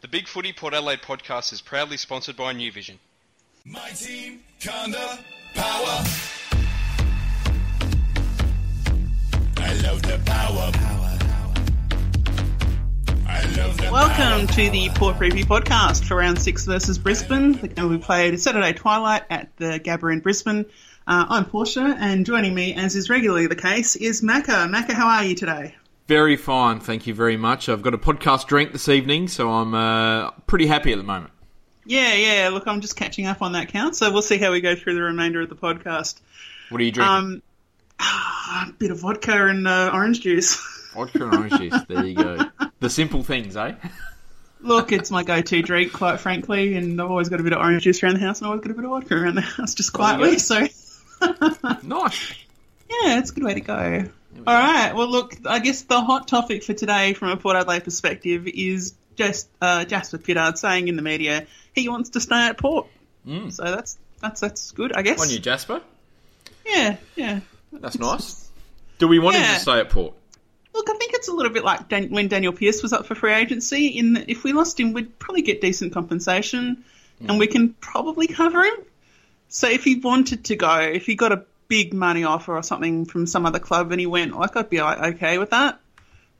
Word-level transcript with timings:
The 0.00 0.08
Big 0.08 0.28
Footy 0.28 0.52
Port 0.52 0.74
Adelaide 0.74 1.02
podcast 1.02 1.52
is 1.52 1.60
proudly 1.60 1.96
sponsored 1.96 2.36
by 2.36 2.52
New 2.52 2.70
Vision. 2.70 2.98
My 3.64 3.88
team, 3.90 4.40
Conda, 4.60 5.18
power. 5.54 6.04
I 9.56 9.74
love 9.82 10.02
the 10.02 10.20
power. 10.24 10.72
I 13.26 13.42
love 13.56 13.76
the 13.76 13.90
Welcome 13.90 14.46
power. 14.46 14.54
to 14.54 14.70
the 14.70 14.88
Port 14.94 15.16
Preview 15.16 15.44
podcast 15.44 16.04
for 16.04 16.16
round 16.16 16.40
six 16.40 16.64
versus 16.64 16.96
Brisbane. 16.98 17.52
The 17.52 17.68
game 17.68 17.88
will 17.88 17.98
be 17.98 18.02
played 18.04 18.38
Saturday 18.40 18.72
twilight 18.74 19.24
at 19.30 19.54
the 19.56 19.80
Gabba 19.80 20.12
in 20.12 20.20
Brisbane. 20.20 20.64
Uh, 21.06 21.26
I'm 21.28 21.44
Portia, 21.44 21.96
and 21.98 22.24
joining 22.24 22.54
me, 22.54 22.74
as 22.74 22.94
is 22.94 23.10
regularly 23.10 23.48
the 23.48 23.56
case, 23.56 23.96
is 23.96 24.22
Macca. 24.22 24.70
Macca, 24.70 24.92
how 24.92 25.08
are 25.08 25.24
you 25.24 25.34
today? 25.34 25.74
Very 26.08 26.36
fine, 26.36 26.80
thank 26.80 27.06
you 27.06 27.12
very 27.12 27.36
much. 27.36 27.68
I've 27.68 27.82
got 27.82 27.92
a 27.92 27.98
podcast 27.98 28.46
drink 28.46 28.72
this 28.72 28.88
evening, 28.88 29.28
so 29.28 29.50
I'm 29.50 29.74
uh, 29.74 30.30
pretty 30.46 30.66
happy 30.66 30.90
at 30.90 30.96
the 30.96 31.04
moment. 31.04 31.32
Yeah, 31.84 32.14
yeah. 32.14 32.48
Look, 32.48 32.66
I'm 32.66 32.80
just 32.80 32.96
catching 32.96 33.26
up 33.26 33.42
on 33.42 33.52
that 33.52 33.68
count, 33.68 33.94
so 33.94 34.10
we'll 34.10 34.22
see 34.22 34.38
how 34.38 34.50
we 34.50 34.62
go 34.62 34.74
through 34.74 34.94
the 34.94 35.02
remainder 35.02 35.42
of 35.42 35.50
the 35.50 35.54
podcast. 35.54 36.18
What 36.70 36.80
are 36.80 36.84
you 36.84 36.92
drinking? 36.92 37.14
Um, 37.14 37.42
a 38.00 38.72
bit 38.78 38.90
of 38.90 39.00
vodka 39.00 39.48
and 39.48 39.68
uh, 39.68 39.90
orange 39.92 40.20
juice. 40.20 40.56
Vodka 40.94 41.24
and 41.24 41.34
orange 41.34 41.58
juice. 41.58 41.82
There 41.86 42.04
you 42.06 42.14
go. 42.14 42.38
The 42.80 42.88
simple 42.88 43.22
things, 43.22 43.56
eh? 43.56 43.74
Look, 44.60 44.92
it's 44.92 45.10
my 45.10 45.22
go-to 45.22 45.60
drink, 45.62 45.92
quite 45.92 46.20
frankly, 46.20 46.74
and 46.74 47.00
I've 47.00 47.10
always 47.10 47.28
got 47.28 47.40
a 47.40 47.42
bit 47.42 47.52
of 47.52 47.58
orange 47.60 47.82
juice 47.84 48.02
around 48.02 48.14
the 48.14 48.20
house, 48.20 48.40
and 48.40 48.46
I've 48.46 48.52
always 48.52 48.62
got 48.62 48.70
a 48.70 48.74
bit 48.74 48.84
of 48.84 48.90
vodka 48.90 49.14
around 49.14 49.34
the 49.34 49.40
house, 49.42 49.74
just 49.74 49.92
quietly. 49.92 50.38
So, 50.38 50.60
Nice. 51.82 52.32
yeah, 52.88 53.18
it's 53.18 53.30
a 53.30 53.34
good 53.34 53.44
way 53.44 53.54
to 53.54 53.60
go. 53.60 54.04
All 54.46 54.54
right. 54.54 54.94
Well, 54.94 55.08
look, 55.08 55.34
I 55.46 55.58
guess 55.58 55.82
the 55.82 56.00
hot 56.00 56.28
topic 56.28 56.62
for 56.64 56.72
today, 56.74 57.12
from 57.14 57.30
a 57.30 57.36
Port 57.36 57.56
Adelaide 57.56 57.84
perspective, 57.84 58.46
is 58.46 58.94
just 59.16 59.48
uh, 59.60 59.84
Jasper 59.84 60.18
Pittard 60.18 60.56
saying 60.58 60.88
in 60.88 60.96
the 60.96 61.02
media 61.02 61.46
he 61.74 61.88
wants 61.88 62.10
to 62.10 62.20
stay 62.20 62.46
at 62.46 62.56
Port. 62.58 62.86
So 63.50 63.64
that's 63.64 63.98
that's 64.22 64.40
that's 64.40 64.70
good, 64.72 64.92
I 64.94 65.02
guess. 65.02 65.20
On 65.20 65.28
you, 65.28 65.38
Jasper. 65.38 65.82
Yeah, 66.64 66.96
yeah. 67.14 67.40
That's 67.72 67.98
nice. 67.98 68.48
Do 68.98 69.06
we 69.08 69.18
want 69.18 69.36
him 69.36 69.42
to 69.54 69.60
stay 69.60 69.80
at 69.80 69.90
Port? 69.90 70.14
Look, 70.74 70.88
I 70.88 70.94
think 70.96 71.12
it's 71.14 71.28
a 71.28 71.32
little 71.32 71.52
bit 71.52 71.64
like 71.64 71.88
Dan- 71.88 72.10
when 72.10 72.28
Danyle 72.28 72.56
Pearce 72.56 72.82
was 72.82 72.92
up 72.92 73.04
for 73.06 73.14
free 73.14 73.32
agency. 73.34 73.88
In 73.88 74.14
that 74.14 74.30
if 74.30 74.44
we 74.44 74.52
lost 74.52 74.78
him, 74.80 74.92
we'd 74.92 75.18
probably 75.18 75.42
get 75.42 75.60
decent 75.60 75.92
compensation, 75.92 76.84
and 77.20 77.38
we 77.38 77.46
can 77.48 77.74
probably 77.74 78.28
cover 78.28 78.62
him. 78.64 78.76
So 79.48 79.68
if 79.68 79.84
he 79.84 79.96
wanted 79.96 80.44
to 80.46 80.56
go, 80.56 80.78
if 80.80 81.04
he 81.06 81.14
got 81.14 81.32
a 81.32 81.44
big 81.68 81.92
money 81.94 82.24
offer 82.24 82.56
or 82.56 82.62
something 82.62 83.04
from 83.04 83.26
some 83.26 83.46
other 83.46 83.58
club 83.58 83.92
and 83.92 84.00
he 84.00 84.06
went, 84.06 84.34
like 84.34 84.56
I'd 84.56 84.70
be 84.70 84.80
okay 84.80 85.38
with 85.38 85.50
that. 85.50 85.78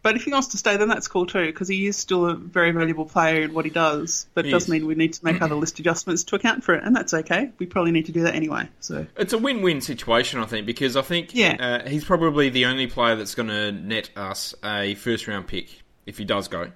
But 0.01 0.15
if 0.15 0.25
he 0.25 0.31
wants 0.31 0.49
to 0.49 0.57
stay, 0.57 0.77
then 0.77 0.89
that's 0.89 1.09
cool 1.09 1.27
too, 1.27 1.45
because 1.47 1.67
he 1.67 1.87
is 1.89 1.97
still 1.97 2.27
a 2.27 2.35
very 2.35 2.71
valuable 2.71 3.05
player 3.05 3.43
in 3.43 3.53
what 3.53 3.65
he 3.65 3.71
does. 3.71 4.27
But 4.33 4.47
it 4.47 4.51
does 4.51 4.69
mean 4.69 4.87
we 4.87 4.95
need 4.95 5.15
to 5.15 5.25
make 5.25 5.43
other 5.43 5.57
list 5.57 5.81
adjustments 5.81 6.23
to 6.25 6.37
account 6.37 6.63
for 6.63 6.75
it, 6.75 6.85
and 6.85 6.95
that's 6.95 7.13
okay. 7.13 7.51
We 7.59 7.67
probably 7.67 7.91
need 7.91 8.07
to 8.07 8.13
do 8.13 8.23
that 8.23 8.37
anyway. 8.37 8.69
So 8.79 9.07
It's 9.17 9.33
a 9.33 9.39
win-win 9.39 9.81
situation, 9.81 10.39
I 10.39 10.47
think, 10.47 10.67
because 10.67 10.97
I 10.97 11.03
think 11.03 11.35
Yeah. 11.35 11.81
uh, 11.85 11.89
he's 11.89 12.05
probably 12.05 12.49
the 12.49 12.67
only 12.67 12.87
player 12.87 13.17
that's 13.17 13.35
going 13.35 13.49
to 13.49 13.73
net 13.73 14.11
us 14.17 14.55
a 14.65 14.95
first-round 14.95 15.49
pick 15.49 15.83
if 16.07 16.17
he 16.17 16.25
does 16.25 16.47
go. 16.47 16.71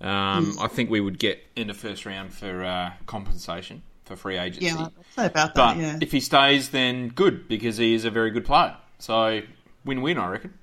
Um, 0.00 0.56
I 0.60 0.66
think 0.66 0.90
we 0.90 1.00
would 1.00 1.20
get 1.20 1.42
in 1.54 1.68
the 1.68 1.74
first 1.74 2.04
round 2.04 2.32
for 2.34 2.64
uh, 2.64 2.92
compensation 3.06 3.82
for 4.04 4.16
free 4.16 4.36
agency. 4.38 4.66
yeah, 4.66 4.88
about 5.16 5.54
But 5.54 5.74
that. 5.74 5.76
Yeah. 5.76 5.98
if 6.00 6.12
he 6.12 6.20
stays, 6.20 6.70
then 6.70 7.08
good 7.08 7.48
because 7.48 7.76
he 7.76 7.94
is 7.94 8.04
a 8.04 8.10
very 8.10 8.30
good 8.30 8.44
player. 8.44 8.76
So 8.98 9.40
win-win, 9.84 10.18
I 10.18 10.28
reckon. 10.28 10.54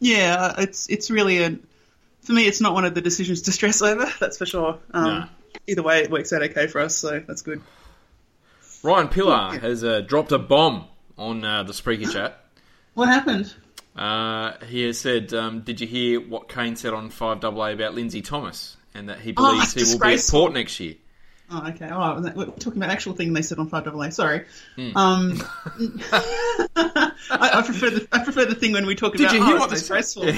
Yeah, 0.00 0.54
it's 0.58 0.88
it's 0.90 1.10
really 1.10 1.42
a 1.42 1.56
for 2.22 2.32
me. 2.32 2.46
It's 2.46 2.60
not 2.60 2.74
one 2.74 2.84
of 2.84 2.94
the 2.94 3.00
decisions 3.00 3.42
to 3.42 3.52
stress 3.52 3.80
over. 3.82 4.06
That's 4.20 4.36
for 4.38 4.46
sure. 4.46 4.78
Um, 4.92 5.04
No. 5.04 5.24
Either 5.66 5.82
way, 5.82 6.00
it 6.00 6.10
works 6.10 6.32
out 6.32 6.42
okay 6.42 6.66
for 6.66 6.80
us, 6.80 6.96
so 6.96 7.22
that's 7.28 7.40
good. 7.42 7.62
Ryan 8.82 9.08
Pillar 9.08 9.58
has 9.58 9.84
uh, 9.84 10.00
dropped 10.00 10.32
a 10.32 10.38
bomb 10.38 10.86
on 11.16 11.44
uh, 11.44 11.62
the 11.62 11.72
Spreaker 11.72 12.10
chat. 12.12 12.40
What 12.94 13.08
happened? 13.08 13.52
Uh, 13.96 14.52
he 14.66 14.82
has 14.86 14.98
said, 14.98 15.32
um, 15.34 15.60
"Did 15.62 15.80
you 15.80 15.86
hear 15.86 16.20
what 16.20 16.48
Kane 16.48 16.76
said 16.76 16.92
on 16.92 17.10
Five 17.10 17.42
AA 17.44 17.70
about 17.70 17.94
Lindsay 17.94 18.20
Thomas, 18.22 18.76
and 18.94 19.08
that 19.08 19.18
he 19.20 19.32
believes 19.32 19.76
it's 19.76 19.92
he 19.92 19.96
will 19.98 20.06
be 20.06 20.14
at. 20.14 20.26
Port 20.30 20.52
next 20.52 20.78
year?" 20.80 20.94
Oh, 21.50 21.68
okay. 21.68 21.88
Oh, 21.90 22.20
we're 22.34 22.46
talking 22.46 22.82
about 22.82 22.90
actual 22.90 23.12
thing 23.12 23.32
they 23.32 23.42
said 23.42 23.58
on 23.58 23.68
Five 23.68 23.86
AA. 23.86 24.08
Sorry. 24.10 24.44
Hmm. 24.76 24.96
Um, 24.96 25.42
I, 26.76 27.12
I 27.30 27.62
prefer 27.64 27.90
the 27.90 28.08
I 28.12 28.24
prefer 28.24 28.46
the 28.46 28.54
thing 28.54 28.72
when 28.72 28.86
we 28.86 28.94
talk 28.94 29.12
Did 29.12 29.26
about 29.26 29.34
you 29.34 29.44
hear 29.44 29.56
oh, 29.56 29.60
what 29.60 29.70
they 29.70 29.76
said? 29.76 29.96
disgraceful. 29.96 30.32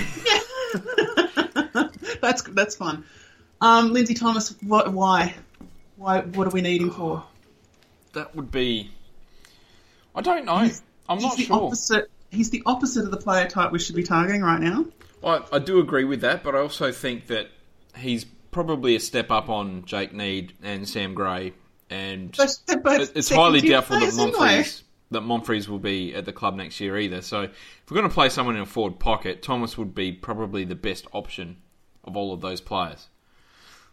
that's 2.20 2.42
that's 2.42 2.74
fun. 2.74 3.04
Um, 3.60 3.92
Lindsay 3.92 4.14
Thomas, 4.14 4.54
what? 4.62 4.92
Why? 4.92 5.34
Why? 5.96 6.22
What 6.22 6.48
are 6.48 6.50
we 6.50 6.60
needing 6.60 6.90
for? 6.90 7.24
That 8.14 8.34
would 8.34 8.50
be. 8.50 8.90
I 10.14 10.22
don't 10.22 10.44
know. 10.44 10.54
I'm 10.54 10.68
He's 10.68 10.82
not 11.22 11.36
the 11.36 11.44
sure. 11.44 11.66
opposite. 11.66 12.10
He's 12.30 12.50
the 12.50 12.62
opposite 12.66 13.04
of 13.04 13.12
the 13.12 13.16
player 13.16 13.46
type 13.46 13.70
we 13.70 13.78
should 13.78 13.94
be 13.94 14.02
targeting 14.02 14.42
right 14.42 14.60
now. 14.60 14.86
I, 15.22 15.42
I 15.52 15.58
do 15.60 15.78
agree 15.78 16.04
with 16.04 16.22
that, 16.22 16.42
but 16.42 16.54
I 16.54 16.58
also 16.58 16.90
think 16.90 17.28
that 17.28 17.48
he's 17.96 18.26
probably 18.56 18.96
a 18.96 19.00
step 19.00 19.30
up 19.30 19.50
on 19.50 19.84
Jake 19.84 20.14
Neade 20.14 20.52
and 20.62 20.88
Sam 20.88 21.12
Gray, 21.12 21.52
and 21.90 22.34
it's 22.38 23.28
highly 23.28 23.60
doubtful 23.60 24.00
that. 24.00 24.14
Monfries 24.14 24.82
that 25.10 25.20
Monfries 25.20 25.68
will 25.68 25.78
be 25.78 26.14
at 26.14 26.24
the 26.24 26.32
club 26.32 26.56
next 26.56 26.80
year 26.80 26.98
either. 26.98 27.20
So 27.20 27.42
if 27.42 27.50
we're 27.90 27.98
going 27.98 28.08
to 28.08 28.14
play 28.14 28.30
someone 28.30 28.56
in 28.56 28.62
a 28.62 28.66
forward 28.66 28.98
pocket, 28.98 29.42
Thomas 29.42 29.76
would 29.76 29.94
be 29.94 30.10
probably 30.10 30.64
the 30.64 30.74
best 30.74 31.06
option 31.12 31.58
of 32.02 32.16
all 32.16 32.32
of 32.32 32.40
those 32.40 32.62
players. 32.62 33.08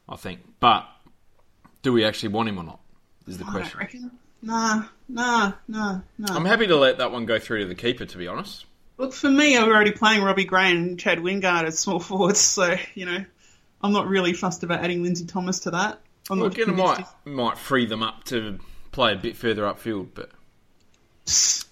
I 0.07 0.15
think, 0.15 0.39
but 0.61 0.87
do 1.81 1.91
we 1.91 2.05
actually 2.05 2.29
want 2.29 2.47
him 2.47 2.57
or 2.57 2.63
not? 2.63 2.79
Is 3.27 3.37
the 3.37 3.43
I 3.43 3.47
don't 3.47 3.55
question. 3.55 3.79
reckon. 3.79 4.11
Nah, 4.41 4.85
nah, 5.09 5.51
nah, 5.67 5.99
nah. 6.17 6.35
I'm 6.35 6.45
happy 6.45 6.67
to 6.67 6.77
let 6.77 6.99
that 6.99 7.11
one 7.11 7.25
go 7.25 7.37
through 7.37 7.63
to 7.63 7.65
the 7.65 7.75
keeper, 7.75 8.05
to 8.05 8.17
be 8.17 8.27
honest. 8.27 8.65
Look, 8.97 9.11
for 9.11 9.29
me, 9.29 9.57
I'm 9.57 9.67
already 9.67 9.91
playing 9.91 10.23
Robbie 10.23 10.45
Gray 10.45 10.71
and 10.71 10.97
Chad 10.97 11.19
Wingard 11.19 11.65
as 11.65 11.79
small 11.79 11.99
forwards, 11.99 12.39
so, 12.39 12.77
you 12.95 13.05
know, 13.05 13.25
I'm 13.83 13.91
not 13.91 14.07
really 14.07 14.33
fussed 14.33 14.63
about 14.63 14.83
adding 14.83 15.03
Lindsay 15.03 15.25
Thomas 15.25 15.59
to 15.61 15.71
that. 15.71 15.99
I'm 16.31 16.39
Well, 16.39 16.47
again, 16.49 16.69
it 16.69 16.75
might 16.77 17.05
might 17.25 17.57
free 17.57 17.85
them 17.85 18.01
up 18.01 18.23
to 18.25 18.59
play 18.91 19.13
a 19.13 19.17
bit 19.17 19.35
further 19.35 19.63
upfield, 19.63 20.07
but 20.13 20.31
he's- 21.25 21.65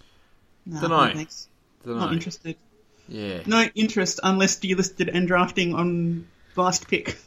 Nah, 0.65 0.81
Dunno. 0.81 0.95
no 1.13 1.13
don't 1.13 1.97
Not 1.97 2.07
know. 2.07 2.11
interested. 2.13 2.55
Yeah, 3.07 3.41
No 3.45 3.67
interest 3.75 4.19
unless 4.23 4.57
delisted 4.59 5.09
and 5.13 5.27
drafting 5.27 5.73
on 5.73 6.27
last 6.55 6.87
pick. 6.87 7.17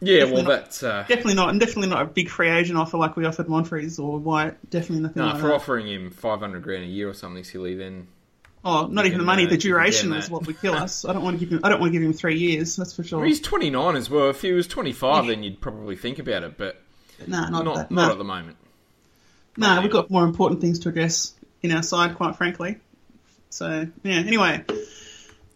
yeah. 0.00 0.24
Well, 0.24 0.36
Definitely 0.36 0.42
not. 0.42 0.48
that's 0.48 0.82
uh, 0.82 1.04
Definitely 1.08 1.34
not, 1.34 1.48
and 1.50 1.60
definitely 1.60 1.88
not 1.88 2.02
a 2.02 2.04
big 2.06 2.28
free 2.30 2.48
agent 2.48 2.78
offer 2.78 2.96
like 2.96 3.16
we 3.16 3.24
offered 3.26 3.46
Monfries 3.46 3.98
or 4.02 4.18
White. 4.18 4.56
Definitely 4.70 5.02
nothing 5.02 5.22
no. 5.22 5.28
like 5.28 5.40
For 5.40 5.48
that. 5.48 5.54
offering 5.54 5.86
him 5.88 6.10
five 6.10 6.40
hundred 6.40 6.62
grand 6.62 6.84
a 6.84 6.86
year 6.86 7.08
or 7.08 7.14
something 7.14 7.44
silly, 7.44 7.74
then 7.74 8.08
Oh, 8.62 8.86
not 8.86 9.06
even 9.06 9.18
the 9.18 9.24
money. 9.24 9.46
The 9.46 9.56
duration 9.56 10.12
is 10.12 10.28
what 10.28 10.46
would 10.46 10.60
kill 10.60 10.74
us. 10.86 11.04
I 11.04 11.12
don't 11.14 11.22
want 11.22 11.38
to 11.38 11.44
give 11.44 11.52
him. 11.56 11.64
I 11.64 11.70
don't 11.70 11.80
want 11.80 11.92
to 11.92 11.98
give 11.98 12.06
him 12.06 12.12
three 12.12 12.38
years. 12.38 12.76
That's 12.76 12.94
for 12.94 13.02
sure. 13.02 13.20
Well, 13.20 13.28
he's 13.28 13.40
29 13.40 13.96
as 13.96 14.10
well. 14.10 14.28
If 14.30 14.42
he 14.42 14.52
was 14.52 14.66
25, 14.66 15.26
then 15.28 15.42
you'd 15.42 15.60
probably 15.60 15.96
think 15.96 16.18
about 16.18 16.42
it, 16.42 16.58
but 16.58 16.80
Nah, 17.26 17.48
not, 17.48 17.64
not 17.64 17.74
that. 17.76 17.90
not 17.90 18.06
nah. 18.06 18.12
at 18.12 18.18
the 18.18 18.24
moment. 18.24 18.56
No, 19.56 19.80
we've 19.82 19.90
got 19.90 20.10
more 20.10 20.24
important 20.24 20.60
things 20.60 20.78
to 20.80 20.88
address 20.90 21.32
in 21.62 21.72
our 21.72 21.82
side, 21.82 22.14
quite 22.16 22.36
frankly. 22.36 22.76
So, 23.50 23.86
yeah, 24.02 24.14
anyway. 24.14 24.64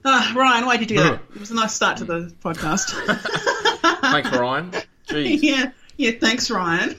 Uh, 0.04 0.32
Ryan, 0.36 0.66
why 0.66 0.76
did 0.76 0.90
you 0.90 0.96
do 0.98 1.02
that? 1.02 1.20
It 1.34 1.40
was 1.40 1.50
a 1.50 1.54
nice 1.54 1.72
start 1.74 1.98
to 1.98 2.04
the 2.04 2.34
podcast. 2.42 2.90
Thanks, 4.00 4.30
Ryan. 4.32 4.72
Jeez. 5.08 5.38
yeah, 5.42 5.70
yeah, 5.96 6.10
thanks, 6.20 6.50
Ryan. 6.50 6.96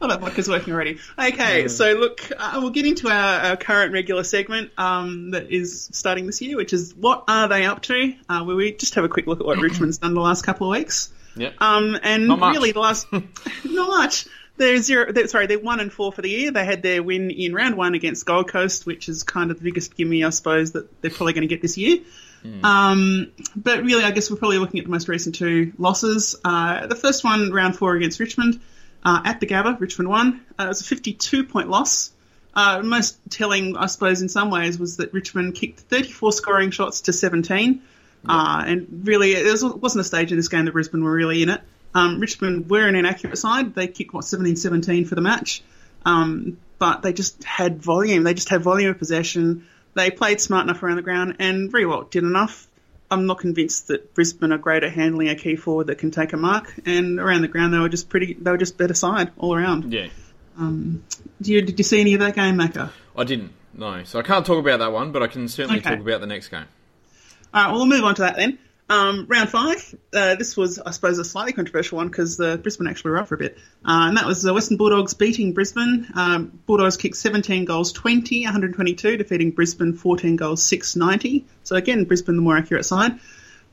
Well, 0.00 0.10
that 0.10 0.20
vodka's 0.20 0.48
working 0.48 0.74
already. 0.74 0.98
Okay, 1.18 1.68
so 1.68 1.92
look, 1.92 2.30
uh, 2.36 2.58
we'll 2.60 2.70
get 2.70 2.86
into 2.86 3.08
our, 3.08 3.40
our 3.40 3.56
current 3.56 3.92
regular 3.92 4.24
segment 4.24 4.70
um, 4.78 5.30
that 5.30 5.50
is 5.50 5.88
starting 5.92 6.26
this 6.26 6.40
year, 6.40 6.56
which 6.56 6.72
is 6.72 6.94
what 6.94 7.24
are 7.28 7.48
they 7.48 7.64
up 7.64 7.82
to? 7.82 8.14
Uh, 8.28 8.44
where 8.44 8.56
we 8.56 8.72
just 8.72 8.94
have 8.94 9.04
a 9.04 9.08
quick 9.08 9.26
look 9.26 9.40
at 9.40 9.46
what 9.46 9.58
Richmond's 9.60 9.98
done 9.98 10.14
the 10.14 10.20
last 10.20 10.44
couple 10.44 10.72
of 10.72 10.78
weeks. 10.78 11.12
Yeah. 11.36 11.50
Um, 11.58 11.98
and 12.02 12.28
really, 12.28 12.72
the 12.72 12.80
last 12.80 13.06
not 13.12 13.28
much. 13.64 14.26
They're 14.58 14.78
zero. 14.78 15.10
They're, 15.12 15.28
sorry, 15.28 15.46
they're 15.46 15.58
one 15.58 15.80
and 15.80 15.90
four 15.90 16.12
for 16.12 16.20
the 16.20 16.28
year. 16.28 16.50
They 16.50 16.64
had 16.64 16.82
their 16.82 17.02
win 17.02 17.30
in 17.30 17.54
round 17.54 17.76
one 17.76 17.94
against 17.94 18.26
Gold 18.26 18.48
Coast, 18.48 18.84
which 18.84 19.08
is 19.08 19.22
kind 19.22 19.50
of 19.50 19.58
the 19.58 19.64
biggest 19.64 19.96
gimme, 19.96 20.24
I 20.24 20.30
suppose, 20.30 20.72
that 20.72 21.00
they're 21.00 21.10
probably 21.10 21.32
going 21.32 21.42
to 21.42 21.48
get 21.48 21.62
this 21.62 21.78
year. 21.78 22.00
Um, 22.64 23.32
but 23.54 23.82
really, 23.82 24.04
I 24.04 24.10
guess 24.10 24.30
we're 24.30 24.36
probably 24.36 24.58
looking 24.58 24.80
at 24.80 24.86
the 24.86 24.90
most 24.90 25.08
recent 25.08 25.36
two 25.36 25.72
losses. 25.78 26.36
Uh, 26.44 26.86
the 26.86 26.96
first 26.96 27.24
one, 27.24 27.52
round 27.52 27.76
four 27.76 27.94
against 27.94 28.20
Richmond 28.20 28.60
uh, 29.04 29.22
at 29.24 29.40
the 29.40 29.46
Gabba, 29.46 29.78
Richmond 29.80 30.08
won. 30.08 30.44
Uh, 30.58 30.64
it 30.64 30.68
was 30.68 30.80
a 30.80 30.84
52 30.84 31.44
point 31.44 31.68
loss. 31.68 32.12
Uh, 32.54 32.82
most 32.84 33.18
telling, 33.30 33.76
I 33.76 33.86
suppose, 33.86 34.20
in 34.20 34.28
some 34.28 34.50
ways, 34.50 34.78
was 34.78 34.98
that 34.98 35.12
Richmond 35.12 35.54
kicked 35.54 35.80
34 35.80 36.32
scoring 36.32 36.70
shots 36.70 37.02
to 37.02 37.12
17. 37.12 37.82
Uh, 38.28 38.64
and 38.66 39.02
really, 39.04 39.32
it 39.32 39.50
was, 39.50 39.64
wasn't 39.64 40.02
a 40.02 40.04
stage 40.04 40.30
in 40.30 40.36
this 40.36 40.48
game 40.48 40.66
that 40.66 40.72
Brisbane 40.72 41.02
were 41.02 41.12
really 41.12 41.42
in 41.42 41.48
it. 41.48 41.60
Um, 41.94 42.20
Richmond 42.20 42.70
were 42.70 42.86
an 42.86 42.94
inaccurate 42.94 43.36
side. 43.36 43.74
They 43.74 43.88
kicked, 43.88 44.14
what, 44.14 44.24
17 44.24 44.56
17 44.56 45.06
for 45.06 45.14
the 45.14 45.20
match. 45.20 45.62
Um, 46.04 46.58
but 46.78 47.02
they 47.02 47.12
just 47.12 47.42
had 47.44 47.82
volume. 47.82 48.22
They 48.22 48.34
just 48.34 48.48
had 48.48 48.62
volume 48.62 48.90
of 48.90 48.98
possession. 48.98 49.66
They 49.94 50.10
played 50.10 50.40
smart 50.40 50.64
enough 50.64 50.82
around 50.82 50.96
the 50.96 51.02
ground 51.02 51.36
and 51.38 51.70
very 51.70 51.86
well 51.86 52.02
did 52.02 52.24
enough. 52.24 52.66
I'm 53.12 53.26
not 53.26 53.38
convinced 53.38 53.88
that 53.88 54.14
Brisbane 54.14 54.52
are 54.52 54.58
great 54.58 54.82
at 54.82 54.92
handling 54.92 55.28
a 55.28 55.34
key 55.36 55.56
forward 55.56 55.86
that 55.88 55.98
can 55.98 56.10
take 56.10 56.32
a 56.32 56.36
mark. 56.36 56.72
And 56.86 57.20
around 57.20 57.42
the 57.42 57.48
ground, 57.48 57.72
they 57.74 57.78
were 57.78 57.88
just 57.88 58.08
pretty. 58.08 58.34
They 58.34 58.50
were 58.50 58.58
just 58.58 58.76
better 58.78 58.94
side 58.94 59.30
all 59.36 59.54
around. 59.54 59.92
Yeah. 59.92 60.08
Um, 60.58 61.04
do 61.40 61.52
you, 61.52 61.62
did 61.62 61.78
you 61.78 61.84
see 61.84 62.00
any 62.00 62.14
of 62.14 62.20
that 62.20 62.34
game, 62.34 62.56
Macca? 62.56 62.90
I 63.16 63.24
didn't. 63.24 63.52
No, 63.74 64.04
so 64.04 64.18
I 64.18 64.22
can't 64.22 64.44
talk 64.44 64.58
about 64.58 64.80
that 64.80 64.92
one, 64.92 65.12
but 65.12 65.22
I 65.22 65.26
can 65.26 65.48
certainly 65.48 65.78
Okay. 65.80 65.90
talk 65.90 66.00
about 66.00 66.20
the 66.20 66.26
next 66.26 66.48
game. 66.48 66.64
All 67.54 67.62
right, 67.64 67.70
well, 67.70 67.76
we'll 67.80 67.86
move 67.86 68.04
on 68.04 68.14
to 68.16 68.22
that 68.22 68.36
then. 68.36 68.58
Um, 68.92 69.26
round 69.26 69.48
five. 69.48 69.94
Uh, 70.12 70.34
this 70.34 70.54
was, 70.56 70.78
I 70.78 70.90
suppose, 70.90 71.18
a 71.18 71.24
slightly 71.24 71.54
controversial 71.54 71.96
one 71.96 72.08
because 72.08 72.38
uh, 72.38 72.58
Brisbane 72.58 72.86
actually 72.86 73.12
were 73.12 73.18
up 73.18 73.28
for 73.28 73.36
a 73.36 73.38
bit. 73.38 73.56
Uh, 73.84 74.08
and 74.08 74.16
that 74.18 74.26
was 74.26 74.42
the 74.42 74.52
Western 74.52 74.76
Bulldogs 74.76 75.14
beating 75.14 75.54
Brisbane. 75.54 76.06
Um, 76.14 76.60
Bulldogs 76.66 76.98
kicked 76.98 77.16
17 77.16 77.64
goals 77.64 77.92
20, 77.92 78.44
122, 78.44 79.16
defeating 79.16 79.52
Brisbane 79.52 79.94
14 79.94 80.36
goals 80.36 80.62
690. 80.62 81.46
So 81.64 81.76
again, 81.76 82.04
Brisbane 82.04 82.36
the 82.36 82.42
more 82.42 82.56
accurate 82.58 82.84
side. 82.84 83.18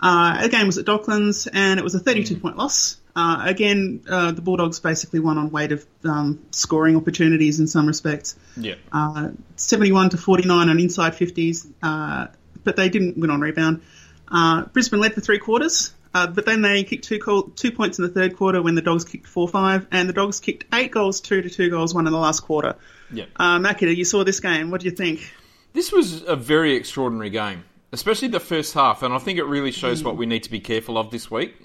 Uh, 0.02 0.42
the 0.44 0.48
game 0.50 0.66
was 0.68 0.78
at 0.78 0.86
Docklands 0.86 1.50
and 1.52 1.80
it 1.80 1.84
was 1.84 1.96
a 1.96 2.00
32 2.00 2.38
point 2.38 2.56
loss. 2.56 2.96
Uh, 3.14 3.42
again, 3.46 4.02
uh, 4.10 4.32
the 4.32 4.42
Bulldogs 4.42 4.80
basically 4.80 5.20
won 5.20 5.38
on 5.38 5.52
weight 5.52 5.74
of 5.74 5.86
um, 6.06 6.40
scoring 6.52 6.96
opportunities 6.96 7.60
in 7.60 7.68
some 7.68 7.86
respects 7.88 8.38
Yeah. 8.56 8.76
uh, 8.94 9.32
71 9.58 10.12
to 10.12 10.18
49 10.18 10.70
on 10.70 10.80
inside 10.80 11.14
50s, 11.14 11.68
uh, 11.84 12.28
but 12.64 12.78
they 12.78 12.88
didn't 12.88 13.18
win 13.18 13.30
on 13.30 13.42
rebound. 13.42 13.82
Uh, 14.32 14.66
Brisbane 14.66 15.00
led 15.00 15.14
for 15.14 15.22
three 15.22 15.40
quarters, 15.40 15.94
uh, 16.14 16.28
but 16.28 16.46
then 16.46 16.62
they 16.62 16.84
kicked 16.84 17.06
two, 17.06 17.20
call, 17.20 17.44
two 17.44 17.72
points 17.72 18.00
in 18.00 18.04
the 18.06 18.12
third 18.12 18.36
quarter 18.36 18.62
when 18.62 18.76
the 18.76 18.82
Dogs 18.82 19.06
kicked 19.06 19.28
4 19.28 19.48
5, 19.48 19.88
and 19.92 20.10
the 20.10 20.14
Dogs 20.14 20.40
kicked 20.40 20.66
eight 20.74 20.92
goals, 20.92 21.22
two 21.22 21.42
to 21.42 21.50
two 21.50 21.70
goals, 21.70 21.94
one 21.94 22.08
in 22.08 22.14
the 22.14 22.20
last 22.20 22.42
quarter. 22.42 22.76
Yeah. 23.12 23.26
Uh, 23.36 23.60
Macca, 23.60 23.96
you 23.96 24.06
saw 24.06 24.24
this 24.24 24.40
game. 24.40 24.72
What 24.72 24.82
do 24.82 24.86
you 24.86 24.96
think? 24.96 25.32
This 25.74 25.92
was 25.92 26.24
a 26.24 26.36
very 26.36 26.76
extraordinary 26.76 27.30
game, 27.30 27.64
especially 27.92 28.28
the 28.28 28.40
first 28.40 28.74
half, 28.74 29.04
and 29.04 29.14
I 29.14 29.20
think 29.20 29.38
it 29.38 29.46
really 29.46 29.72
shows 29.72 30.04
what 30.04 30.18
we 30.18 30.26
need 30.26 30.44
to 30.44 30.52
be 30.52 30.60
careful 30.60 30.98
of 30.98 31.12
this 31.12 31.30
week. 31.30 31.56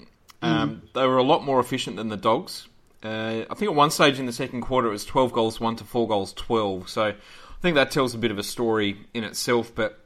Um, 0.41 0.83
They 0.93 1.07
were 1.07 1.17
a 1.17 1.23
lot 1.23 1.43
more 1.43 1.59
efficient 1.59 1.95
than 1.95 2.09
the 2.09 2.17
Dogs. 2.17 2.67
Uh, 3.03 3.45
I 3.49 3.53
think 3.55 3.71
at 3.71 3.75
one 3.75 3.91
stage 3.91 4.19
in 4.19 4.25
the 4.25 4.33
second 4.33 4.61
quarter 4.61 4.87
it 4.87 4.91
was 4.91 5.05
12 5.05 5.31
goals 5.31 5.59
1 5.59 5.75
to 5.77 5.83
4 5.83 6.07
goals 6.07 6.33
12, 6.33 6.89
so 6.89 7.03
I 7.03 7.15
think 7.61 7.75
that 7.75 7.91
tells 7.91 8.13
a 8.13 8.17
bit 8.17 8.31
of 8.31 8.37
a 8.37 8.43
story 8.43 8.97
in 9.13 9.23
itself, 9.23 9.73
but 9.73 10.04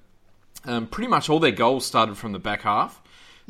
um, 0.66 0.88
pretty 0.88 1.10
much 1.10 1.30
all 1.30 1.40
their 1.40 1.52
goals 1.52 1.86
started 1.86 2.18
from 2.18 2.32
the 2.32 2.40
back 2.40 2.62
half. 2.62 3.02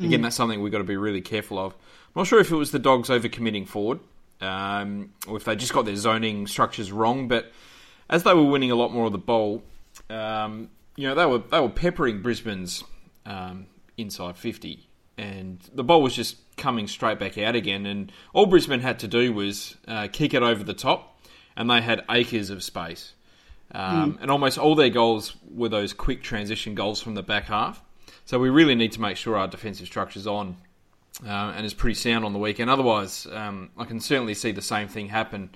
Again, 0.06 0.22
that's 0.22 0.36
something 0.36 0.62
we've 0.62 0.72
got 0.72 0.78
to 0.78 0.84
be 0.84 0.96
really 0.96 1.20
careful 1.20 1.58
of. 1.58 1.74
I'm 1.74 2.20
not 2.20 2.26
sure 2.26 2.40
if 2.40 2.50
it 2.50 2.56
was 2.56 2.70
the 2.70 2.78
Dogs 2.78 3.10
overcommitting 3.10 3.68
forward, 3.68 4.00
um, 4.40 5.12
or 5.28 5.36
if 5.36 5.44
they 5.44 5.54
just 5.56 5.74
got 5.74 5.84
their 5.84 5.96
zoning 5.96 6.46
structures 6.46 6.90
wrong, 6.90 7.28
but 7.28 7.52
as 8.08 8.22
they 8.22 8.32
were 8.32 8.44
winning 8.44 8.70
a 8.70 8.74
lot 8.74 8.92
more 8.92 9.04
of 9.04 9.12
the 9.12 9.18
bowl, 9.18 9.62
um, 10.08 10.70
you 10.96 11.06
know, 11.06 11.14
they 11.14 11.26
were 11.26 11.38
they 11.38 11.60
were 11.60 11.68
peppering 11.68 12.22
Brisbane's 12.22 12.82
um, 13.26 13.66
inside 13.98 14.36
fifty, 14.38 14.88
and 15.18 15.60
the 15.74 15.84
ball 15.84 16.02
was 16.02 16.14
just 16.16 16.36
coming 16.56 16.88
straight 16.88 17.18
back 17.18 17.36
out 17.36 17.54
again. 17.54 17.84
And 17.84 18.10
all 18.32 18.46
Brisbane 18.46 18.80
had 18.80 18.98
to 19.00 19.08
do 19.08 19.32
was 19.32 19.76
uh, 19.86 20.08
kick 20.10 20.32
it 20.32 20.42
over 20.42 20.64
the 20.64 20.74
top, 20.74 21.20
and 21.56 21.68
they 21.68 21.82
had 21.82 22.04
acres 22.10 22.48
of 22.48 22.62
space. 22.62 23.12
Um, 23.72 24.18
And 24.20 24.30
almost 24.30 24.58
all 24.58 24.74
their 24.74 24.90
goals 24.90 25.36
were 25.48 25.68
those 25.68 25.92
quick 25.92 26.22
transition 26.22 26.74
goals 26.74 27.00
from 27.00 27.14
the 27.14 27.22
back 27.22 27.44
half. 27.44 27.82
So 28.24 28.38
we 28.38 28.50
really 28.50 28.74
need 28.74 28.92
to 28.92 29.00
make 29.00 29.16
sure 29.16 29.36
our 29.36 29.48
defensive 29.48 29.86
structure's 29.86 30.26
on 30.26 30.56
uh, 31.24 31.52
and 31.56 31.66
is 31.66 31.74
pretty 31.74 31.94
sound 31.94 32.24
on 32.24 32.32
the 32.32 32.38
weekend. 32.38 32.70
Otherwise, 32.70 33.26
um, 33.32 33.70
I 33.76 33.84
can 33.84 34.00
certainly 34.00 34.34
see 34.34 34.52
the 34.52 34.62
same 34.62 34.88
thing 34.88 35.08
happen. 35.08 35.50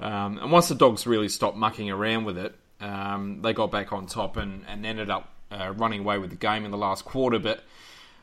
Um, 0.00 0.38
and 0.38 0.52
once 0.52 0.68
the 0.68 0.74
dogs 0.74 1.06
really 1.06 1.28
stopped 1.28 1.56
mucking 1.56 1.90
around 1.90 2.24
with 2.24 2.38
it, 2.38 2.54
um, 2.80 3.42
they 3.42 3.52
got 3.52 3.70
back 3.70 3.92
on 3.92 4.06
top 4.06 4.36
and, 4.36 4.64
and 4.68 4.84
ended 4.84 5.10
up 5.10 5.28
uh, 5.50 5.72
running 5.76 6.00
away 6.00 6.18
with 6.18 6.30
the 6.30 6.36
game 6.36 6.64
in 6.64 6.70
the 6.70 6.78
last 6.78 7.04
quarter. 7.04 7.38
But 7.38 7.62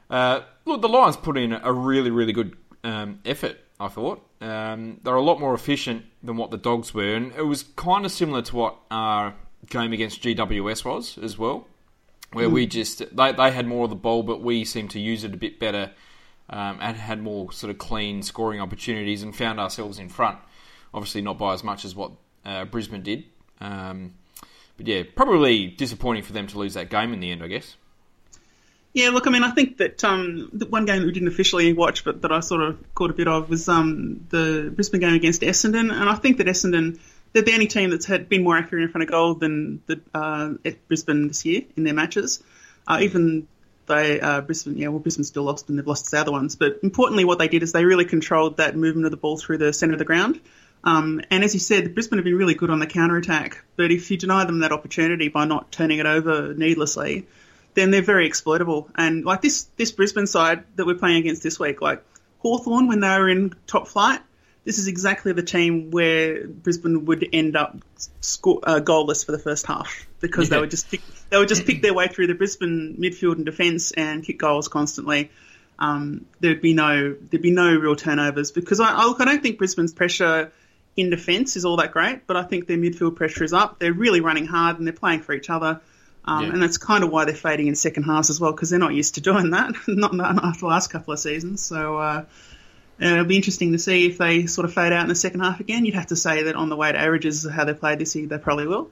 uh, 0.10 0.42
look, 0.66 0.82
the 0.82 0.90
Lions 0.90 1.18
put 1.18 1.38
in 1.38 1.54
a 1.54 1.72
really, 1.72 2.12
really 2.12 2.34
good 2.34 2.58
um, 2.84 3.20
effort. 3.26 3.58
I 3.82 3.88
thought 3.88 4.24
um, 4.42 5.00
they're 5.04 5.16
a 5.16 5.24
lot 5.24 5.40
more 5.40 5.56
efficient 5.56 6.06
than 6.22 6.38
what 6.38 6.52
the 6.52 6.58
Dogs 6.58 6.94
were, 6.94 7.16
and 7.16 7.32
it 7.34 7.46
was 7.46 7.64
kind 7.64 8.06
of 8.06 8.12
similar 8.12 8.44
to 8.44 8.56
what 8.56 8.78
our 8.92 9.34
game 9.70 9.92
against 9.92 10.22
GWS 10.22 10.86
was 10.86 11.18
as 11.18 11.38
well, 11.38 11.68
where 12.32 12.50
we 12.50 12.68
just 12.68 13.16
they 13.16 13.32
they 13.32 13.52
had 13.52 13.66
more 13.66 13.86
of 13.86 13.90
the 13.90 13.96
ball, 13.96 14.22
but 14.22 14.42
we 14.42 14.66
seemed 14.66 14.92
to 14.92 15.00
use 15.00 15.24
it 15.24 15.34
a 15.34 15.38
bit 15.38 15.60
better 15.60 15.92
um, 16.52 16.78
and 16.80 16.96
had 16.96 17.24
more 17.24 17.52
sort 17.52 17.72
of 17.72 17.80
clean 17.80 18.22
scoring 18.22 18.62
opportunities 18.62 19.24
and 19.24 19.36
found 19.36 19.60
ourselves 19.60 19.98
in 19.98 20.10
front. 20.10 20.38
Obviously, 20.94 21.22
not 21.22 21.40
by 21.40 21.54
as 21.54 21.64
much 21.64 21.84
as 21.84 21.96
what 21.96 22.12
uh, 22.46 22.66
Brisbane 22.66 23.02
did. 23.02 23.24
Um, 23.60 24.14
but 24.78 24.86
yeah, 24.86 25.04
probably 25.16 25.68
disappointing 25.68 26.24
for 26.24 26.34
them 26.34 26.48
to 26.48 26.60
lose 26.60 26.74
that 26.76 26.90
game 26.90 27.14
in 27.14 27.20
the 27.20 27.32
end, 27.32 27.44
I 27.44 27.48
guess. 27.48 27.76
Yeah, 28.94 29.10
look, 29.10 29.26
I 29.26 29.30
mean, 29.30 29.44
I 29.44 29.52
think 29.52 29.78
that 29.78 30.04
um, 30.04 30.50
the 30.52 30.66
one 30.66 30.86
game 30.86 31.00
that 31.00 31.06
we 31.06 31.14
didn't 31.14 31.30
officially 31.30 31.72
watch, 31.72 32.04
but 32.04 32.24
that 32.24 32.32
I 32.32 32.42
sort 32.42 32.62
of 32.62 32.94
caught 32.94 33.10
a 33.10 33.14
bit 33.14 33.28
of, 33.28 33.50
was 33.50 33.70
um, 33.70 34.26
the 34.30 34.72
Brisbane 34.76 35.00
game 35.00 35.14
against 35.14 35.42
Essendon, 35.42 35.92
and 35.94 36.10
I 36.10 36.16
think 36.16 36.38
that 36.38 36.48
Essendon 36.48 37.00
they're 37.34 37.44
the 37.44 37.54
only 37.54 37.68
team 37.68 37.90
that's 37.90 38.06
had 38.06 38.28
been 38.30 38.44
more 38.44 38.58
accurate 38.58 38.84
in 38.84 38.90
front 38.90 39.04
of 39.04 39.10
goal 39.10 39.36
than 39.36 39.82
the 39.86 40.02
uh, 40.14 40.54
Brisbane 40.88 41.28
this 41.28 41.46
year 41.46 41.62
in 41.78 41.84
their 41.84 41.94
matches. 41.94 42.44
Uh, 42.88 43.00
even 43.02 43.48
they 43.88 44.20
uh, 44.20 44.42
Brisbane, 44.42 44.78
yeah, 44.78 44.90
well, 44.90 45.00
Brisbane 45.00 45.24
still 45.24 45.44
lost 45.44 45.70
and 45.70 45.78
they've 45.78 45.88
lost 45.88 46.12
the 46.12 46.20
other 46.20 46.32
ones, 46.32 46.56
but 46.56 46.80
importantly, 46.84 47.26
what 47.26 47.40
they 47.40 47.48
did 47.48 47.64
is 47.64 47.72
they 47.72 47.86
really 47.86 48.06
controlled 48.06 48.58
that 48.58 48.76
movement 48.76 49.06
of 49.06 49.12
the 49.12 49.18
ball 49.18 49.38
through 49.38 49.58
the 49.58 49.74
centre 49.74 49.94
of 49.94 50.00
the 50.00 50.06
ground. 50.06 50.40
Um, 50.84 51.22
and 51.30 51.44
as 51.44 51.54
you 51.54 51.60
said, 51.60 51.94
Brisbane 51.94 52.18
have 52.18 52.26
been 52.26 52.36
really 52.36 52.56
good 52.56 52.72
on 52.72 52.80
the 52.80 52.88
counter 52.88 53.16
attack, 53.18 53.64
but 53.76 53.92
if 53.92 54.10
you 54.10 54.18
deny 54.18 54.46
them 54.46 54.60
that 54.60 54.72
opportunity 54.72 55.28
by 55.28 55.46
not 55.46 55.72
turning 55.72 56.00
it 56.00 56.06
over 56.06 56.54
needlessly, 56.54 57.28
then 57.74 57.92
they're 57.92 58.02
very 58.02 58.28
exploitable. 58.28 58.90
And 58.96 59.26
like 59.26 59.42
this 59.42 59.64
this 59.78 59.92
Brisbane 59.92 60.28
side 60.28 60.64
that 60.76 60.86
we're 60.86 60.96
playing 60.96 61.18
against 61.18 61.44
this 61.44 61.60
week, 61.60 61.82
like 61.82 62.04
Hawthorn 62.40 62.88
when 62.88 63.00
they 63.00 63.10
were 63.10 63.30
in 63.30 63.54
top 63.68 63.88
flight, 63.88 64.22
this 64.64 64.78
is 64.78 64.88
exactly 64.88 65.34
the 65.34 65.44
team 65.44 65.92
where 65.92 66.46
Brisbane 66.48 67.06
would 67.06 67.28
end 67.34 67.56
up 67.56 67.78
score, 68.20 68.60
uh, 68.64 68.80
goalless 68.80 69.26
for 69.26 69.32
the 69.32 69.40
first 69.40 69.66
half 69.66 70.08
because 70.20 70.50
they 70.50 70.60
would 70.60 70.70
just 70.70 70.90
pick, 70.90 71.02
they 71.30 71.38
would 71.38 71.48
just 71.48 71.66
pick 71.66 71.82
their 71.82 71.94
way 71.94 72.08
through 72.08 72.28
the 72.28 72.36
Brisbane 72.36 72.98
midfield 73.00 73.36
and 73.36 73.46
defence 73.46 73.92
and 73.92 74.24
kick 74.24 74.40
goals 74.40 74.68
constantly. 74.68 75.32
Um, 75.80 76.28
there'd 76.40 76.62
be 76.62 76.74
no 76.74 77.16
there'd 77.20 77.42
be 77.42 77.52
no 77.52 77.76
real 77.76 77.96
turnovers 77.96 78.52
because 78.52 78.80
I, 78.80 78.92
I 78.92 79.06
look 79.06 79.20
I 79.20 79.26
don't 79.26 79.42
think 79.42 79.58
Brisbane's 79.58 79.94
pressure 79.94 80.52
in 80.96 81.10
defence 81.10 81.56
is 81.56 81.66
all 81.66 81.78
that 81.78 81.92
great, 81.92 82.28
but 82.28 82.38
I 82.38 82.44
think 82.44 82.68
their 82.68 82.78
midfield 82.78 83.16
pressure 83.16 83.44
is 83.44 83.54
up. 83.54 83.80
They're 83.80 83.94
really 83.94 84.22
running 84.22 84.46
hard 84.46 84.78
and 84.78 84.86
they're 84.86 84.94
playing 84.94 85.22
for 85.22 85.34
each 85.34 85.50
other. 85.50 85.82
Um, 86.26 86.46
Yeah. 86.46 86.52
And 86.54 86.64
that's 86.64 86.78
kind 86.78 87.04
of 87.04 87.10
why 87.12 87.26
they're 87.26 87.34
fading 87.36 87.68
in 87.68 87.76
second 87.76 88.04
halves 88.04 88.30
as 88.30 88.40
well, 88.40 88.52
because 88.52 88.70
they're 88.70 88.80
not 88.80 88.94
used 88.94 89.16
to 89.16 89.22
doing 89.22 89.52
that, 89.52 89.74
not, 89.88 90.14
not 90.14 90.44
after 90.44 90.62
the 90.62 90.68
last 90.68 90.90
couple 90.92 91.14
of 91.14 91.20
seasons. 91.20 91.62
So 91.62 91.98
uh, 91.98 92.26
it'll 93.00 93.26
be 93.26 93.36
interesting 93.38 93.72
to 93.72 93.80
see 93.80 94.06
if 94.06 94.18
they 94.18 94.46
sort 94.46 94.66
of 94.66 94.74
fade 94.74 94.94
out 94.94 95.02
in 95.02 95.10
the 95.10 95.16
second 95.16 95.40
half 95.40 95.60
again. 95.60 95.86
You'd 95.86 95.96
have 95.96 96.08
to 96.08 96.16
say 96.16 96.44
that 96.44 96.56
on 96.56 96.70
the 96.70 96.76
way 96.76 96.92
to 96.92 96.98
averages, 96.98 97.48
how 97.50 97.66
they 97.66 97.74
played 97.74 98.00
this 98.00 98.16
year, 98.16 98.28
they 98.28 98.38
probably 98.38 98.68
will. 98.68 98.92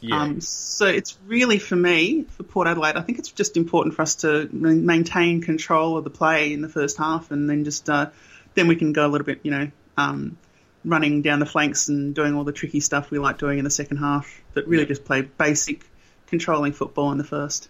Yeah. 0.00 0.22
Um, 0.22 0.40
so 0.40 0.86
it's 0.86 1.18
really 1.26 1.58
for 1.58 1.74
me, 1.74 2.22
for 2.36 2.44
Port 2.44 2.68
Adelaide, 2.68 2.94
I 2.94 3.00
think 3.00 3.18
it's 3.18 3.32
just 3.32 3.56
important 3.56 3.96
for 3.96 4.02
us 4.02 4.14
to 4.16 4.48
maintain 4.52 5.40
control 5.40 5.96
of 5.98 6.04
the 6.04 6.10
play 6.10 6.52
in 6.52 6.60
the 6.62 6.68
first 6.68 6.96
half, 6.98 7.32
and 7.32 7.50
then 7.50 7.64
just 7.64 7.90
uh, 7.90 8.10
then 8.54 8.68
we 8.68 8.76
can 8.76 8.92
go 8.92 9.04
a 9.04 9.08
little 9.08 9.24
bit, 9.24 9.40
you 9.42 9.50
know, 9.50 9.70
um, 9.96 10.38
running 10.84 11.22
down 11.22 11.40
the 11.40 11.46
flanks 11.46 11.88
and 11.88 12.14
doing 12.14 12.34
all 12.36 12.44
the 12.44 12.52
tricky 12.52 12.78
stuff 12.78 13.10
we 13.10 13.18
like 13.18 13.38
doing 13.38 13.58
in 13.58 13.64
the 13.64 13.70
second 13.70 13.96
half, 13.96 14.40
but 14.54 14.68
really 14.68 14.84
Yeah. 14.84 14.88
just 14.90 15.04
play 15.04 15.22
basic 15.22 15.80
controlling 16.28 16.72
football 16.72 17.12
in 17.12 17.18
the 17.18 17.24
first. 17.24 17.68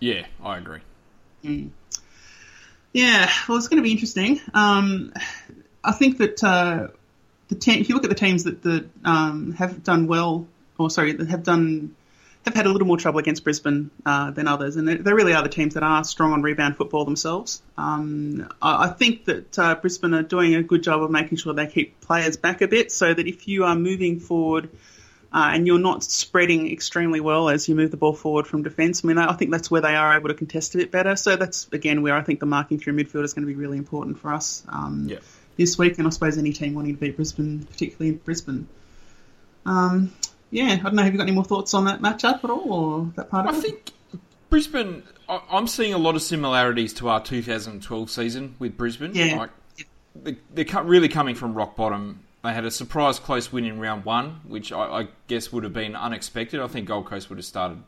yeah, 0.00 0.26
I 0.42 0.58
agree. 0.58 0.80
Yeah, 2.92 3.30
well, 3.48 3.58
it's 3.58 3.68
going 3.68 3.76
to 3.76 3.82
be 3.82 3.92
interesting. 3.92 4.40
Um, 4.54 5.12
I 5.84 5.92
think 5.92 6.18
that 6.18 6.42
uh, 6.42 6.88
the 7.48 7.54
te- 7.54 7.80
if 7.80 7.88
you 7.88 7.94
look 7.94 8.04
at 8.04 8.10
the 8.10 8.16
teams 8.16 8.44
that, 8.44 8.62
that 8.62 8.88
um, 9.04 9.52
have 9.52 9.82
done 9.84 10.06
well, 10.06 10.46
or 10.78 10.90
sorry, 10.90 11.12
that 11.12 11.28
have 11.28 11.42
done 11.42 11.94
have 12.44 12.54
had 12.54 12.66
a 12.66 12.70
little 12.70 12.86
more 12.86 12.96
trouble 12.96 13.18
against 13.18 13.44
Brisbane 13.44 13.90
uh, 14.06 14.30
than 14.30 14.48
others, 14.48 14.76
and 14.76 14.88
they, 14.88 14.96
they 14.96 15.12
really 15.12 15.34
are 15.34 15.42
the 15.42 15.48
teams 15.48 15.74
that 15.74 15.82
are 15.82 16.02
strong 16.04 16.32
on 16.32 16.42
rebound 16.42 16.76
football 16.76 17.04
themselves. 17.04 17.62
Um, 17.76 18.48
I, 18.62 18.84
I 18.84 18.88
think 18.88 19.26
that 19.26 19.58
uh, 19.58 19.74
Brisbane 19.74 20.14
are 20.14 20.22
doing 20.22 20.54
a 20.54 20.62
good 20.62 20.82
job 20.82 21.02
of 21.02 21.10
making 21.10 21.38
sure 21.38 21.52
they 21.52 21.66
keep 21.66 22.00
players 22.00 22.36
back 22.36 22.62
a 22.62 22.68
bit, 22.68 22.90
so 22.90 23.12
that 23.12 23.26
if 23.26 23.48
you 23.48 23.64
are 23.64 23.74
moving 23.74 24.20
forward. 24.20 24.70
Uh, 25.30 25.50
and 25.52 25.66
you're 25.66 25.78
not 25.78 26.02
spreading 26.02 26.72
extremely 26.72 27.20
well 27.20 27.50
as 27.50 27.68
you 27.68 27.74
move 27.74 27.90
the 27.90 27.98
ball 27.98 28.14
forward 28.14 28.46
from 28.46 28.62
defence. 28.62 29.04
I 29.04 29.08
mean, 29.08 29.18
I 29.18 29.32
think 29.34 29.50
that's 29.50 29.70
where 29.70 29.82
they 29.82 29.94
are 29.94 30.16
able 30.16 30.28
to 30.28 30.34
contest 30.34 30.74
a 30.74 30.78
bit 30.78 30.90
better. 30.90 31.16
So 31.16 31.36
that's 31.36 31.68
again 31.70 32.00
where 32.00 32.14
I 32.16 32.22
think 32.22 32.40
the 32.40 32.46
marking 32.46 32.78
through 32.78 32.94
midfield 32.94 33.24
is 33.24 33.34
going 33.34 33.46
to 33.46 33.52
be 33.52 33.54
really 33.54 33.76
important 33.76 34.18
for 34.18 34.32
us 34.32 34.62
um, 34.70 35.06
Yeah. 35.06 35.18
this 35.56 35.76
week, 35.76 35.98
and 35.98 36.06
I 36.06 36.10
suppose 36.10 36.38
any 36.38 36.54
team 36.54 36.72
wanting 36.74 36.94
to 36.94 37.00
beat 37.00 37.16
Brisbane, 37.16 37.64
particularly 37.64 38.08
in 38.14 38.16
Brisbane. 38.18 38.68
Um, 39.66 40.12
yeah, 40.50 40.72
I 40.72 40.76
don't 40.76 40.94
know. 40.94 41.02
Have 41.02 41.12
you 41.12 41.18
got 41.18 41.24
any 41.24 41.32
more 41.32 41.44
thoughts 41.44 41.74
on 41.74 41.84
that 41.84 42.00
matchup 42.00 42.42
at 42.42 42.48
all, 42.50 42.72
or 42.72 43.12
that 43.16 43.28
part 43.28 43.46
of 43.48 43.54
I 43.54 43.58
it? 43.58 43.62
think 43.62 43.90
Brisbane. 44.48 45.02
I- 45.28 45.42
I'm 45.50 45.66
seeing 45.66 45.92
a 45.92 45.98
lot 45.98 46.16
of 46.16 46.22
similarities 46.22 46.94
to 46.94 47.08
our 47.10 47.22
2012 47.22 48.10
season 48.10 48.54
with 48.58 48.78
Brisbane. 48.78 49.12
Yeah. 49.14 49.36
Like, 49.36 49.50
they- 50.14 50.38
they're 50.54 50.82
really 50.84 51.08
coming 51.10 51.34
from 51.34 51.52
rock 51.52 51.76
bottom. 51.76 52.20
They 52.44 52.52
had 52.52 52.64
a 52.64 52.70
surprise 52.70 53.18
close 53.18 53.52
win 53.52 53.64
in 53.64 53.80
round 53.80 54.04
one, 54.04 54.40
which 54.46 54.72
I, 54.72 55.00
I 55.00 55.08
guess 55.26 55.52
would 55.52 55.64
have 55.64 55.72
been 55.72 55.96
unexpected. 55.96 56.60
I 56.60 56.68
think 56.68 56.86
Gold 56.86 57.06
Coast 57.06 57.28
would 57.30 57.38
have 57.38 57.44
started 57.44 57.82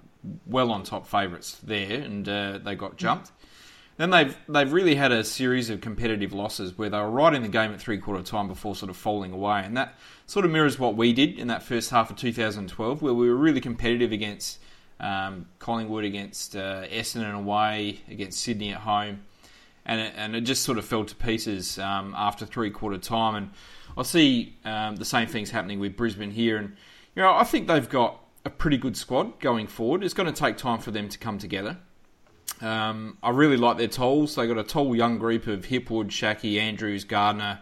well 0.47 0.71
on 0.73 0.83
top 0.83 1.07
favourites 1.07 1.59
there, 1.63 2.01
and 2.01 2.29
uh, 2.29 2.59
they 2.59 2.75
got 2.75 2.97
jumped. 2.97 3.31
then 3.97 4.11
they've 4.11 4.37
they've 4.49 4.73
really 4.73 4.97
had 4.97 5.13
a 5.13 5.23
series 5.23 5.71
of 5.71 5.81
competitive 5.81 6.33
losses 6.33 6.77
where 6.77 6.91
they 6.91 6.99
were 6.99 7.11
right 7.11 7.33
in 7.33 7.43
the 7.43 7.49
game 7.49 7.73
at 7.73 7.81
three 7.81 7.99
quarter 7.99 8.23
time 8.23 8.49
before 8.49 8.75
sort 8.75 8.91
of 8.91 8.97
falling 8.97 9.33
away, 9.33 9.63
and 9.65 9.77
that 9.77 9.95
sort 10.27 10.45
of 10.45 10.51
mirrors 10.51 10.79
what 10.79 10.97
we 10.97 11.13
did 11.13 11.39
in 11.39 11.47
that 11.49 11.63
first 11.63 11.91
half 11.91 12.11
of 12.11 12.17
2012, 12.17 13.03
where 13.03 13.15
we 13.15 13.29
were 13.29 13.37
really 13.37 13.61
competitive 13.61 14.11
against 14.11 14.59
um, 14.99 15.47
Collingwood, 15.61 16.05
against 16.05 16.57
uh, 16.57 16.85
Essendon 16.87 17.35
away, 17.35 18.01
against 18.09 18.41
Sydney 18.41 18.73
at 18.73 18.81
home, 18.81 19.23
and 19.87 20.01
it, 20.01 20.13
and 20.17 20.35
it 20.35 20.43
just 20.43 20.63
sort 20.63 20.77
of 20.77 20.85
fell 20.85 21.05
to 21.05 21.15
pieces 21.15 21.79
um, 21.79 22.15
after 22.17 22.45
three 22.45 22.71
quarter 22.71 22.99
time. 22.99 23.37
And 23.37 23.51
I 23.97 24.03
see 24.03 24.57
um, 24.65 24.97
the 24.97 25.05
same 25.05 25.29
things 25.29 25.51
happening 25.51 25.81
with 25.81 25.97
Brisbane 25.97 26.31
here, 26.31 26.57
and 26.57 26.77
you 27.15 27.23
know 27.23 27.33
I 27.33 27.45
think 27.45 27.69
they've 27.69 27.89
got 27.89 28.21
a 28.45 28.51
pretty 28.51 28.77
good 28.77 28.97
squad 28.97 29.41
going 29.41 29.67
forward. 29.67 30.03
It's 30.03 30.15
going 30.15 30.33
to 30.33 30.39
take 30.39 30.57
time 30.57 30.79
for 30.79 30.91
them 30.91 31.09
to 31.09 31.19
come 31.19 31.39
together. 31.39 31.79
Um, 32.61 33.19
I 33.23 33.31
really 33.31 33.57
like 33.57 33.79
their 33.79 33.89
tolls. 33.89 34.35
They've 34.35 34.49
got 34.49 34.59
a 34.59 34.65
tall 34.65 34.95
young 34.95 35.19
group 35.19 35.47
of 35.47 35.67
Hipwood, 35.67 36.11
Schache, 36.11 36.59
Andrews, 36.59 37.05
Gardiner, 37.05 37.61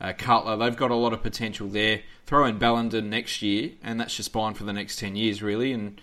uh, 0.00 0.12
Cutler. 0.16 0.56
They've 0.56 0.76
got 0.76 0.90
a 0.90 0.94
lot 0.94 1.12
of 1.12 1.22
potential 1.22 1.68
there. 1.68 2.02
Throw 2.26 2.44
in 2.44 2.58
Ballenden 2.58 3.04
next 3.04 3.42
year, 3.42 3.72
and 3.82 4.00
that's 4.00 4.16
just 4.16 4.32
fine 4.32 4.54
for 4.54 4.64
the 4.64 4.72
next 4.72 4.98
10 4.98 5.16
years, 5.16 5.42
really. 5.42 5.72
And 5.72 6.00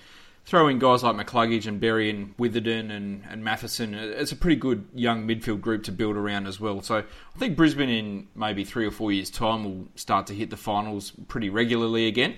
throw 0.52 0.68
in 0.68 0.80
guys 0.80 1.02
like 1.02 1.16
McCluggage 1.16 1.66
and 1.66 1.80
Berry 1.80 2.10
and 2.10 2.36
Witherden 2.38 2.92
and, 2.92 3.24
and 3.30 3.42
Matheson. 3.42 3.94
It's 3.94 4.34
a 4.34 4.36
pretty 4.36 4.58
good 4.58 4.86
young 4.94 5.26
midfield 5.26 5.62
group 5.62 5.84
to 5.86 5.94
build 5.94 6.18
around 6.18 6.46
as 6.46 6.60
well. 6.60 6.82
So 6.82 6.98
I 6.98 7.40
think 7.40 7.56
Brisbane 7.56 7.88
in 7.88 8.28
maybe 8.36 8.66
three 8.66 8.86
or 8.86 8.92
four 8.92 9.14
years' 9.14 9.30
time 9.30 9.64
will 9.64 9.88
start 9.96 10.28
to 10.28 10.34
hit 10.34 10.50
the 10.50 10.58
finals 10.58 11.14
pretty 11.30 11.50
regularly 11.50 12.06
again, 12.08 12.36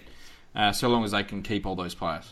uh, 0.55 0.73
so 0.73 0.89
long 0.89 1.03
as 1.03 1.09
they 1.09 1.23
can 1.23 1.41
keep 1.41 1.65
all 1.65 1.75
those 1.75 1.95
players. 1.95 2.31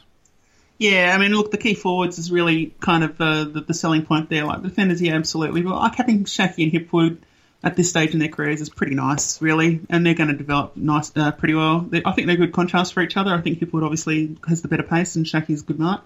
Yeah, 0.78 1.16
I 1.16 1.18
mean, 1.18 1.32
look, 1.32 1.50
the 1.50 1.58
key 1.58 1.74
forwards 1.74 2.20
is 2.20 2.32
really 2.32 2.76
kind 2.80 3.04
of 3.04 3.20
uh, 3.20 3.46
the, 3.46 3.62
the 3.62 3.74
selling 3.74 4.06
point 4.06 4.30
there. 4.30 4.46
Like, 4.46 4.62
the 4.62 4.70
defenders, 4.70 5.02
yeah, 5.02 5.16
absolutely. 5.16 5.64
But 5.64 5.78
like 5.78 5.96
having 5.96 6.26
Schache 6.26 6.60
and 6.60 6.72
Hipwood 6.72 7.18
at 7.64 7.76
this 7.76 7.90
stage 7.90 8.14
in 8.14 8.20
their 8.20 8.30
careers 8.30 8.62
is 8.62 8.70
pretty 8.70 8.96
nice, 8.96 9.42
really. 9.42 9.82
And 9.90 10.06
they're 10.06 10.16
going 10.16 10.30
to 10.30 10.38
develop 10.38 10.76
nice, 10.76 11.12
uh, 11.16 11.32
pretty 11.32 11.54
well. 11.54 11.82
They, 11.82 12.02
I 12.04 12.12
think 12.12 12.28
they're 12.28 12.38
good 12.38 12.54
contrast 12.54 12.94
for 12.94 13.02
each 13.02 13.18
other. 13.18 13.34
I 13.34 13.42
think 13.42 13.60
Hipwood 13.60 13.84
obviously 13.84 14.38
has 14.48 14.62
the 14.62 14.68
better 14.68 14.84
pace 14.84 15.16
and 15.16 15.28
Schache's 15.28 15.62
good 15.62 15.80
night. 15.80 16.00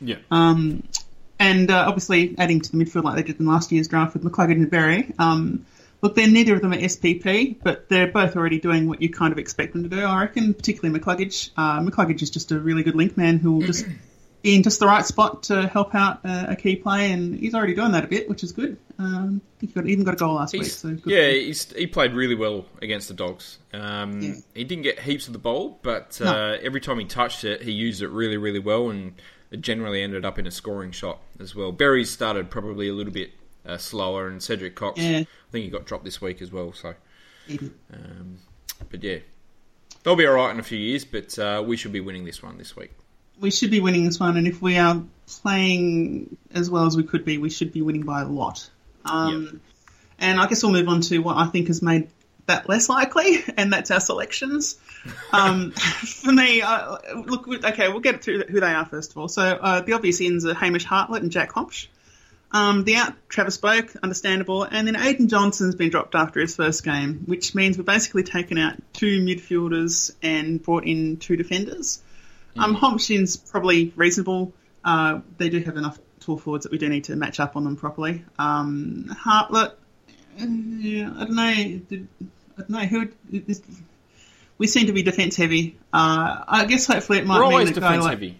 Yeah. 0.00 0.16
Um, 0.30 0.82
and 1.38 1.70
uh, 1.70 1.84
obviously 1.86 2.34
adding 2.38 2.60
to 2.60 2.72
the 2.72 2.82
midfield 2.82 3.04
like 3.04 3.16
they 3.16 3.22
did 3.22 3.40
in 3.40 3.46
last 3.46 3.72
year's 3.72 3.88
draft 3.88 4.14
with 4.14 4.22
McCluggage 4.22 4.52
and 4.52 4.70
Berry. 4.70 5.12
Um, 5.18 5.66
look, 6.00 6.14
they're 6.14 6.28
neither 6.28 6.54
of 6.54 6.62
them 6.62 6.72
are 6.72 6.76
SPP, 6.76 7.56
but 7.62 7.88
they're 7.88 8.06
both 8.06 8.36
already 8.36 8.58
doing 8.58 8.88
what 8.88 9.02
you 9.02 9.10
kind 9.10 9.32
of 9.32 9.38
expect 9.38 9.72
them 9.74 9.82
to 9.82 9.88
do. 9.88 10.00
I 10.02 10.22
reckon, 10.22 10.54
particularly 10.54 10.98
McCluggage. 10.98 11.50
Uh, 11.56 11.80
McCluggage 11.80 12.22
is 12.22 12.30
just 12.30 12.52
a 12.52 12.58
really 12.58 12.82
good 12.82 12.94
link 12.94 13.16
man 13.16 13.38
who 13.38 13.52
will 13.52 13.66
just 13.66 13.84
be 14.42 14.54
in 14.56 14.62
just 14.62 14.80
the 14.80 14.86
right 14.86 15.06
spot 15.06 15.44
to 15.44 15.68
help 15.68 15.94
out 15.94 16.20
uh, 16.24 16.46
a 16.48 16.56
key 16.56 16.76
play, 16.76 17.12
and 17.12 17.38
he's 17.38 17.54
already 17.54 17.74
doing 17.74 17.92
that 17.92 18.04
a 18.04 18.08
bit, 18.08 18.28
which 18.28 18.42
is 18.42 18.52
good. 18.52 18.76
Um, 18.98 19.40
I 19.56 19.60
think 19.60 19.72
he 19.72 19.80
got, 19.80 19.86
even 19.88 20.04
got 20.04 20.14
a 20.14 20.16
goal 20.16 20.34
last 20.34 20.52
week. 20.52 20.64
So 20.66 20.90
good 20.94 21.02
yeah, 21.06 21.28
he's, 21.30 21.72
he 21.72 21.86
played 21.86 22.12
really 22.12 22.34
well 22.34 22.66
against 22.80 23.08
the 23.08 23.14
Dogs. 23.14 23.58
Um, 23.72 24.20
Yeah. 24.20 24.34
He 24.54 24.64
didn't 24.64 24.82
get 24.82 24.98
heaps 24.98 25.26
of 25.28 25.32
the 25.32 25.38
ball, 25.38 25.78
but 25.82 26.20
uh, 26.20 26.24
No. 26.24 26.58
every 26.62 26.80
time 26.80 26.98
he 26.98 27.04
touched 27.04 27.44
it, 27.44 27.62
he 27.62 27.70
used 27.72 28.02
it 28.02 28.08
really, 28.08 28.36
really 28.36 28.58
well, 28.58 28.90
and 28.90 29.14
it 29.50 29.60
generally 29.60 30.02
ended 30.02 30.24
up 30.24 30.38
in 30.38 30.46
a 30.46 30.50
scoring 30.50 30.90
shot 30.90 31.18
as 31.38 31.54
well. 31.54 31.70
Berry 31.72 32.04
started 32.04 32.50
probably 32.50 32.88
a 32.88 32.92
little 32.94 33.12
bit 33.12 33.30
uh, 33.64 33.76
slower, 33.78 34.26
and 34.28 34.42
Cedric 34.42 34.74
Cox, 34.74 35.00
Yeah. 35.00 35.18
I 35.20 35.26
think 35.52 35.64
he 35.64 35.70
got 35.70 35.84
dropped 35.84 36.04
this 36.04 36.20
week 36.20 36.42
as 36.42 36.50
well. 36.50 36.72
So, 36.72 36.94
um, 37.92 38.38
but 38.90 39.02
yeah, 39.04 39.18
they'll 40.02 40.16
be 40.16 40.26
all 40.26 40.34
right 40.34 40.50
in 40.52 40.58
a 40.58 40.64
few 40.64 40.78
years, 40.78 41.04
but 41.04 41.38
uh, 41.38 41.62
we 41.64 41.76
should 41.76 41.92
be 41.92 42.00
winning 42.00 42.24
this 42.24 42.42
one 42.42 42.58
this 42.58 42.74
week. 42.76 42.90
We 43.42 43.50
should 43.50 43.70
be 43.70 43.80
winning 43.80 44.04
this 44.04 44.18
one, 44.18 44.36
and 44.36 44.46
if 44.46 44.62
we 44.62 44.78
are 44.78 45.02
playing 45.26 46.36
as 46.54 46.70
well 46.70 46.86
as 46.86 46.96
we 46.96 47.02
could 47.02 47.24
be, 47.24 47.38
we 47.38 47.50
should 47.50 47.72
be 47.72 47.82
winning 47.82 48.04
by 48.04 48.22
a 48.22 48.26
lot. 48.26 48.70
Um, 49.04 49.60
And 50.18 50.40
I 50.40 50.46
guess 50.46 50.62
we'll 50.62 50.72
move 50.72 50.88
on 50.88 51.00
to 51.02 51.18
what 51.18 51.36
I 51.36 51.46
think 51.46 51.66
has 51.66 51.82
made 51.82 52.08
that 52.46 52.68
less 52.68 52.88
likely, 52.88 53.42
and 53.56 53.72
that's 53.72 53.90
our 53.90 54.00
selections. 54.00 54.78
Um, 55.32 55.70
for 55.72 56.32
me, 56.32 56.62
uh, 56.62 56.96
look, 57.16 57.48
okay, 57.48 57.88
we'll 57.88 58.00
get 58.00 58.22
to 58.22 58.44
who 58.48 58.60
they 58.60 58.72
are 58.72 58.86
first 58.86 59.10
of 59.10 59.18
all. 59.18 59.28
So 59.28 59.42
uh, 59.42 59.80
the 59.80 59.94
obvious 59.94 60.20
ins 60.20 60.46
are 60.46 60.54
Hamish 60.54 60.84
Hartlett 60.84 61.22
and 61.22 61.32
Jack 61.32 61.52
Hombsch. 61.52 61.88
Um, 62.52 62.84
the 62.84 62.96
out, 62.96 63.14
Travis 63.28 63.56
Boak, 63.56 63.96
understandable, 64.02 64.62
and 64.64 64.86
then 64.86 64.94
Aidyn 64.94 65.28
Johnson's 65.28 65.74
been 65.74 65.88
dropped 65.88 66.14
after 66.14 66.38
his 66.38 66.54
first 66.54 66.84
game, 66.84 67.22
which 67.24 67.54
means 67.54 67.78
we've 67.78 67.86
basically 67.86 68.24
taken 68.24 68.58
out 68.58 68.76
two 68.92 69.22
midfielders 69.22 70.14
and 70.22 70.62
brought 70.62 70.84
in 70.84 71.16
two 71.16 71.36
defenders. 71.36 72.02
Um, 72.58 72.74
Hopkins 72.74 73.36
probably 73.36 73.92
reasonable. 73.96 74.52
Uh, 74.84 75.20
they 75.38 75.48
do 75.48 75.60
have 75.60 75.76
enough 75.76 75.98
tall 76.20 76.36
forwards 76.38 76.64
that 76.64 76.72
we 76.72 76.78
do 76.78 76.88
need 76.88 77.04
to 77.04 77.16
match 77.16 77.40
up 77.40 77.56
on 77.56 77.64
them 77.64 77.76
properly. 77.76 78.24
Um, 78.38 79.08
Hartlett, 79.18 79.78
yeah, 80.38 81.10
I 81.16 81.24
don't 81.24 81.34
know. 81.34 81.42
I 81.42 81.80
don't 82.58 82.70
know 82.70 82.80
who. 82.80 83.08
This, 83.30 83.62
we 84.58 84.66
seem 84.66 84.86
to 84.86 84.92
be 84.92 85.02
defence 85.02 85.36
heavy. 85.36 85.76
Uh, 85.92 86.44
I 86.46 86.66
guess 86.66 86.86
hopefully 86.86 87.18
it 87.18 87.26
might 87.26 87.34
be. 87.36 87.38
We're 87.40 87.44
always 87.44 87.72
defence 87.72 88.04
like- 88.04 88.10
heavy. 88.10 88.38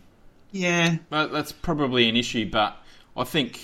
Yeah, 0.54 0.98
But 1.08 1.32
that's 1.32 1.50
probably 1.50 2.10
an 2.10 2.16
issue, 2.16 2.50
but 2.50 2.76
I 3.16 3.24
think 3.24 3.58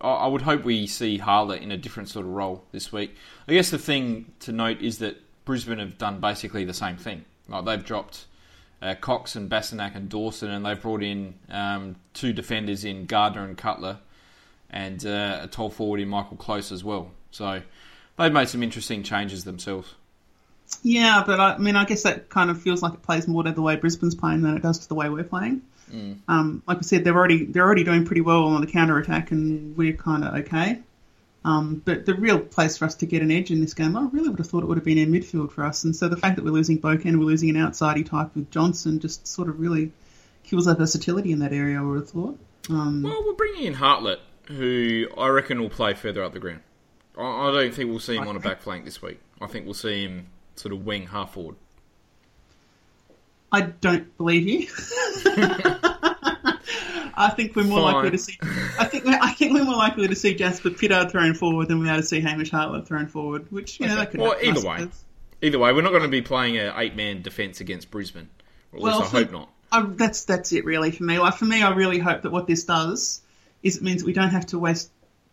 I 0.00 0.08
I 0.08 0.26
would 0.26 0.42
hope 0.42 0.64
we 0.64 0.88
see 0.88 1.16
Hartlett 1.16 1.62
in 1.62 1.70
a 1.70 1.76
different 1.76 2.08
sort 2.08 2.26
of 2.26 2.32
role 2.32 2.64
this 2.72 2.92
week. 2.92 3.14
I 3.46 3.52
guess 3.52 3.70
the 3.70 3.78
thing 3.78 4.32
to 4.40 4.50
note 4.50 4.80
is 4.82 4.98
that 4.98 5.16
Brisbane 5.44 5.78
have 5.78 5.96
done 5.96 6.18
basically 6.18 6.64
the 6.64 6.74
same 6.74 6.96
thing. 6.96 7.24
Like 7.48 7.64
they've 7.64 7.84
dropped 7.84 8.26
uh, 8.80 8.94
Cox 8.94 9.36
and 9.36 9.50
Bastinac 9.50 9.94
and 9.94 10.08
Dawson, 10.08 10.50
and 10.50 10.64
they've 10.64 10.80
brought 10.80 11.02
in 11.02 11.34
um, 11.50 11.96
two 12.14 12.32
defenders 12.32 12.84
in 12.84 13.06
Gardiner 13.06 13.44
and 13.44 13.56
Cutler, 13.56 13.98
and 14.70 15.04
uh, 15.04 15.40
a 15.42 15.46
tall 15.48 15.70
forward 15.70 16.00
in 16.00 16.08
Michael 16.08 16.36
Close 16.36 16.70
as 16.72 16.84
well. 16.84 17.10
So 17.30 17.62
they've 18.16 18.32
made 18.32 18.48
some 18.48 18.62
interesting 18.62 19.02
changes 19.02 19.44
themselves. 19.44 19.94
yeah, 20.82 21.22
but 21.26 21.40
I, 21.40 21.54
I 21.54 21.58
mean, 21.58 21.76
I 21.76 21.84
guess 21.84 22.02
that 22.02 22.28
kind 22.28 22.50
of 22.50 22.60
feels 22.60 22.82
like 22.82 22.94
it 22.94 23.02
plays 23.02 23.26
more 23.26 23.42
to 23.42 23.52
the 23.52 23.62
way 23.62 23.76
Brisbane's 23.76 24.14
playing 24.14 24.42
than 24.42 24.56
it 24.56 24.62
does 24.62 24.78
to 24.80 24.88
the 24.88 24.94
way 24.94 25.08
we're 25.08 25.24
playing. 25.24 25.62
Um, 26.28 26.62
like 26.66 26.78
I 26.78 26.82
said, 26.82 27.04
they're 27.04 27.16
already 27.16 27.46
they're 27.46 27.64
already 27.64 27.84
doing 27.84 28.04
pretty 28.04 28.20
well 28.20 28.44
on 28.44 28.60
the 28.60 28.66
counter 28.66 28.98
attack, 28.98 29.30
and 29.30 29.76
we're 29.76 29.94
kind 29.94 30.24
of 30.24 30.34
okay. 30.40 30.80
Um, 31.44 31.80
but 31.84 32.04
the 32.04 32.14
real 32.14 32.40
place 32.40 32.76
for 32.76 32.84
us 32.84 32.96
to 32.96 33.06
get 33.06 33.22
an 33.22 33.30
edge 33.30 33.50
in 33.50 33.60
this 33.60 33.74
game, 33.74 33.96
I 33.96 34.02
really 34.12 34.28
would 34.28 34.38
have 34.38 34.48
thought 34.48 34.62
it 34.62 34.66
would 34.66 34.76
have 34.76 34.84
been 34.84 34.98
in 34.98 35.10
midfield 35.12 35.52
for 35.52 35.64
us. 35.64 35.84
And 35.84 35.94
so 35.94 36.08
the 36.08 36.16
fact 36.16 36.36
that 36.36 36.44
we're 36.44 36.50
losing 36.50 36.78
Boken, 36.80 37.18
we're 37.18 37.24
losing 37.24 37.50
an 37.50 37.56
outsidey 37.56 38.04
type 38.08 38.34
with 38.34 38.50
Johnson, 38.50 38.98
just 38.98 39.26
sort 39.26 39.48
of 39.48 39.60
really 39.60 39.92
kills 40.42 40.66
our 40.66 40.74
versatility 40.74 41.32
in 41.32 41.38
that 41.38 41.52
area. 41.52 41.78
I 41.78 41.82
would 41.82 42.00
have 42.00 42.10
thought. 42.10 42.38
Um, 42.68 43.02
Well, 43.02 43.22
we're 43.24 43.34
bringing 43.34 43.64
in 43.64 43.74
Hartlett, 43.74 44.20
who 44.46 45.06
I 45.16 45.28
reckon 45.28 45.60
will 45.60 45.70
play 45.70 45.94
further 45.94 46.22
up 46.22 46.32
the 46.32 46.40
ground. 46.40 46.62
I, 47.16 47.48
I 47.48 47.52
don't 47.52 47.74
think 47.74 47.88
we'll 47.90 48.00
see 48.00 48.16
him 48.16 48.28
on 48.28 48.36
a 48.36 48.40
back 48.40 48.60
flank 48.60 48.84
this 48.84 49.00
week. 49.00 49.20
I 49.40 49.46
think 49.46 49.64
we'll 49.64 49.74
see 49.74 50.04
him 50.04 50.26
sort 50.56 50.72
of 50.72 50.84
wing 50.84 51.06
half 51.06 51.34
forward. 51.34 51.56
I 53.50 53.62
don't 53.62 54.14
believe 54.18 54.46
you. 54.46 54.66
I 57.20 57.30
think 57.30 57.56
we're 57.56 57.64
more 57.64 57.80
Fine. 57.80 57.94
likely 57.94 58.10
to 58.12 58.18
see. 58.18 58.38
I 58.78 58.84
think 58.84 59.04
we're, 59.04 59.18
I 59.20 59.32
think 59.32 59.52
we're 59.52 59.64
more 59.64 59.76
likely 59.76 60.08
to 60.08 60.14
see 60.14 60.34
Jasper 60.34 60.70
Pittard 60.70 61.10
thrown 61.10 61.34
forward 61.34 61.68
than 61.68 61.80
we 61.80 61.88
are 61.88 61.96
to 61.96 62.02
see 62.02 62.20
Hamish 62.20 62.50
Hartlett 62.50 62.86
thrown 62.86 63.06
forward. 63.08 63.50
Which 63.50 63.80
you 63.80 63.86
know 63.86 63.96
that 63.96 64.10
could. 64.12 64.20
Well, 64.20 64.32
happen, 64.32 64.48
either 64.56 64.66
way. 64.68 64.88
Either 65.42 65.58
way, 65.58 65.72
we're 65.72 65.82
not 65.82 65.90
going 65.90 66.02
to 66.02 66.08
be 66.08 66.22
playing 66.22 66.56
an 66.56 66.72
eight-man 66.76 67.22
defence 67.22 67.60
against 67.60 67.90
Brisbane. 67.90 68.28
Or 68.72 68.78
at 68.78 68.82
Well, 68.82 68.98
least 69.00 69.08
I 69.08 69.10
for- 69.10 69.24
hope 69.24 69.32
not. 69.32 69.50
I, 69.70 69.82
that's 69.82 70.24
that's 70.24 70.52
it 70.52 70.64
really 70.64 70.90
for 70.92 71.04
me. 71.04 71.18
Like 71.18 71.34
for 71.34 71.44
me, 71.44 71.62
I 71.62 71.74
really 71.74 71.98
hope 71.98 72.22
that 72.22 72.30
what 72.32 72.46
this 72.46 72.64
does 72.64 73.20
is 73.62 73.76
it 73.76 73.82
means 73.82 74.00
that 74.02 74.06
we 74.06 74.12
don't 74.14 74.30
have 74.30 74.46
to 74.46 74.58
waste 74.58 74.90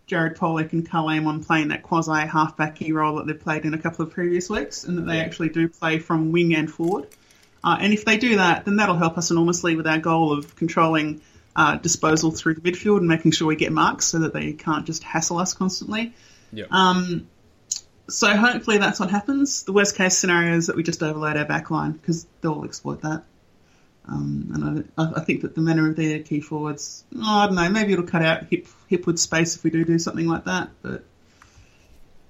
Jared 0.08 0.36
Polec 0.38 0.74
and 0.74 0.88
Karl 0.90 1.08
on 1.28 1.44
playing 1.44 1.70
that 1.70 1.84
quasi 1.84 2.12
halfback 2.28 2.76
key 2.76 2.92
role 2.92 3.16
that 3.16 3.28
they've 3.28 3.40
played 3.40 3.64
in 3.66 3.74
a 3.74 3.78
couple 3.78 4.06
of 4.06 4.12
previous 4.12 4.50
weeks, 4.50 4.84
and 4.84 4.98
that 4.98 5.04
they 5.08 5.18
Yeah. 5.18 5.24
actually 5.24 5.50
do 5.50 5.68
play 5.70 6.00
from 6.00 6.32
wing 6.32 6.54
and 6.56 6.70
forward. 6.70 7.08
Uh, 7.64 7.78
and 7.80 7.94
if 7.94 8.06
they 8.06 8.18
do 8.18 8.36
that, 8.36 8.66
then 8.66 8.76
that'll 8.76 8.98
help 8.98 9.18
us 9.18 9.32
enormously 9.32 9.76
with 9.76 9.88
our 9.88 9.98
goal 9.98 10.38
of 10.38 10.56
controlling 10.56 11.22
uh, 11.56 11.78
disposal 11.78 12.32
through 12.32 12.56
the 12.56 12.62
midfield 12.62 12.98
and 12.98 13.08
making 13.08 13.32
sure 13.32 13.48
we 13.48 13.56
get 13.56 13.72
marks 13.72 14.06
so 14.06 14.20
that 14.20 14.34
they 14.34 14.54
can't 14.54 14.86
just 14.86 15.04
hassle 15.04 15.38
us 15.38 15.54
constantly. 15.54 16.14
Yeah. 16.52 16.66
Um, 16.70 17.28
so 18.08 18.36
hopefully 18.36 18.78
that's 18.78 19.00
what 19.00 19.10
happens. 19.10 19.64
The 19.64 19.74
worst 19.74 19.96
case 19.96 20.18
scenario 20.18 20.56
is 20.56 20.68
that 20.68 20.76
we 20.76 20.84
just 20.84 21.02
overload 21.02 21.38
our 21.38 21.46
back 21.46 21.72
line 21.72 21.94
because 21.94 22.28
they'll 22.42 22.64
exploit 22.66 23.02
that. 23.02 23.24
Um, 24.08 24.52
and 24.54 24.90
I, 24.98 25.20
I 25.20 25.24
think 25.24 25.42
that 25.42 25.56
the 25.56 25.62
manner 25.62 25.90
of 25.90 25.96
their 25.96 26.20
key 26.20 26.40
forwards, 26.40 27.04
oh, 27.16 27.22
I 27.24 27.46
don't 27.48 27.56
know, 27.56 27.70
maybe 27.70 27.94
it'll 27.94 28.06
cut 28.06 28.22
out 28.22 28.46
hip 28.46 28.68
hipwood 28.92 29.18
space 29.18 29.56
if 29.56 29.64
we 29.64 29.72
do 29.72 29.84
do 29.84 29.98
something 29.98 30.28
like 30.28 30.46
that. 30.46 30.70
But 30.84 31.04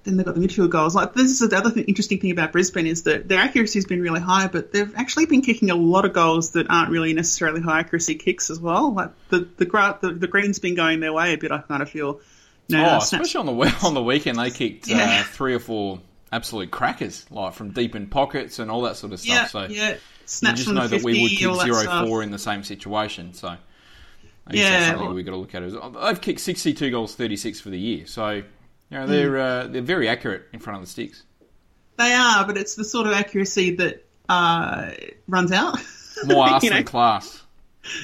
then 0.05 0.17
they've 0.17 0.25
got 0.25 0.35
the 0.35 0.41
midfield 0.41 0.69
goals. 0.69 0.95
Like 0.95 1.13
this 1.13 1.41
is 1.41 1.49
the 1.49 1.57
other 1.57 1.69
thing, 1.71 1.83
interesting 1.85 2.19
thing 2.19 2.31
about 2.31 2.51
Brisbane 2.51 2.87
is 2.87 3.03
that 3.03 3.27
their 3.27 3.39
accuracy 3.39 3.79
has 3.79 3.85
been 3.85 4.01
really 4.01 4.21
high, 4.21 4.47
but 4.47 4.71
they've 4.71 4.95
actually 4.95 5.25
been 5.25 5.41
kicking 5.41 5.69
a 5.71 5.75
lot 5.75 6.05
of 6.05 6.13
goals 6.13 6.51
that 6.51 6.69
aren't 6.69 6.91
really 6.91 7.13
necessarily 7.13 7.61
high 7.61 7.79
accuracy 7.79 8.15
kicks 8.15 8.49
as 8.49 8.59
well. 8.59 8.93
Like 8.93 9.09
the 9.29 9.47
the 9.57 9.65
gra- 9.65 9.97
the, 10.01 10.11
the 10.11 10.27
green's 10.27 10.59
been 10.59 10.75
going 10.75 10.99
their 11.01 11.11
way 11.13 11.33
a 11.33 11.37
bit. 11.37 11.51
I 11.51 11.59
kind 11.59 11.81
of 11.81 11.89
feel. 11.89 12.21
You 12.67 12.77
know, 12.77 12.89
oh, 12.93 12.97
especially 12.97 13.47
on 13.47 13.57
the 13.57 13.75
on 13.83 13.93
the 13.93 14.01
weekend, 14.03 14.39
they 14.39 14.49
kicked 14.51 14.87
Yeah. 14.87 15.21
uh, 15.21 15.23
three 15.23 15.53
or 15.53 15.59
four 15.59 15.99
absolute 16.31 16.71
crackers, 16.71 17.25
like 17.29 17.53
from 17.53 17.71
deep 17.71 17.95
in 17.95 18.07
pockets 18.07 18.57
and 18.59 18.71
all 18.71 18.81
that 18.83 18.95
sort 18.97 19.13
of 19.13 19.19
stuff. 19.19 19.29
yeah, 19.35 19.45
so 19.47 19.63
yeah. 19.65 19.89
you 19.91 19.97
Snaps 20.25 20.55
just 20.57 20.67
from 20.69 20.75
know 20.77 20.87
that 20.87 21.03
we 21.03 21.21
would 21.21 21.29
50, 21.29 21.35
kick 21.35 21.61
zero 21.61 22.05
four 22.07 22.23
in 22.23 22.31
the 22.31 22.39
same 22.39 22.63
situation. 22.63 23.33
So 23.35 23.49
I 23.49 23.57
guess 24.51 24.59
Yeah, 24.63 24.69
that's 24.71 24.85
something 24.87 25.05
well- 25.05 25.15
we've 25.15 25.25
got 25.25 25.31
to 25.31 25.37
look 25.37 25.53
at. 25.53 26.03
They've 26.03 26.21
kicked 26.21 26.39
62 26.39 26.89
goals, 26.89 27.13
36 27.15 27.59
for 27.61 27.69
the 27.69 27.77
year. 27.79 28.07
So, 28.07 28.41
you 28.95 29.01
know, 29.01 29.07
they're 29.07 29.37
uh, 29.37 29.67
they're 29.67 29.81
very 29.81 30.07
accurate 30.07 30.43
in 30.53 30.59
front 30.59 30.77
of 30.77 30.83
the 30.85 30.89
sticks. 30.89 31.23
They 31.97 32.13
are, 32.13 32.45
but 32.45 32.57
it's 32.57 32.75
the 32.75 32.83
sort 32.85 33.07
of 33.07 33.13
accuracy 33.13 33.75
that 33.75 34.05
uh, 34.29 34.91
runs 35.27 35.51
out. 35.51 35.77
More 36.25 36.47
arse 36.47 36.63
You 36.63 36.69
know? 36.69 36.77
than 36.77 36.85
class. 36.85 37.41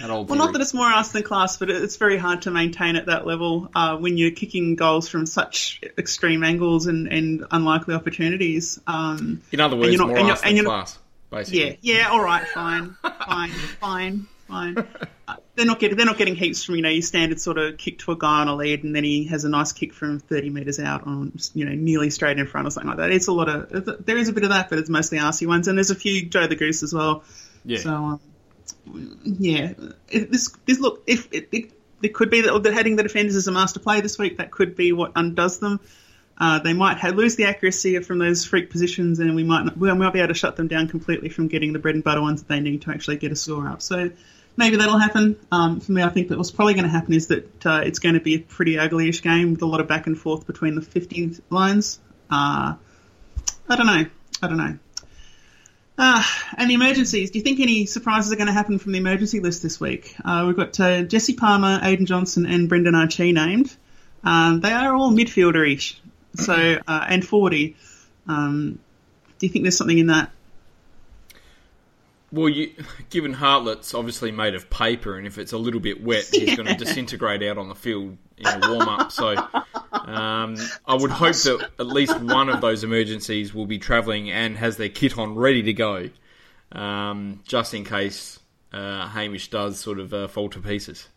That 0.02 0.10
old 0.12 0.30
Well, 0.30 0.38
not 0.38 0.54
that 0.54 0.62
it's 0.62 0.74
more 0.76 0.86
arse 0.86 1.12
than 1.12 1.24
class, 1.24 1.58
but 1.58 1.72
it's 1.72 1.96
very 1.96 2.18
hard 2.18 2.44
to 2.44 2.52
maintain 2.52 2.96
at 2.98 3.08
that 3.08 3.26
level 3.26 3.70
uh, 3.74 3.98
when 3.98 4.16
you're 4.16 4.30
kicking 4.32 4.76
goals 4.76 5.10
from 5.10 5.26
such 5.26 5.82
extreme 5.98 6.44
angles 6.44 6.86
and, 6.86 7.08
and 7.08 7.46
unlikely 7.50 7.96
opportunities. 7.96 8.80
Um, 8.86 9.42
In 9.52 9.60
other 9.60 9.76
words, 9.76 9.92
you're 9.92 9.98
not- 10.00 10.10
more 10.10 10.18
and 10.20 10.30
arse 10.30 10.42
than 10.42 10.56
you're 10.56 10.66
class, 10.66 11.00
basically. 11.32 11.80
yeah, 11.82 11.98
yeah, 12.00 12.10
all 12.10 12.24
right, 12.24 12.48
fine, 12.50 12.96
fine, 13.26 13.50
fine, 13.80 14.28
fine. 14.48 14.88
They're 15.62 15.68
not 15.68 15.80
getting 15.80 15.96
they're 15.96 16.08
not 16.08 16.18
getting 16.18 16.34
heaps 16.34 16.64
from 16.64 16.74
you 16.74 16.82
know 16.82 16.90
your 16.90 17.04
standard 17.04 17.40
sort 17.40 17.60
of 17.60 17.78
kick 17.78 18.00
to 18.00 18.14
a 18.14 18.18
guy 18.18 18.42
on 18.42 18.48
a 18.48 18.56
lead, 18.56 18.84
and 18.84 18.96
then 18.96 19.04
he 19.04 19.26
has 19.26 19.46
a 19.46 19.50
nice 19.50 19.74
kick 19.74 19.94
from 19.94 20.20
30 20.20 20.50
meters 20.50 20.80
out 20.80 21.06
on 21.06 21.34
you 21.54 21.66
know 21.66 21.76
nearly 21.76 22.10
straight 22.10 22.40
in 22.40 22.48
front 22.48 22.66
or 22.66 22.72
something 22.72 22.88
like 22.88 22.98
that. 22.98 23.12
It's 23.12 23.28
a 23.28 23.32
lot 23.32 23.48
of 23.48 24.04
there 24.04 24.18
is 24.18 24.28
a 24.28 24.34
bit 24.34 24.44
of 24.44 24.50
that, 24.50 24.72
but 24.72 24.80
it's 24.80 24.90
mostly 24.90 25.20
arsey 25.20 25.46
ones, 25.46 25.68
and 25.68 25.78
there's 25.78 25.92
a 25.92 25.96
few 25.96 26.26
Joe 26.26 26.48
the 26.48 26.56
Goose 26.56 26.82
as 26.82 26.96
well. 26.96 27.24
Yeah. 27.64 27.78
So, 27.78 27.94
um, 27.94 28.20
yeah, 29.24 29.74
It- 30.10 30.32
this 30.32 30.50
this 30.66 30.80
look 30.80 31.04
if 31.06 31.32
it, 31.32 31.50
it, 31.52 31.72
it 32.02 32.14
could 32.16 32.32
be 32.32 32.42
that, 32.42 32.64
that 32.64 32.74
heading 32.74 32.96
the 32.96 33.04
defenders 33.04 33.36
is 33.36 33.48
a 33.48 33.52
master 33.52 33.80
play 33.80 34.02
this 34.02 34.18
week. 34.18 34.38
That 34.38 34.50
could 34.50 34.76
be 34.76 34.94
what 34.94 35.12
undoes 35.16 35.60
them. 35.60 35.80
Uh, 36.40 36.58
they 36.58 36.74
might 36.74 36.98
have, 36.98 37.16
lose 37.16 37.36
the 37.36 37.46
accuracy 37.46 38.00
from 38.00 38.18
those 38.18 38.46
freak 38.46 38.72
positions, 38.72 39.20
and 39.20 39.36
we 39.36 39.44
might 39.44 39.64
not, 39.64 39.78
we 39.78 39.94
might 39.94 40.12
be 40.12 40.18
able 40.18 40.30
to 40.30 40.34
shut 40.34 40.56
them 40.56 40.68
down 40.68 40.88
completely 40.88 41.30
from 41.30 41.48
getting 41.48 41.72
the 41.72 41.78
bread 41.78 41.94
and 41.94 42.04
butter 42.04 42.22
ones 42.22 42.42
that 42.42 42.48
they 42.48 42.60
need 42.60 42.82
to 42.82 42.90
actually 42.90 43.18
get 43.18 43.32
a 43.32 43.36
score 43.36 43.68
up. 43.68 43.80
So 43.84 44.10
maybe 44.62 44.78
that'll 44.78 45.00
happen. 45.00 45.38
Um, 45.52 45.80
for 45.80 45.92
me, 45.92 46.04
I 46.04 46.10
think 46.10 46.30
that 46.30 46.38
what's 46.38 46.52
probably 46.52 46.76
going 46.76 46.86
to 46.86 46.90
happen 46.90 47.14
is 47.14 47.28
that 47.28 47.66
uh, 47.66 47.82
it's 47.84 47.98
going 47.98 48.14
to 48.14 48.22
be 48.22 48.36
a 48.36 48.40
pretty 48.40 48.78
ugly-ish 48.78 49.24
game 49.24 49.52
with 49.52 49.62
a 49.64 49.66
lot 49.66 49.82
of 49.82 49.88
back 49.88 50.06
and 50.06 50.18
forth 50.18 50.46
between 50.46 50.76
the 50.76 50.82
50 50.82 51.38
lines. 51.50 52.00
Uh, 52.30 52.76
I 53.68 53.76
don't 53.76 53.88
know. 53.88 54.06
I 54.44 54.48
don't 54.48 54.58
know. 54.58 54.78
Uh, 55.98 56.24
and 56.58 56.70
the 56.70 56.76
emergencies. 56.76 57.32
Do 57.32 57.40
you 57.40 57.44
think 57.44 57.60
any 57.60 57.88
surprises 57.88 58.32
are 58.32 58.36
going 58.36 58.48
to 58.48 58.54
happen 58.54 58.78
from 58.78 58.92
the 58.92 59.00
emergency 59.00 59.40
list 59.40 59.64
this 59.64 59.80
week? 59.80 60.16
Uh, 60.24 60.46
we've 60.46 60.56
got 60.56 60.80
uh, 60.80 61.04
Jesse 61.04 61.34
Palmer, 61.34 61.80
Aidyn 61.80 62.06
Johnson, 62.06 62.46
and 62.46 62.70
Brendan 62.70 62.96
Archie 62.96 63.34
named. 63.34 63.76
Um, 64.24 64.62
they 64.62 64.72
are 64.72 64.94
all 64.94 65.12
midfielder-ish, 65.12 66.00
so 66.36 66.54
uh, 66.88 67.06
and 67.10 67.26
forty. 67.28 67.76
Um, 68.28 68.80
do 69.40 69.48
you 69.48 69.52
think 69.52 69.64
there's 69.64 69.78
something 69.78 69.98
in 69.98 70.08
that? 70.08 70.32
Well, 72.32 72.50
you, 72.50 72.74
given 73.10 73.34
Hartlett's 73.34 73.94
obviously 73.94 74.32
made 74.32 74.56
of 74.56 74.70
paper, 74.70 75.18
and 75.18 75.28
if 75.28 75.38
it's 75.38 75.52
a 75.52 75.58
little 75.58 75.80
bit 75.80 76.04
wet, 76.04 76.30
he's 76.32 76.56
going 76.56 76.68
to 76.68 76.76
disintegrate 76.76 77.44
out 77.44 77.58
on 77.58 77.70
the 77.70 77.76
field 77.76 78.18
in 78.38 78.48
a 78.48 78.70
warm 78.70 78.88
up. 78.88 79.12
So, 79.12 79.36
um, 79.92 80.56
I 80.86 80.96
would 80.96 81.12
hope 81.12 81.36
that 81.36 81.70
at 81.80 81.88
least 81.88 82.20
one 82.20 82.50
of 82.50 82.62
those 82.62 82.84
emergencies 82.84 83.54
will 83.54 83.66
be 83.66 83.80
travelling 83.80 84.32
and 84.32 84.58
has 84.58 84.78
their 84.78 84.90
kit 84.90 85.18
on 85.18 85.36
ready 85.36 85.64
to 85.64 85.74
go, 85.74 86.10
um, 86.72 87.42
just 87.46 87.74
in 87.74 87.84
case 87.84 88.40
uh, 88.74 89.08
Hamish 89.08 89.50
does 89.50 89.80
sort 89.80 90.00
of 90.00 90.14
uh, 90.14 90.28
fall 90.28 90.50
to 90.50 90.60
pieces. 90.60 91.08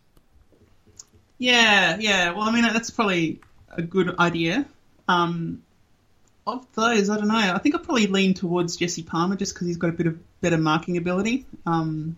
Yeah, 1.37 1.97
yeah. 1.99 2.31
Well, 2.31 2.43
I 2.43 2.51
mean 2.51 2.63
that's 2.63 2.89
probably 2.89 3.41
a 3.71 3.81
good 3.81 4.17
idea. 4.19 4.65
Um, 5.07 5.63
of 6.47 6.65
those, 6.73 7.09
I 7.09 7.17
don't 7.17 7.27
know. 7.27 7.35
I 7.35 7.57
think 7.57 7.75
I'd 7.75 7.83
probably 7.83 8.07
lean 8.07 8.33
towards 8.33 8.75
Jesse 8.75 9.03
Palmer 9.03 9.35
just 9.35 9.53
because 9.53 9.67
he's 9.67 9.77
got 9.77 9.89
a 9.89 9.93
bit 9.93 10.07
of 10.07 10.41
better 10.41 10.57
marking 10.57 10.97
ability. 10.97 11.45
Um, 11.65 12.15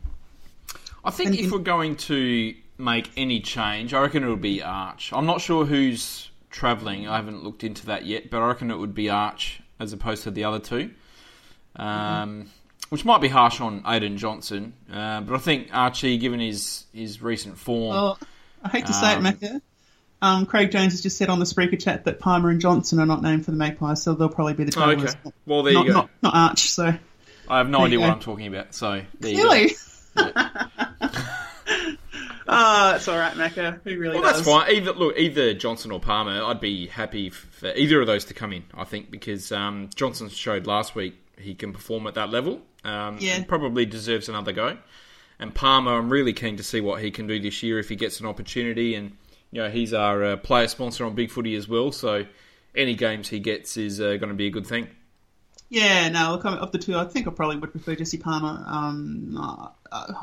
I 1.03 1.11
think 1.11 1.39
if 1.39 1.51
we're 1.51 1.59
going 1.59 1.95
to 1.95 2.53
make 2.77 3.09
any 3.15 3.39
change, 3.39 3.93
I 3.93 4.01
reckon 4.01 4.23
it 4.23 4.27
would 4.29 4.41
be 4.41 4.61
Arch. 4.61 5.11
I'm 5.13 5.25
not 5.25 5.39
sure 5.41 5.65
who's 5.65 6.29
travelling. 6.49 7.07
I 7.07 7.15
haven't 7.15 7.43
looked 7.43 7.63
into 7.63 7.85
that 7.87 8.05
yet, 8.05 8.29
but 8.29 8.41
I 8.41 8.47
reckon 8.47 8.69
it 8.71 8.77
would 8.77 8.93
be 8.95 9.09
Arch 9.09 9.61
as 9.79 9.93
opposed 9.93 10.23
to 10.23 10.31
the 10.31 10.43
other 10.43 10.59
two. 10.59 10.91
Um, 11.75 12.49
Which 12.89 13.05
might 13.05 13.21
be 13.21 13.27
harsh 13.27 13.61
on 13.61 13.83
Aidyn 13.83 14.17
Johnson, 14.17 14.73
uh, 14.91 15.21
but 15.21 15.35
I 15.35 15.37
think 15.37 15.69
Archie, 15.71 16.17
given 16.17 16.39
his, 16.39 16.85
his 16.93 17.21
recent 17.21 17.57
form, 17.57 17.95
Well, 17.95 18.19
I 18.63 18.69
hate 18.69 18.87
to 18.87 18.93
say 18.93 19.13
Um, 19.13 19.25
it, 19.25 19.39
Macca. 19.39 19.61
Um, 20.21 20.45
Craig 20.47 20.71
Jones 20.71 20.93
has 20.93 21.01
just 21.01 21.17
said 21.17 21.29
on 21.29 21.37
the 21.39 21.45
Spreaker 21.45 21.79
chat 21.79 22.05
that 22.05 22.19
Palmer 22.19 22.49
and 22.49 22.59
Johnson 22.59 22.99
are 22.99 23.05
not 23.05 23.21
named 23.21 23.45
for 23.45 23.51
the 23.51 23.57
Magpies, 23.57 24.01
so 24.01 24.13
they'll 24.15 24.29
probably 24.29 24.53
be 24.55 24.63
the 24.63 24.71
Oh, 24.79 24.85
Travellers. 24.85 25.15
okay. 25.15 25.31
Well, 25.45 25.61
there 25.63 25.73
not, 25.75 25.85
you 25.85 25.91
go. 25.93 25.97
Not, 25.99 26.09
not 26.23 26.35
Arch, 26.35 26.69
so 26.71 26.93
I 27.47 27.57
have 27.59 27.69
no 27.69 27.77
there 27.79 27.85
idea 27.87 27.99
you 27.99 28.01
what. 28.05 28.11
I'm 28.13 28.19
talking 28.19 28.47
about. 28.47 28.73
So 28.73 29.01
there 29.19 29.31
you 29.31 29.37
go. 29.43 29.51
really. 29.51 29.75
Ah, 32.49 32.91
that's 32.93 33.09
all 33.09 33.17
right, 33.17 33.33
Macca. 33.33 33.81
Who 33.83 33.97
really 33.99 34.15
Well, 34.15 34.23
does? 34.23 34.37
that's 34.45 34.47
fine. 34.49 34.71
Either 34.73 34.93
look, 34.93 35.17
either 35.17 35.53
Johnson 35.53 35.91
or 35.91 35.99
Palmer, 35.99 36.41
I'd 36.45 36.61
be 36.61 36.87
happy 36.87 37.29
for 37.29 37.73
either 37.75 37.99
of 37.99 38.07
those 38.07 38.23
to 38.25 38.33
come 38.33 38.53
in. 38.53 38.63
I 38.73 38.85
think 38.85 39.11
because 39.11 39.51
um, 39.51 39.89
Johnson 39.95 40.29
showed 40.29 40.65
last 40.65 40.95
week 40.95 41.15
he 41.37 41.53
can 41.55 41.73
perform 41.73 42.07
at 42.07 42.13
that 42.13 42.29
level. 42.29 42.61
Um, 42.85 43.17
Yeah. 43.19 43.35
and 43.35 43.45
probably 43.47 43.85
deserves 43.85 44.29
another 44.29 44.53
go. 44.53 44.77
And 45.39 45.53
Palmer, 45.53 45.97
I'm 45.97 46.09
really 46.09 46.31
keen 46.31 46.55
to 46.55 46.63
see 46.63 46.79
what 46.79 47.01
he 47.01 47.11
can 47.11 47.27
do 47.27 47.37
this 47.37 47.61
year 47.63 47.79
if 47.79 47.89
he 47.89 47.97
gets 47.97 48.21
an 48.21 48.25
opportunity. 48.25 48.95
And 48.95 49.17
you 49.51 49.61
know, 49.61 49.69
he's 49.69 49.93
our 49.93 50.23
uh, 50.23 50.37
player 50.37 50.67
sponsor 50.67 51.05
on 51.05 51.15
Big 51.15 51.31
Footy 51.31 51.55
as 51.55 51.67
well. 51.67 51.91
So 51.91 52.25
any 52.75 52.95
games 52.95 53.29
he 53.29 53.39
gets 53.39 53.77
is 53.77 53.99
uh, 53.99 54.17
going 54.17 54.29
to 54.29 54.35
be 54.35 54.47
a 54.47 54.51
good 54.51 54.67
thing. 54.67 54.87
Yeah, 55.69 56.07
no, 56.09 56.31
look, 56.31 56.45
of 56.45 56.71
the 56.71 56.77
two, 56.77 56.97
I 56.97 57.03
think 57.05 57.27
I 57.27 57.31
probably 57.31 57.57
would 57.57 57.71
prefer 57.71 57.95
Jesse 57.95 58.17
Palmer. 58.17 58.63
Um, 58.65 59.37
uh, 59.37 59.67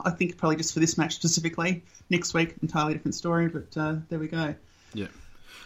I 0.04 0.10
think 0.10 0.38
probably 0.38 0.56
just 0.56 0.72
for 0.72 0.80
this 0.80 0.96
match 0.96 1.14
specifically. 1.14 1.84
Next 2.08 2.32
week, 2.32 2.54
entirely 2.62 2.94
different 2.94 3.14
story, 3.14 3.48
but 3.48 3.76
uh, 3.76 3.96
there 4.08 4.18
we 4.18 4.28
go. 4.28 4.54
Yeah. 4.94 5.06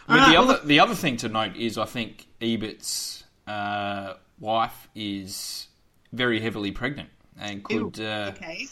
I 0.07 0.13
mean, 0.13 0.21
Alright, 0.21 0.27
the 0.27 0.39
well, 0.41 0.51
other 0.51 0.67
the 0.67 0.79
other 0.79 0.95
thing 0.95 1.17
to 1.17 1.29
note 1.29 1.55
is 1.55 1.77
I 1.77 1.85
think 1.85 2.27
Ebert's 2.41 3.23
uh, 3.47 4.15
wife 4.39 4.89
is 4.95 5.67
very 6.11 6.41
heavily 6.41 6.71
pregnant 6.71 7.09
and 7.39 7.63
could 7.63 7.97
Ew, 7.97 8.05
uh, 8.05 8.31
okay. 8.35 8.65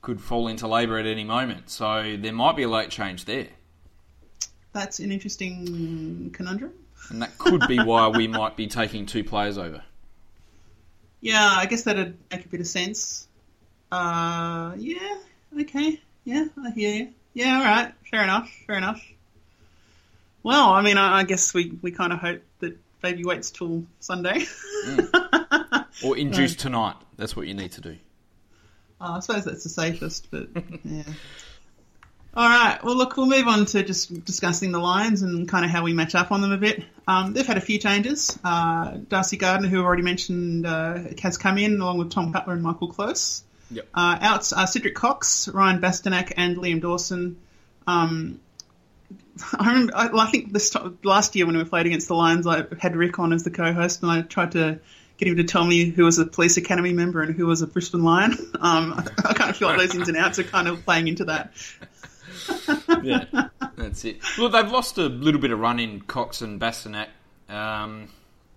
could 0.00 0.20
fall 0.20 0.48
into 0.48 0.66
labour 0.66 0.98
at 0.98 1.06
any 1.06 1.24
moment. 1.24 1.68
So 1.68 2.16
there 2.18 2.32
might 2.32 2.56
be 2.56 2.62
a 2.62 2.68
late 2.68 2.90
change 2.90 3.24
there, 3.26 3.48
That's 4.74 4.98
an 4.98 5.10
interesting 5.12 6.30
conundrum. 6.34 6.72
and 7.08 7.22
that 7.22 7.38
could 7.38 7.66
be 7.66 7.78
why 7.78 8.08
we 8.08 8.28
might 8.28 8.56
be 8.56 8.66
taking 8.66 9.06
two 9.06 9.24
players 9.24 9.56
over. 9.56 9.82
Yeah, 11.22 11.48
I 11.56 11.64
guess 11.66 11.82
that'd 11.84 12.18
make 12.30 12.44
a 12.44 12.48
bit 12.48 12.60
of 12.60 12.66
sense. 12.66 13.26
Uh, 13.90 14.74
yeah, 14.76 15.16
okay. 15.60 16.00
Yeah, 16.24 16.46
I 16.62 16.70
hear 16.72 16.94
you. 16.94 17.08
Yeah, 17.32 17.58
all 17.58 17.64
right. 17.64 17.92
Fair 18.10 18.22
enough. 18.22 18.50
Fair 18.66 18.76
enough. 18.76 19.02
Well, 20.42 20.70
I 20.70 20.82
mean, 20.82 20.98
I, 20.98 21.20
I 21.20 21.24
guess 21.24 21.54
we, 21.54 21.78
we 21.80 21.90
kind 21.90 22.12
of 22.12 22.18
hope 22.18 22.42
that 22.60 22.76
baby 23.00 23.24
waits 23.24 23.50
till 23.50 23.84
Sunday. 24.00 24.44
Or 26.04 26.16
induce 26.18 26.56
tonight. 26.56 26.96
That's 27.16 27.36
what 27.36 27.46
you 27.46 27.54
need 27.54 27.70
to 27.72 27.80
do. 27.80 27.96
Uh, 29.00 29.12
I 29.12 29.20
suppose 29.20 29.44
that's 29.44 29.62
the 29.62 29.68
safest, 29.70 30.28
but 30.30 30.48
yeah. 30.84 31.04
All 32.36 32.48
right. 32.48 32.82
Well, 32.82 32.96
look, 32.96 33.16
we'll 33.16 33.26
move 33.26 33.46
on 33.46 33.66
to 33.66 33.84
just 33.84 34.24
discussing 34.24 34.72
the 34.72 34.80
Lions 34.80 35.22
and 35.22 35.48
kind 35.48 35.64
of 35.64 35.70
how 35.70 35.84
we 35.84 35.92
match 35.92 36.16
up 36.16 36.32
on 36.32 36.40
them 36.40 36.50
a 36.50 36.56
bit. 36.56 36.82
Um, 37.06 37.32
they've 37.32 37.46
had 37.46 37.58
a 37.58 37.60
few 37.60 37.78
changes. 37.78 38.36
Uh, 38.42 38.98
Darcy 39.08 39.36
Gardiner, 39.36 39.68
who 39.68 39.80
I 39.80 39.84
already 39.84 40.02
mentioned, 40.02 40.66
uh, 40.66 40.98
has 41.22 41.38
come 41.38 41.58
in 41.58 41.80
along 41.80 41.98
with 41.98 42.10
Tom 42.10 42.32
Cutler 42.32 42.54
and 42.54 42.62
Michael 42.62 42.88
Close. 42.88 43.44
Yep. 43.70 43.86
Uh, 43.94 44.18
outs 44.20 44.52
are 44.52 44.66
Cedric 44.66 44.96
Cox, 44.96 45.48
Ryan 45.48 45.80
Bastinac, 45.80 46.32
and 46.36 46.56
Liam 46.56 46.80
Dawson. 46.80 47.38
Um, 47.86 48.40
I 49.52 49.68
remember. 49.68 49.92
I, 49.96 50.06
well, 50.08 50.20
I 50.20 50.30
think 50.30 50.52
this 50.52 50.70
t- 50.70 50.80
last 51.04 51.36
year 51.36 51.46
when 51.46 51.56
we 51.56 51.64
played 51.64 51.86
against 51.86 52.08
the 52.08 52.14
Lions, 52.14 52.46
I 52.46 52.64
had 52.80 52.96
Rick 52.96 53.18
on 53.20 53.32
as 53.32 53.44
the 53.44 53.50
co-host, 53.50 54.02
and 54.02 54.10
I 54.10 54.22
tried 54.22 54.52
to 54.52 54.80
get 55.16 55.28
him 55.28 55.36
to 55.36 55.44
tell 55.44 55.64
me 55.64 55.84
who 55.84 56.04
was 56.04 56.18
a 56.18 56.26
police 56.26 56.56
academy 56.56 56.92
member 56.92 57.22
and 57.22 57.34
who 57.34 57.46
was 57.46 57.62
a 57.62 57.66
Brisbane 57.66 58.02
Lion. 58.02 58.36
Um, 58.64 58.94
I, 58.94 59.28
I 59.28 59.34
kind 59.34 59.50
of 59.50 59.56
feel 59.58 59.68
like 59.68 59.78
those 59.78 59.94
ins 59.94 60.08
and 60.08 60.16
outs 60.16 60.38
are 60.38 60.44
kind 60.44 60.68
of 60.68 60.84
playing 60.86 61.06
into 61.08 61.26
that. 61.26 61.52
Yeah, 63.06 63.48
that's 63.76 64.04
it. 64.04 64.18
Look, 64.38 64.52
they've 64.52 64.70
lost 64.70 64.98
a 64.98 65.06
little 65.06 65.40
bit 65.40 65.50
of 65.50 65.58
run 65.58 65.78
in 65.80 66.00
Cox 66.00 66.42
and 66.42 66.60
Bastinac. 66.60 67.08
Um, 67.48 68.08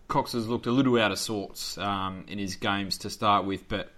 Cox 0.08 0.32
has 0.34 0.48
looked 0.48 0.66
a 0.68 0.72
little 0.72 0.98
out 1.00 1.12
of 1.12 1.20
sorts 1.20 1.78
um, 1.78 2.26
in 2.28 2.38
his 2.40 2.56
games 2.56 3.00
to 3.00 3.10
start 3.10 3.46
with, 3.46 3.68
but 3.68 3.92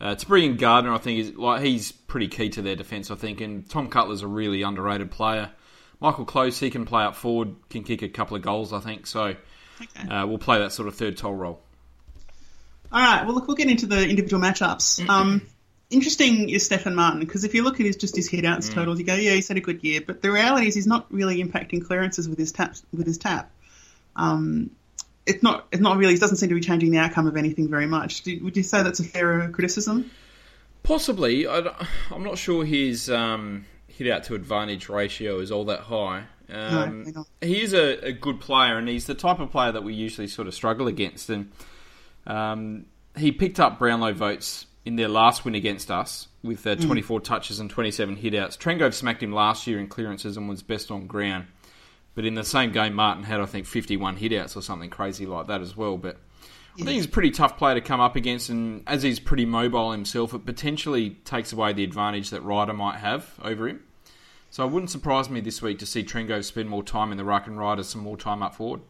uh, 0.00 0.14
to 0.14 0.26
bring 0.26 0.44
in 0.44 0.56
Gardiner, 0.56 0.94
I 0.94 0.98
think 0.98 1.18
is 1.20 1.34
like 1.34 1.62
he's 1.62 1.92
pretty 1.92 2.28
key 2.28 2.48
to 2.50 2.62
their 2.62 2.76
defence. 2.76 3.10
I 3.10 3.14
think, 3.16 3.40
and 3.40 3.68
Tom 3.68 3.88
Cutler's 3.88 4.22
a 4.22 4.26
really 4.26 4.62
underrated 4.62 5.10
player. 5.10 5.50
Michael 6.00 6.24
Close, 6.24 6.58
he 6.60 6.70
can 6.70 6.84
play 6.84 7.02
up 7.04 7.16
forward, 7.16 7.54
can 7.70 7.82
kick 7.82 8.02
a 8.02 8.08
couple 8.08 8.36
of 8.36 8.42
goals, 8.42 8.72
I 8.72 8.80
think. 8.80 9.06
So 9.06 9.34
Okay. 9.80 10.08
uh, 10.08 10.26
we'll 10.26 10.38
play 10.38 10.58
that 10.58 10.72
sort 10.72 10.88
of 10.88 10.94
third 10.96 11.16
toll 11.16 11.34
role. 11.34 11.60
All 12.92 13.00
right. 13.00 13.24
Well, 13.24 13.34
look, 13.34 13.46
we'll 13.46 13.56
get 13.56 13.68
into 13.68 13.86
the 13.86 14.08
individual 14.08 14.42
matchups. 14.42 15.06
Um, 15.08 15.42
interesting 15.90 16.50
is 16.50 16.64
Stefan 16.64 16.94
Martin 16.94 17.20
because 17.20 17.44
if 17.44 17.54
you 17.54 17.62
look 17.64 17.80
at 17.80 17.86
his 17.86 17.96
just 17.96 18.16
his 18.16 18.28
hit-outs 18.28 18.68
totals, 18.68 18.98
you 18.98 19.04
go, 19.04 19.14
yeah, 19.14 19.32
he's 19.32 19.48
had 19.48 19.56
a 19.56 19.60
good 19.60 19.82
year. 19.82 20.00
But 20.06 20.22
the 20.22 20.30
reality 20.30 20.68
is, 20.68 20.74
he's 20.74 20.86
not 20.86 21.06
really 21.10 21.42
impacting 21.42 21.84
clearances 21.84 22.28
with 22.28 22.38
his 22.38 22.52
tap. 22.52 22.76
With 22.92 23.06
his 23.06 23.18
tap, 23.18 23.50
um, 24.16 24.70
it's 25.26 25.42
not. 25.42 25.66
It's 25.72 25.82
not 25.82 25.96
really. 25.96 26.14
It 26.14 26.20
doesn't 26.20 26.36
seem 26.38 26.48
to 26.50 26.54
be 26.54 26.60
changing 26.60 26.90
the 26.90 26.98
outcome 26.98 27.26
of 27.26 27.36
anything 27.36 27.68
very 27.68 27.86
much. 27.86 28.22
Do, 28.22 28.38
would 28.44 28.56
you 28.56 28.62
say 28.62 28.82
that's 28.82 29.00
a 29.00 29.04
fair 29.04 29.48
criticism? 29.50 30.10
Possibly, 30.82 31.46
I, 31.46 31.58
am 32.10 32.22
not 32.22 32.38
sure 32.38 32.64
his 32.64 33.10
um, 33.10 33.66
hit 33.88 34.10
out 34.10 34.24
to 34.24 34.34
advantage 34.34 34.88
ratio 34.88 35.38
is 35.40 35.50
all 35.50 35.66
that 35.66 35.80
high. 35.80 36.24
No, 36.48 36.56
Um, 36.56 37.04
they're 37.04 37.24
he 37.42 37.60
is 37.60 37.74
a, 37.74 38.06
a 38.06 38.12
good 38.12 38.40
player, 38.40 38.78
and 38.78 38.88
he's 38.88 39.06
the 39.06 39.14
type 39.14 39.38
of 39.38 39.50
player 39.50 39.72
that 39.72 39.84
we 39.84 39.92
usually 39.92 40.28
sort 40.28 40.48
of 40.48 40.54
struggle 40.54 40.86
against. 40.86 41.28
And 41.28 41.52
um, 42.26 42.86
he 43.18 43.32
picked 43.32 43.60
up 43.60 43.78
Brownlow 43.78 44.14
votes 44.14 44.64
in 44.88 44.96
their 44.96 45.06
last 45.06 45.44
win 45.44 45.54
against 45.54 45.90
us 45.90 46.28
with 46.42 46.66
uh, 46.66 46.74
24 46.74 47.20
touches 47.20 47.60
and 47.60 47.68
27 47.68 48.16
hitouts. 48.16 48.56
Trengove 48.56 48.94
smacked 48.94 49.22
him 49.22 49.32
last 49.32 49.66
year 49.66 49.78
in 49.78 49.86
clearances 49.86 50.38
and 50.38 50.48
was 50.48 50.62
best 50.62 50.90
on 50.90 51.06
ground. 51.06 51.44
But 52.14 52.24
in 52.24 52.34
the 52.34 52.42
same 52.42 52.72
game, 52.72 52.94
Martin 52.94 53.22
had, 53.22 53.38
I 53.38 53.44
think, 53.44 53.66
51 53.66 54.16
hitouts 54.16 54.56
or 54.56 54.62
something 54.62 54.88
crazy 54.88 55.26
like 55.26 55.48
that 55.48 55.60
as 55.60 55.76
well. 55.76 55.98
But 55.98 56.16
I 56.72 56.78
think 56.78 56.88
he's 56.92 57.04
a 57.04 57.10
pretty 57.10 57.32
tough 57.32 57.58
player 57.58 57.74
to 57.74 57.82
come 57.82 58.00
up 58.00 58.16
against, 58.16 58.48
and 58.48 58.82
as 58.86 59.02
he's 59.02 59.20
pretty 59.20 59.44
mobile 59.44 59.92
himself, 59.92 60.32
it 60.32 60.46
potentially 60.46 61.10
takes 61.26 61.52
away 61.52 61.74
the 61.74 61.84
advantage 61.84 62.30
that 62.30 62.40
Ryder 62.40 62.72
might 62.72 62.96
have 62.96 63.34
over 63.42 63.68
him. 63.68 63.84
So 64.48 64.64
it 64.64 64.70
wouldn't 64.70 64.90
surprise 64.90 65.28
me 65.28 65.40
this 65.40 65.60
week 65.60 65.80
to 65.80 65.86
see 65.86 66.02
Trengove 66.02 66.44
spend 66.44 66.70
more 66.70 66.82
time 66.82 67.12
in 67.12 67.18
the 67.18 67.24
ruck 67.24 67.46
and 67.46 67.58
Ryder 67.58 67.82
some 67.82 68.00
more 68.00 68.16
time 68.16 68.42
up 68.42 68.54
forward. 68.54 68.80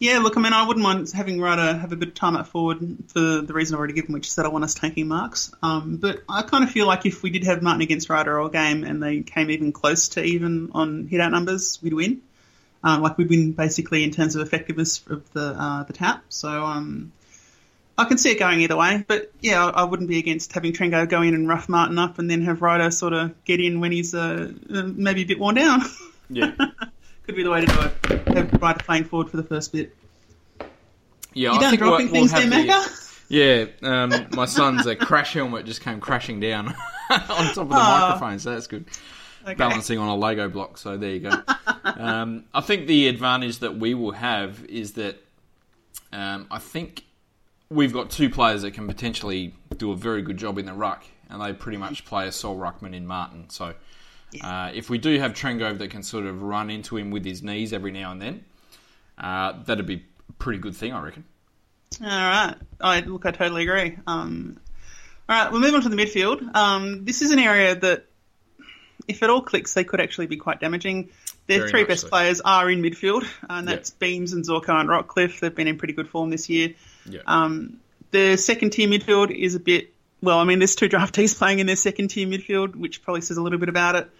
Yeah, 0.00 0.20
look, 0.20 0.38
I 0.38 0.40
mean, 0.40 0.54
I 0.54 0.66
wouldn't 0.66 0.82
mind 0.82 1.12
having 1.12 1.42
Ryder 1.42 1.76
have 1.76 1.92
a 1.92 1.96
bit 1.96 2.08
of 2.08 2.14
time 2.14 2.34
up 2.34 2.46
forward 2.46 2.78
for 3.08 3.20
the 3.20 3.52
reason 3.52 3.74
I've 3.74 3.80
already 3.80 3.92
given, 3.92 4.14
which 4.14 4.28
is 4.28 4.36
that 4.36 4.46
I 4.46 4.48
want 4.48 4.64
us 4.64 4.74
taking 4.74 5.08
marks. 5.08 5.52
Um, 5.62 5.98
but 5.98 6.22
I 6.26 6.40
kind 6.40 6.64
of 6.64 6.70
feel 6.70 6.86
like 6.86 7.04
if 7.04 7.22
we 7.22 7.28
did 7.28 7.44
have 7.44 7.62
Martin 7.62 7.82
against 7.82 8.08
Ryder 8.08 8.40
all 8.40 8.48
game 8.48 8.82
and 8.82 9.02
they 9.02 9.20
came 9.20 9.50
even 9.50 9.72
close 9.72 10.08
to 10.10 10.24
even 10.24 10.70
on 10.72 11.06
hit 11.06 11.20
out 11.20 11.32
numbers, 11.32 11.78
we'd 11.82 11.92
win. 11.92 12.22
Uh, 12.82 12.98
like 12.98 13.18
we'd 13.18 13.28
win 13.28 13.52
basically 13.52 14.02
in 14.02 14.10
terms 14.10 14.36
of 14.36 14.40
effectiveness 14.40 15.04
of 15.06 15.30
the 15.34 15.54
uh, 15.54 15.82
the 15.82 15.92
tap. 15.92 16.24
So 16.30 16.48
um, 16.48 17.12
I 17.98 18.06
can 18.06 18.16
see 18.16 18.30
it 18.30 18.38
going 18.38 18.62
either 18.62 18.78
way. 18.78 19.04
But 19.06 19.30
yeah, 19.42 19.66
I, 19.66 19.82
I 19.82 19.84
wouldn't 19.84 20.08
be 20.08 20.18
against 20.18 20.54
having 20.54 20.72
Trengo 20.72 21.06
go 21.06 21.20
in 21.20 21.34
and 21.34 21.46
rough 21.46 21.68
Martin 21.68 21.98
up 21.98 22.18
and 22.18 22.30
then 22.30 22.40
have 22.46 22.62
Ryder 22.62 22.90
sort 22.90 23.12
of 23.12 23.44
get 23.44 23.60
in 23.60 23.80
when 23.80 23.92
he's 23.92 24.14
uh, 24.14 24.50
uh, 24.74 24.82
maybe 24.82 25.22
a 25.22 25.26
bit 25.26 25.38
worn 25.38 25.56
down. 25.56 25.82
Yeah, 26.30 26.54
Could 27.30 27.36
be 27.36 27.42
the 27.44 27.50
way 27.50 27.64
to 27.64 27.66
do 27.68 27.80
it. 27.80 28.28
Have 28.36 28.60
Ryder 28.60 28.82
playing 28.82 29.04
forward 29.04 29.30
for 29.30 29.36
the 29.36 29.44
first 29.44 29.70
bit. 29.70 29.94
yeah. 31.32 31.52
You 31.52 31.58
I 31.58 31.60
done 31.60 31.70
think 31.70 31.80
we'll, 31.80 31.90
dropping 31.90 32.06
we'll 32.10 32.26
things 32.26 32.32
there, 32.32 32.40
have 32.40 33.08
the- 33.28 33.68
Yeah, 33.82 33.88
um, 33.88 34.26
my 34.32 34.46
son's 34.46 34.84
uh, 34.84 34.96
crash 34.96 35.34
helmet 35.34 35.64
just 35.64 35.80
came 35.80 36.00
crashing 36.00 36.40
down 36.40 36.66
on 37.08 37.54
top 37.54 37.58
of 37.58 37.68
the 37.68 37.76
Aw. 37.76 38.08
microphone, 38.08 38.40
so 38.40 38.50
that's 38.50 38.66
good. 38.66 38.84
Okay. 39.44 39.54
Balancing 39.54 40.00
on 40.00 40.08
a 40.08 40.16
Lego 40.16 40.48
block, 40.48 40.76
so 40.76 40.96
there 40.96 41.10
you 41.12 41.20
go. 41.20 41.40
um, 41.84 42.46
I 42.52 42.62
think 42.62 42.88
the 42.88 43.06
advantage 43.06 43.60
that 43.60 43.76
we 43.76 43.94
will 43.94 44.10
have 44.10 44.64
is 44.64 44.94
that 44.94 45.22
um, 46.12 46.48
I 46.50 46.58
think 46.58 47.04
we've 47.68 47.92
got 47.92 48.10
two 48.10 48.28
players 48.28 48.62
that 48.62 48.72
can 48.72 48.88
potentially 48.88 49.54
do 49.76 49.92
a 49.92 49.96
very 49.96 50.22
good 50.22 50.36
job 50.36 50.58
in 50.58 50.66
the 50.66 50.74
ruck, 50.74 51.04
and 51.28 51.40
they 51.40 51.52
pretty 51.52 51.78
much 51.78 52.04
play 52.04 52.26
a 52.26 52.32
sole 52.32 52.58
ruckman 52.58 52.92
in 52.92 53.06
Martin. 53.06 53.50
So 53.50 53.74
uh, 54.42 54.70
if 54.74 54.90
we 54.90 54.98
do 54.98 55.18
have 55.18 55.32
Trengove 55.32 55.78
that 55.78 55.90
can 55.90 56.02
sort 56.02 56.26
of 56.26 56.42
run 56.42 56.70
into 56.70 56.96
him 56.96 57.10
with 57.10 57.24
his 57.24 57.42
knees 57.42 57.72
every 57.72 57.92
now 57.92 58.12
and 58.12 58.22
then, 58.22 58.44
uh, 59.18 59.62
that'd 59.64 59.86
be 59.86 60.04
a 60.28 60.32
pretty 60.34 60.58
good 60.58 60.76
thing, 60.76 60.92
I 60.92 61.02
reckon. 61.02 61.24
All 62.00 62.06
right. 62.06 62.54
I 62.80 63.00
look, 63.00 63.26
I 63.26 63.32
totally 63.32 63.62
agree. 63.68 63.98
Um, 64.06 64.58
all 65.28 65.36
right, 65.36 65.52
we'll 65.52 65.60
move 65.60 65.74
on 65.74 65.82
to 65.82 65.88
the 65.88 65.96
midfield. 65.96 66.56
Um, 66.56 67.04
this 67.04 67.22
is 67.22 67.30
an 67.30 67.38
area 67.38 67.74
that, 67.74 68.06
if 69.08 69.22
it 69.22 69.30
all 69.30 69.42
clicks, 69.42 69.74
they 69.74 69.84
could 69.84 70.00
actually 70.00 70.26
be 70.26 70.36
quite 70.36 70.60
damaging. 70.60 71.10
Their 71.46 71.60
Very 71.60 71.70
three 71.70 71.84
best 71.84 72.02
so. 72.02 72.08
players 72.08 72.40
are 72.40 72.70
in 72.70 72.80
midfield, 72.80 73.26
and 73.48 73.66
that's 73.66 73.90
Beams 73.90 74.32
and 74.32 74.44
Zorko 74.44 74.68
and 74.78 74.88
Rockliff. 74.88 75.40
They've 75.40 75.54
been 75.54 75.66
in 75.66 75.78
pretty 75.78 75.94
good 75.94 76.08
form 76.08 76.30
this 76.30 76.48
year. 76.48 76.74
Yeah. 77.06 77.20
Um, 77.26 77.80
the 78.12 78.36
second 78.36 78.70
tier 78.70 78.88
midfield 78.88 79.30
is 79.30 79.56
a 79.56 79.60
bit 79.60 79.92
well. 80.22 80.38
I 80.38 80.44
mean, 80.44 80.58
there's 80.58 80.74
two 80.74 80.88
draftees 80.88 81.36
playing 81.38 81.58
in 81.58 81.66
their 81.66 81.76
second 81.76 82.08
tier 82.08 82.26
midfield, 82.26 82.76
which 82.76 83.02
probably 83.02 83.20
says 83.22 83.36
a 83.36 83.42
little 83.42 83.58
bit 83.58 83.68
about 83.68 83.94
it. 83.96 84.10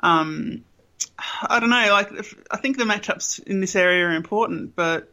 Um, 0.00 0.64
I 1.42 1.60
don't 1.60 1.70
know. 1.70 1.88
Like, 1.90 2.12
if, 2.12 2.34
I 2.50 2.56
think 2.58 2.76
the 2.78 2.84
matchups 2.84 3.42
in 3.42 3.60
this 3.60 3.76
area 3.76 4.06
are 4.06 4.14
important, 4.14 4.76
but 4.76 5.10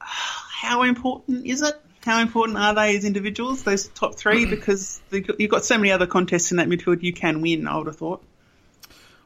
how 0.00 0.82
important 0.82 1.46
is 1.46 1.62
it? 1.62 1.74
How 2.04 2.20
important 2.20 2.58
are 2.58 2.74
they 2.74 2.96
as 2.96 3.04
individuals? 3.04 3.64
Those 3.64 3.88
top 3.88 4.14
three, 4.16 4.46
because 4.46 5.00
they- 5.10 5.24
you've 5.38 5.50
got 5.50 5.64
so 5.64 5.76
many 5.76 5.90
other 5.92 6.06
contests 6.06 6.50
in 6.52 6.56
that 6.58 6.68
midfield 6.68 7.02
you 7.02 7.12
can 7.12 7.42
win. 7.42 7.66
I 7.66 7.76
would 7.76 7.86
have 7.86 7.96
thought. 7.96 8.22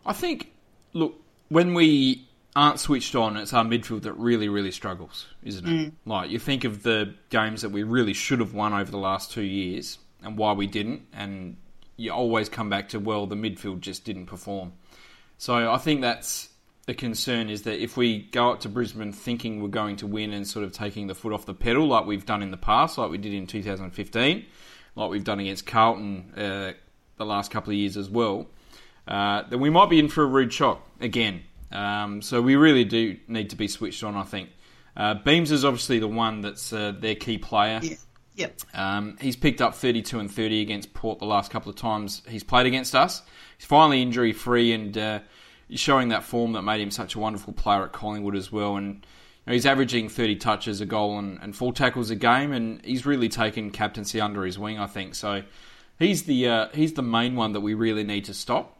I 0.04 0.12
think, 0.12 0.50
look, 0.92 1.14
when 1.48 1.74
we 1.74 2.26
aren't 2.54 2.80
switched 2.80 3.14
on, 3.14 3.36
it's 3.36 3.52
our 3.52 3.64
midfield 3.64 4.02
that 4.02 4.12
really, 4.14 4.48
really 4.48 4.70
struggles, 4.70 5.26
isn't 5.42 5.66
it? 5.66 5.92
Like, 6.04 6.30
you 6.30 6.38
think 6.38 6.64
of 6.64 6.82
the 6.82 7.14
games 7.30 7.62
that 7.62 7.70
we 7.70 7.82
really 7.82 8.12
should 8.12 8.40
have 8.40 8.54
won 8.54 8.72
over 8.72 8.90
the 8.90 8.98
last 8.98 9.32
two 9.32 9.42
years 9.42 9.98
and 10.22 10.36
why 10.36 10.52
we 10.52 10.66
didn't, 10.66 11.06
and 11.12 11.56
you 11.96 12.12
always 12.12 12.48
come 12.48 12.68
back 12.68 12.90
to, 12.90 12.98
well, 12.98 13.26
the 13.26 13.36
midfield 13.36 13.80
just 13.80 14.04
didn't 14.04 14.26
perform. 14.26 14.72
So 15.38 15.72
I 15.72 15.78
think 15.78 16.02
that's 16.02 16.50
the 16.86 16.94
concern 16.94 17.48
is 17.48 17.62
that 17.62 17.82
if 17.82 17.96
we 17.96 18.22
go 18.22 18.52
up 18.52 18.60
to 18.60 18.68
Brisbane 18.68 19.12
thinking 19.12 19.62
we're 19.62 19.68
going 19.68 19.96
to 19.96 20.06
win 20.06 20.32
and 20.32 20.46
sort 20.46 20.64
of 20.64 20.72
taking 20.72 21.06
the 21.06 21.14
foot 21.14 21.32
off 21.32 21.46
the 21.46 21.54
pedal 21.54 21.86
like 21.86 22.06
we've 22.06 22.26
done 22.26 22.42
in 22.42 22.50
the 22.50 22.56
past, 22.56 22.98
like 22.98 23.10
we 23.10 23.18
did 23.18 23.32
in 23.32 23.46
2015, 23.46 24.44
like 24.96 25.10
we've 25.10 25.24
done 25.24 25.40
against 25.40 25.64
Carlton 25.66 26.32
uh, 26.36 26.72
the 27.16 27.24
last 27.24 27.50
couple 27.50 27.72
of 27.72 27.76
years 27.76 27.96
as 27.96 28.10
well, 28.10 28.46
uh, 29.06 29.42
then 29.48 29.60
we 29.60 29.70
might 29.70 29.90
be 29.90 29.98
in 29.98 30.08
for 30.08 30.22
a 30.22 30.26
rude 30.26 30.52
shock 30.52 30.86
again. 31.00 31.42
Um, 31.72 32.22
so 32.22 32.42
we 32.42 32.56
really 32.56 32.84
do 32.84 33.16
need 33.28 33.50
to 33.50 33.56
be 33.56 33.68
switched 33.68 34.04
on, 34.04 34.16
I 34.16 34.24
think. 34.24 34.50
Uh, 34.96 35.14
Beams 35.14 35.50
is 35.50 35.64
obviously 35.64 35.98
the 35.98 36.08
one 36.08 36.42
that's 36.42 36.72
uh, 36.72 36.92
their 36.92 37.14
key 37.14 37.38
player. 37.38 37.80
Yeah. 37.82 37.96
Yep. 38.34 38.60
Um, 38.72 39.18
he's 39.20 39.36
picked 39.36 39.60
up 39.60 39.74
32 39.74 40.18
and 40.18 40.30
30 40.30 40.62
against 40.62 40.94
Port 40.94 41.18
the 41.18 41.26
last 41.26 41.50
couple 41.50 41.68
of 41.68 41.76
times 41.76 42.22
he's 42.26 42.42
played 42.42 42.66
against 42.66 42.94
us. 42.94 43.22
He's 43.58 43.66
finally 43.66 44.00
injury 44.00 44.32
free 44.32 44.72
and 44.72 44.96
uh, 44.96 45.20
showing 45.70 46.08
that 46.08 46.24
form 46.24 46.52
that 46.52 46.62
made 46.62 46.80
him 46.80 46.90
such 46.90 47.14
a 47.14 47.18
wonderful 47.18 47.52
player 47.52 47.84
at 47.84 47.92
Collingwood 47.92 48.36
as 48.36 48.50
well. 48.50 48.76
And 48.76 48.94
you 48.94 49.00
know, 49.46 49.52
he's 49.52 49.66
averaging 49.66 50.08
30 50.08 50.36
touches, 50.36 50.80
a 50.80 50.86
goal, 50.86 51.18
and, 51.18 51.38
and 51.42 51.54
full 51.54 51.72
tackles 51.72 52.10
a 52.10 52.16
game, 52.16 52.52
and 52.52 52.82
he's 52.84 53.04
really 53.04 53.28
taken 53.28 53.70
captaincy 53.70 54.20
under 54.20 54.44
his 54.44 54.58
wing, 54.58 54.78
I 54.78 54.86
think. 54.86 55.14
So 55.14 55.42
he's 55.98 56.22
the 56.24 56.48
uh, 56.48 56.68
he's 56.72 56.94
the 56.94 57.02
main 57.02 57.36
one 57.36 57.52
that 57.52 57.60
we 57.60 57.74
really 57.74 58.04
need 58.04 58.26
to 58.26 58.34
stop. 58.34 58.78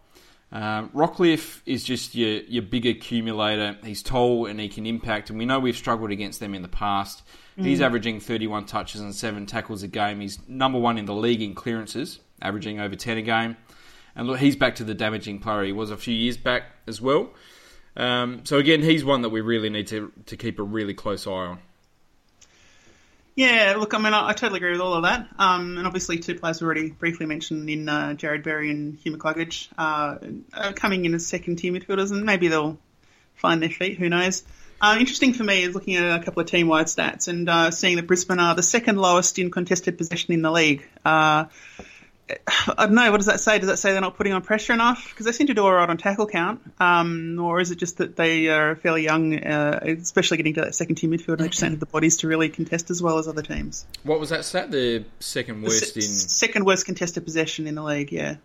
Um, 0.53 0.91
Rockliff 0.91 1.63
is 1.65 1.83
just 1.83 2.15
your 2.15 2.43
your 2.43 2.63
big 2.63 2.85
accumulator. 2.85 3.77
He's 3.83 4.03
tall 4.03 4.47
and 4.47 4.61
he 4.61 4.69
can 4.69 4.87
impact, 4.87 5.31
and 5.31 5.39
we 5.39 5.47
know 5.47 5.59
we've 5.59 5.77
struggled 5.77 6.11
against 6.11 6.41
them 6.41 6.55
in 6.55 6.63
the 6.63 6.69
past. 6.69 7.23
He's 7.57 7.81
averaging 7.83 8.21
31 8.21 8.65
touches 8.65 9.03
and 9.03 9.15
seven 9.15 9.45
tackles 9.45 9.83
a 9.83 9.89
game. 9.89 10.21
He's 10.21 10.39
number 10.49 10.79
one 10.79 10.97
in 10.97 11.05
the 11.05 11.15
league 11.15 11.43
in 11.43 11.55
clearances, 11.55 12.19
averaging 12.41 12.81
over 12.81 12.97
10 12.97 13.19
a 13.19 13.23
game. 13.23 13.57
And 14.17 14.27
look, 14.27 14.39
he's 14.39 14.57
back 14.57 14.77
to 14.77 14.85
the 14.85 14.95
damaging 14.95 15.39
player 15.39 15.65
he 15.65 15.73
was 15.73 15.91
a 15.91 15.97
few 15.97 16.15
years 16.15 16.37
back 16.39 16.65
as 16.87 17.01
well. 17.01 17.31
Um, 17.95 18.45
so 18.45 18.57
again, 18.57 18.83
he's 18.83 19.05
one 19.05 19.23
that 19.23 19.29
we 19.29 19.43
really 19.43 19.69
need 19.69 19.89
to 19.89 20.13
to 20.27 20.37
keep 20.37 20.59
a 20.59 20.63
really 20.63 20.95
close 20.95 21.27
eye 21.27 21.31
on. 21.31 21.59
Yeah, 23.35 23.77
look, 23.79 23.95
I 23.95 23.99
mean, 23.99 24.13
I, 24.13 24.29
I 24.29 24.33
totally 24.35 24.59
agree 24.59 24.73
with 24.73 24.81
all 24.81 24.95
of 24.95 25.05
that. 25.05 25.27
Um, 25.39 25.79
and 25.79 25.87
obviously, 25.87 26.19
two 26.19 26.35
players 26.35 26.61
we 26.61 26.67
already 26.67 26.91
briefly 26.91 27.25
mentioned 27.25 27.69
in 27.71 27.89
uh, 27.89 28.11
Jarrod 28.11 28.45
Berry 28.45 28.71
and 28.71 28.99
Hugh 28.99 29.17
McCluggage 29.17 29.69
uh, 29.79 30.19
are 30.53 30.73
coming 30.75 31.07
in 31.07 31.15
as 31.15 31.27
second 31.27 31.57
tier 31.57 31.73
midfielders, 31.73 32.11
and 32.11 32.25
maybe 32.25 32.49
they'll 32.49 32.79
find 33.35 33.63
their 33.63 33.71
feet. 33.71 33.99
Who 33.99 34.11
knows? 34.11 34.45
Uh, 34.83 34.97
interesting 34.99 35.33
for 35.33 35.45
me 35.45 35.63
is 35.63 35.75
looking 35.75 35.95
at 35.95 36.21
a 36.21 36.23
couple 36.23 36.43
of 36.43 36.49
team 36.49 36.67
wide 36.67 36.87
stats 36.87 37.29
and 37.29 37.49
uh, 37.49 37.71
seeing 37.71 37.97
that 37.97 38.07
Brisbane 38.07 38.41
are 38.41 38.55
the 38.55 38.65
second 38.65 38.99
lowest 38.99 39.39
in 39.39 39.51
contested 39.51 39.97
possession 39.97 40.35
in 40.35 40.43
the 40.43 40.51
league. 40.51 40.87
Uh, 42.33 42.75
I 42.79 42.87
don't 42.87 42.95
know. 42.95 43.11
What 43.11 43.19
does 43.19 43.27
that 43.27 43.41
say? 43.41 43.59
Does 43.59 43.69
that 43.69 43.79
say 43.79 43.93
they're 43.93 44.01
not 44.01 44.17
putting 44.17 44.33
on 44.33 44.43
pressure 44.43 44.73
enough? 44.73 45.09
Because 45.11 45.27
they 45.27 45.33
seem 45.33 45.49
to 45.49 45.55
do 45.55 45.63
all 45.63 45.73
right 45.73 45.89
on 45.89 45.97
tackle 45.97 46.27
count. 46.27 46.61
Um, 46.79 47.39
or 47.41 47.61
is 47.61 47.71
it 47.71 47.77
just 47.77 47.99
that 47.99 48.17
they 48.17 48.49
are 48.49 48.77
fairly 48.77 49.05
young, 49.05 49.39
uh, 49.39 49.81
especially 49.83 50.37
getting 50.37 50.55
to 50.55 50.63
that 50.63 50.75
second 50.75 50.97
tier 50.97 51.11
midfield, 51.11 51.35
and 51.35 51.41
they 51.41 51.49
just 51.49 51.61
don't 51.61 51.71
have 51.71 51.81
the 51.81 51.87
bodies 51.87 52.19
to 52.19 52.29
really 52.29 52.49
contest 52.49 52.91
as 52.91 53.03
well 53.03 53.19
as 53.19 53.29
other 53.29 53.43
teams? 53.43 53.87
What 54.03 54.21
was 54.21 54.31
that 54.31 54.45
stat? 54.45 54.71
The 54.71 55.05
second 55.21 55.63
worst 55.63 55.95
Se- 55.95 56.01
in 56.01 56.03
second 56.03 56.65
worst 56.65 56.87
contested 56.87 57.25
possession 57.25 57.67
in 57.67 57.75
the 57.75 57.83
league. 57.83 58.13
Yeah. 58.13 58.37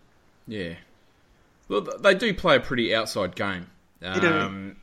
Yeah. 0.46 0.74
Well, 1.68 1.82
they 1.82 2.14
do 2.14 2.32
play 2.34 2.56
a 2.56 2.60
pretty 2.60 2.94
outside 2.94 3.36
game. 3.36 3.66
Um, 4.02 4.76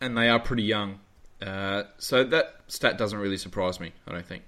and 0.00 0.16
they 0.16 0.28
are 0.28 0.38
pretty 0.38 0.62
young. 0.62 0.98
Uh, 1.42 1.84
so 1.98 2.24
that 2.24 2.54
stat 2.68 2.96
doesn't 2.96 3.18
really 3.18 3.36
surprise 3.36 3.80
me, 3.80 3.92
I 4.06 4.12
don't 4.12 4.26
think. 4.26 4.42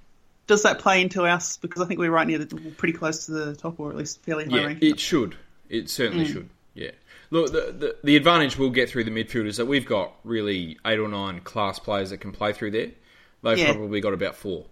Does 0.47 0.63
that 0.63 0.79
play 0.79 1.01
into 1.03 1.25
us? 1.25 1.57
Because 1.57 1.83
I 1.83 1.87
think 1.87 1.99
we're 1.99 2.11
right 2.11 2.27
near 2.27 2.39
the, 2.39 2.47
pretty 2.77 2.93
close 2.93 3.27
to 3.27 3.33
the 3.33 3.57
top, 3.57 3.81
or 3.81 3.91
at 3.91 3.97
least 3.97 4.23
fairly 4.23 4.45
high 4.47 4.59
Yeah, 4.61 4.67
ranking. 4.67 4.91
it 4.91 5.01
should. 5.01 5.37
It 5.69 5.91
certainly 5.91 6.25
Mm. 6.27 6.33
should. 6.33 6.49
Yeah. 6.75 6.91
Look, 7.31 7.51
the, 7.51 7.75
the 7.77 7.97
the 8.05 8.17
advantage 8.17 8.57
we'll 8.57 8.71
get 8.71 8.89
through 8.89 9.05
the 9.05 9.11
midfield 9.11 9.47
is 9.47 9.57
that 9.57 9.67
we've 9.67 9.87
got 9.87 10.13
really 10.23 10.79
eight 10.87 11.01
or 11.01 11.09
nine 11.09 11.41
class 11.41 11.79
players 11.81 12.11
that 12.11 12.19
can 12.19 12.31
play 12.33 12.53
through 12.53 12.71
there. 12.71 12.91
They've 13.43 13.59
Yeah. 13.59 13.73
probably 13.73 14.01
got 14.01 14.13
about 14.15 14.37
four. 14.37 14.67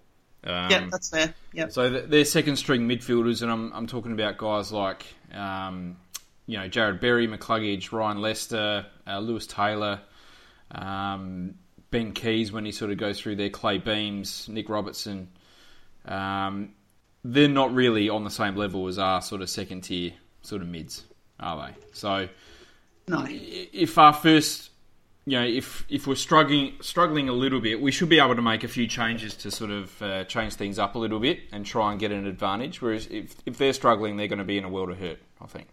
Um, 0.44 0.70
yeah, 0.70 0.86
that's 0.90 1.08
fair. 1.10 1.34
Yep. 1.54 1.72
So 1.72 1.90
th- 1.90 2.04
they're 2.08 2.24
second 2.24 2.56
string 2.56 2.86
midfielders, 2.88 3.42
and 3.42 3.50
I'm 3.50 3.72
I'm 3.72 3.86
talking 3.88 4.12
about 4.12 4.36
guys 4.38 4.70
like 4.70 5.04
um, 5.32 5.96
you 6.46 6.58
know 6.58 6.68
Jarrod 6.68 7.00
Berry, 7.00 7.26
McCluggage, 7.26 7.90
Ryan 7.90 8.20
Lester, 8.20 8.86
uh, 9.08 9.18
Lewis 9.18 9.46
Taylor, 9.48 10.00
um, 10.70 11.54
Ben 11.90 12.12
Keays 12.12 12.52
when 12.52 12.64
he 12.64 12.72
sort 12.72 12.90
of 12.90 12.98
goes 12.98 13.20
through 13.20 13.36
there, 13.36 13.50
Claye 13.50 13.78
Beams, 13.78 14.48
Nick 14.48 14.68
Robertson. 14.68 15.28
Um, 16.04 16.72
they're 17.24 17.48
not 17.48 17.74
really 17.74 18.08
on 18.08 18.24
the 18.24 18.30
same 18.30 18.56
level 18.56 18.86
as 18.88 18.98
our 18.98 19.22
sort 19.22 19.40
of 19.42 19.48
second 19.50 19.82
tier 19.82 20.12
sort 20.42 20.62
of 20.62 20.68
mids. 20.68 21.04
are 21.40 21.66
they? 21.68 21.74
So 21.92 22.28
No. 23.08 23.26
if 23.28 23.96
our 23.98 24.12
first, 24.12 24.70
you 25.26 25.38
know, 25.38 25.46
if 25.46 25.86
if 25.88 26.06
we're 26.06 26.14
struggling 26.16 26.74
struggling 26.80 27.28
a 27.30 27.32
little 27.32 27.60
bit, 27.60 27.80
we 27.80 27.90
should 27.90 28.08
be 28.10 28.18
able 28.18 28.36
to 28.36 28.42
make 28.42 28.62
a 28.62 28.68
few 28.68 28.86
changes 28.86 29.34
to 29.36 29.50
sort 29.50 29.70
of 29.70 30.02
uh, 30.02 30.24
change 30.24 30.54
things 30.54 30.78
up 30.78 30.94
a 30.94 30.98
little 30.98 31.18
bit 31.20 31.40
and 31.52 31.64
try 31.64 31.90
and 31.92 31.98
get 32.00 32.12
an 32.12 32.26
advantage. 32.26 32.82
Whereas 32.82 33.06
if 33.06 33.34
if 33.46 33.56
they're 33.56 33.72
struggling, 33.72 34.16
they're 34.16 34.28
going 34.28 34.38
to 34.38 34.44
be 34.44 34.58
in 34.58 34.64
a 34.64 34.68
world 34.68 34.90
of 34.90 34.98
hurt. 34.98 35.18
I 35.40 35.46
think. 35.46 35.68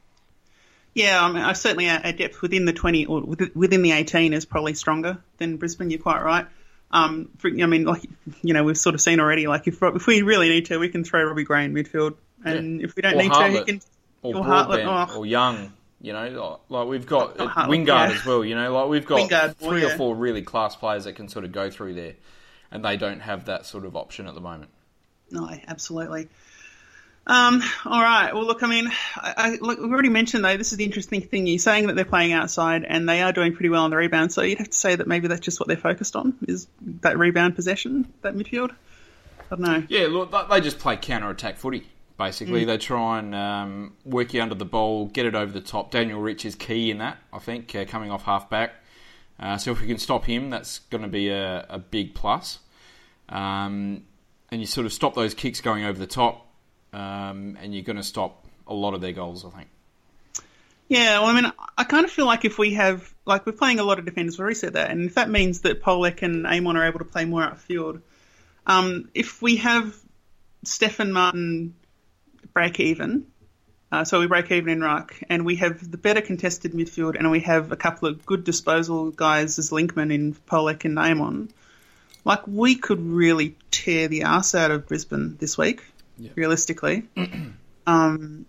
Yeah, 0.94 1.24
I 1.24 1.32
mean, 1.32 1.42
I 1.44 1.54
certainly 1.54 1.90
our 1.90 2.12
depth 2.12 2.42
within 2.42 2.66
the 2.66 2.74
20 2.74 3.06
or 3.06 3.22
within 3.56 3.82
the 3.82 3.92
18 3.94 4.34
is 4.34 4.44
probably 4.46 4.74
stronger 4.74 5.18
than 5.38 5.56
Brisbane. 5.58 5.90
You're 5.90 6.02
quite 6.02 6.22
right. 6.22 6.46
Um, 6.94 7.30
for, 7.38 7.48
I 7.50 7.66
mean, 7.66 7.86
like 7.86 8.04
you 8.42 8.54
know, 8.54 8.64
we've 8.64 8.78
sort 8.78 8.96
of 8.96 9.02
seen 9.02 9.20
already. 9.20 9.48
Like 9.48 9.68
if 9.68 9.82
if 9.82 10.08
we 10.08 10.22
really 10.22 10.50
need 10.50 10.66
to, 10.68 10.78
we 10.78 10.90
can 10.90 11.04
throw 11.04 11.24
Robbie 11.24 11.44
Gray 11.44 11.66
in 11.66 11.74
midfield, 11.74 12.16
and 12.44 12.82
if 12.82 12.96
we 12.96 13.02
don't 13.02 13.16
Or 13.16 13.18
need 13.18 13.32
Hartlett. 13.32 13.66
to, 13.68 13.74
he 13.74 13.80
can. 13.80 13.88
Or 14.24 14.36
Or 14.38 14.44
Hartlett, 14.44 14.86
oh. 14.86 15.18
or 15.18 15.26
Young. 15.26 15.74
You 16.04 16.14
know, 16.14 16.60
like, 16.70 16.88
we've 16.88 17.06
got 17.06 17.38
Hartlett, 17.40 17.80
Wingard 17.80 18.10
yeah. 18.10 18.16
as 18.16 18.26
well. 18.26 18.44
You 18.44 18.56
know, 18.56 18.74
like 18.74 18.90
we've 18.90 19.06
got 19.06 19.30
Wingard, 19.30 19.56
three 19.58 19.84
or 19.84 19.90
yeah. 19.90 19.98
four 19.98 20.16
really 20.16 20.42
class 20.42 20.76
players 20.76 21.04
that 21.04 21.14
can 21.14 21.28
sort 21.28 21.46
of 21.46 21.52
go 21.52 21.70
through 21.70 21.94
there, 21.94 22.16
and 22.72 22.84
they 22.84 22.98
don't 22.98 23.20
have 23.20 23.46
that 23.46 23.66
sort 23.66 23.86
of 23.86 23.96
option 23.96 24.28
at 24.28 24.34
the 24.34 24.42
moment. 24.42 24.72
No, 25.30 25.48
absolutely. 25.68 26.28
Um, 27.28 27.62
all 27.86 28.02
right. 28.02 28.34
Well, 28.34 28.46
look, 28.46 28.64
I 28.64 28.68
mean, 28.68 28.88
I, 29.16 29.34
I, 29.38 29.58
look, 29.62 29.80
we've 29.80 29.92
already 29.92 30.10
mentioned 30.10 30.44
though. 30.44 30.58
This 30.58 30.72
is 30.72 30.78
the 30.78 30.86
interesting 30.86 31.22
thing. 31.22 31.48
You're 31.48 31.60
saying 31.60 31.88
that 31.88 31.96
they're 31.96 32.04
playing 32.04 32.34
outside 32.34 32.84
and 32.84 33.08
they 33.08 33.22
are 33.22 33.32
doing 33.32 33.54
pretty 33.54 33.70
well 33.70 33.84
on 33.84 33.92
the 33.92 33.98
rebound. 33.98 34.34
So 34.34 34.42
you'd 34.42 34.58
have 34.58 34.70
to 34.70 34.78
say 34.78 34.96
that 34.96 35.08
maybe 35.08 35.28
that's 35.28 35.42
just 35.42 35.60
what 35.60 35.68
they're 35.68 35.78
focused 35.78 36.16
on 36.16 36.36
is 36.48 36.68
that 37.02 37.18
rebound 37.18 37.56
possession, 37.56 38.12
that 38.22 38.36
midfield. 38.36 38.72
I 39.52 39.56
don't 39.56 39.62
know. 39.62 39.84
Yeah, 39.88 40.08
look, 40.08 40.34
they 40.50 40.62
just 40.62 40.80
play 40.80 40.98
counter 40.98 41.30
attack 41.30 41.58
footy. 41.58 41.88
Basically, 42.18 42.66
they 42.66 42.78
try 42.78 43.18
and 43.18 43.34
um, 43.34 43.94
work 44.06 44.34
you 44.34 44.42
under 44.44 44.54
the 44.54 44.66
ball, 44.66 45.08
get 45.08 45.26
it 45.26 45.34
over 45.34 45.52
the 45.52 45.62
top. 45.62 45.90
Daniel 45.90 46.22
Rich 46.22 46.46
is 46.46 46.54
key 46.54 46.92
in 46.92 47.00
that, 47.00 47.18
I 47.34 47.40
think, 47.40 47.74
uh, 47.76 47.86
coming 47.86 48.12
off 48.12 48.24
half 48.24 48.48
back. 48.48 48.76
Uh, 49.40 49.58
so 49.58 49.72
if 49.72 49.82
we 49.82 49.88
can 49.88 49.98
stop 49.98 50.26
him, 50.26 50.52
that's 50.52 50.80
going 50.92 51.02
to 51.02 51.08
be 51.08 51.30
a, 51.30 51.66
a 51.68 51.80
big 51.80 52.14
plus. 52.14 52.60
Um, 53.28 54.04
and 54.52 54.62
you 54.62 54.68
sort 54.68 54.86
of 54.86 54.94
stop 54.94 55.16
those 55.16 55.34
kicks 55.34 55.62
going 55.62 55.84
over 55.84 55.98
the 55.98 56.06
top, 56.06 56.46
um, 56.94 57.58
and 57.62 57.74
you're 57.74 57.84
going 57.84 57.98
to 57.98 58.04
stop 58.04 58.46
a 58.68 58.74
lot 58.74 58.94
of 58.94 59.02
their 59.02 59.14
goals, 59.14 59.46
I 59.46 59.50
think. 59.50 59.70
Yeah, 60.88 61.20
well, 61.20 61.30
I 61.30 61.42
mean, 61.42 61.52
I 61.78 61.86
kind 61.86 62.04
of 62.04 62.12
feel 62.12 62.26
like 62.26 62.44
if 62.44 62.58
we 62.58 62.74
have, 62.74 63.14
like, 63.26 63.46
we're 63.46 63.54
playing 63.54 63.80
a 63.80 63.84
lot 63.84 63.98
of 63.98 64.04
defenders, 64.04 64.38
we 64.38 64.42
already 64.42 64.56
said 64.56 64.74
that, 64.74 64.92
and 64.92 65.06
if 65.06 65.16
that 65.16 65.30
means 65.30 65.62
that 65.62 65.82
Polec 65.82 66.22
and 66.22 66.46
Amon 66.46 66.76
are 66.76 66.86
able 66.86 67.00
to 67.00 67.06
play 67.06 67.24
more 67.24 67.42
outfield, 67.42 68.02
um, 68.68 69.10
if 69.14 69.42
we 69.42 69.56
have 69.58 69.96
Stefan 70.66 71.14
Martin 71.14 71.76
break 72.54 72.82
even, 72.82 73.28
uh, 73.90 74.04
so 74.04 74.20
we 74.20 74.28
break 74.28 74.52
even 74.52 74.68
in 74.68 74.82
ruck, 74.82 75.16
and 75.30 75.46
we 75.46 75.56
have 75.56 75.90
the 75.90 75.98
better 75.98 76.20
contested 76.20 76.74
midfield, 76.74 77.18
and 77.18 77.32
we 77.32 77.40
have 77.40 77.72
a 77.72 77.78
couple 77.78 78.10
of 78.10 78.26
good 78.26 78.44
disposal 78.44 79.12
guys 79.12 79.60
as 79.60 79.70
Linkman 79.70 80.14
in 80.14 80.34
Polec 80.34 80.84
and 80.84 81.00
Amon, 81.00 81.52
like, 82.26 82.46
we 82.46 82.76
could 82.76 83.00
really 83.00 83.56
tear 83.72 84.10
the 84.10 84.26
arse 84.26 84.56
out 84.56 84.72
of 84.72 84.88
Brisbane 84.88 85.38
this 85.40 85.58
week, 85.58 85.84
realistically, 86.36 87.04
um, 87.88 88.46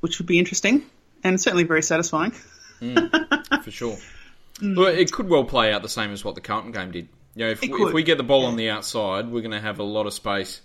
which 0.00 0.18
would 0.18 0.26
be 0.26 0.38
interesting 0.38 0.82
and 1.24 1.40
certainly 1.40 1.64
very 1.64 1.82
satisfying. 1.82 2.32
for 3.62 3.70
sure. 3.70 3.96
Well, 4.60 4.86
it 4.86 5.10
could 5.10 5.28
well 5.28 5.44
play 5.44 5.72
out 5.72 5.82
the 5.82 5.88
same 5.88 6.12
as 6.12 6.24
what 6.24 6.36
the 6.36 6.40
Carlton 6.40 6.70
game 6.70 6.92
did. 6.92 7.08
You 7.34 7.46
know, 7.46 7.50
if, 7.50 7.62
we, 7.62 7.68
if 7.68 7.92
we 7.92 8.04
get 8.04 8.16
the 8.16 8.22
ball 8.22 8.44
on 8.44 8.54
the 8.54 8.70
outside, 8.70 9.28
we're 9.28 9.40
going 9.40 9.50
to 9.50 9.60
have 9.60 9.80
a 9.80 9.82
lot 9.82 10.06
of 10.06 10.12
space 10.12 10.60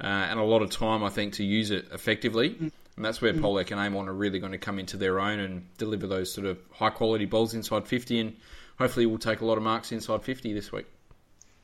uh, 0.00 0.06
and 0.06 0.38
a 0.38 0.44
lot 0.44 0.62
of 0.62 0.70
time, 0.70 1.02
I 1.02 1.08
think, 1.08 1.34
to 1.34 1.44
use 1.44 1.72
it 1.72 1.88
effectively. 1.92 2.50
Mm. 2.50 2.70
And 2.96 3.04
that's 3.04 3.22
where 3.22 3.32
Polec 3.32 3.70
and 3.70 3.80
Amon 3.80 4.08
are 4.08 4.12
really 4.12 4.38
going 4.38 4.52
to 4.52 4.58
come 4.58 4.78
into 4.78 4.96
their 4.96 5.18
own 5.18 5.40
and 5.40 5.66
deliver 5.78 6.06
those 6.06 6.32
sort 6.32 6.46
of 6.46 6.58
high 6.70 6.90
quality 6.90 7.24
balls 7.24 7.54
inside 7.54 7.88
50. 7.88 8.20
And 8.20 8.36
hopefully, 8.78 9.06
we'll 9.06 9.18
take 9.18 9.40
a 9.40 9.46
lot 9.46 9.56
of 9.56 9.64
marks 9.64 9.92
inside 9.92 10.22
50 10.22 10.52
this 10.52 10.70
week. 10.70 10.86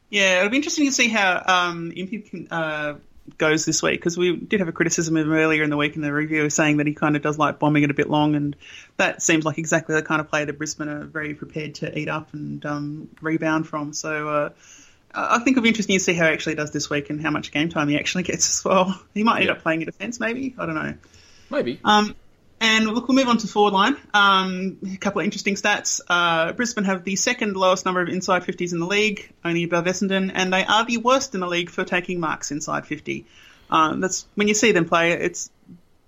Yeah, 0.09 0.38
it'll 0.38 0.51
be 0.51 0.57
interesting 0.57 0.87
to 0.87 0.92
see 0.92 1.09
how 1.09 1.42
um, 1.46 1.92
Impey 1.94 2.20
can, 2.20 2.48
uh, 2.51 2.94
goes 3.37 3.64
this 3.64 3.83
week 3.83 4.01
because 4.01 4.17
we 4.17 4.37
did 4.37 4.61
have 4.61 4.69
a 4.69 4.73
criticism 4.73 5.17
of 5.17 5.27
him 5.27 5.33
earlier 5.33 5.62
in 5.62 5.71
the 5.71 5.77
week 5.77 5.97
in 5.97 6.03
the 6.03 6.12
review 6.12 6.49
saying 6.49 6.79
that 6.79 6.87
he 6.87 6.95
kind 6.95 7.17
of 7.17 7.23
does 7.23 7.38
like 7.38 7.59
bombing 7.59 7.83
it 7.83 7.91
a 7.91 7.95
bit 7.95 8.09
long, 8.09 8.35
and 8.35 8.57
that 8.97 9.21
seems 9.23 9.45
like 9.45 9.59
exactly 9.59 9.95
the 9.95 10.03
kind 10.03 10.21
of 10.21 10.29
play 10.29 10.45
that 10.45 10.57
Brisbane 10.57 10.88
are 10.88 11.05
very 11.05 11.35
prepared 11.35 11.75
to 11.77 11.99
eat 11.99 12.09
up 12.09 12.33
and 12.33 12.64
um, 12.64 13.09
rebound 13.21 13.69
from. 13.69 13.93
So 13.93 14.29
uh, 14.29 14.51
I 15.12 15.38
think 15.41 15.57
it'll 15.57 15.62
be 15.62 15.69
interesting 15.69 15.97
to 15.97 16.01
see 16.05 16.14
how 16.14 16.27
he 16.27 16.33
actually 16.33 16.55
does 16.55 16.71
this 16.71 16.88
week 16.88 17.11
and 17.11 17.21
how 17.21 17.31
much 17.31 17.51
game 17.53 17.69
time 17.69 17.88
he 17.88 17.99
actually 17.99 18.23
gets 18.25 18.49
as 18.49 18.64
well. 18.64 18.99
He 19.14 19.23
might 19.25 19.38
end 19.41 19.47
Yeah. 19.47 19.53
up 19.53 19.62
playing 19.62 19.83
a 19.83 19.87
defence, 19.87 20.21
maybe. 20.21 20.55
I 20.59 20.67
don't 20.67 20.75
know. 20.75 20.95
Maybe. 21.51 21.81
Um, 21.85 22.14
and 22.61 22.87
look, 22.87 23.09
we'll 23.09 23.16
move 23.16 23.29
on 23.29 23.38
to 23.38 23.47
forward 23.47 23.73
line. 23.75 23.97
Um, 24.14 24.79
a 24.92 24.97
couple 24.97 25.21
of 25.21 25.25
interesting 25.25 25.55
stats. 25.55 26.01
Uh, 26.09 26.53
Brisbane 26.53 26.85
have 26.85 27.05
the 27.05 27.16
second 27.16 27.57
lowest 27.57 27.85
number 27.85 28.01
of 28.03 28.09
inside 28.09 28.42
50s 28.42 28.73
in 28.73 28.81
the 28.81 28.87
league, 28.87 29.31
only 29.44 29.64
above 29.64 29.85
Essendon, 29.85 30.31
and 30.35 30.53
they 30.53 30.64
are 30.64 30.85
the 30.85 30.97
worst 30.99 31.35
in 31.35 31.40
the 31.40 31.47
league 31.47 31.71
for 31.71 31.85
taking 31.85 32.21
marks 32.21 32.51
inside 32.51 32.87
50. 32.87 33.25
Um, 33.71 34.01
that's 34.01 34.27
when 34.35 34.49
you 34.49 34.55
see 34.55 34.73
them 34.73 34.87
play, 34.87 35.12
it's 35.12 35.51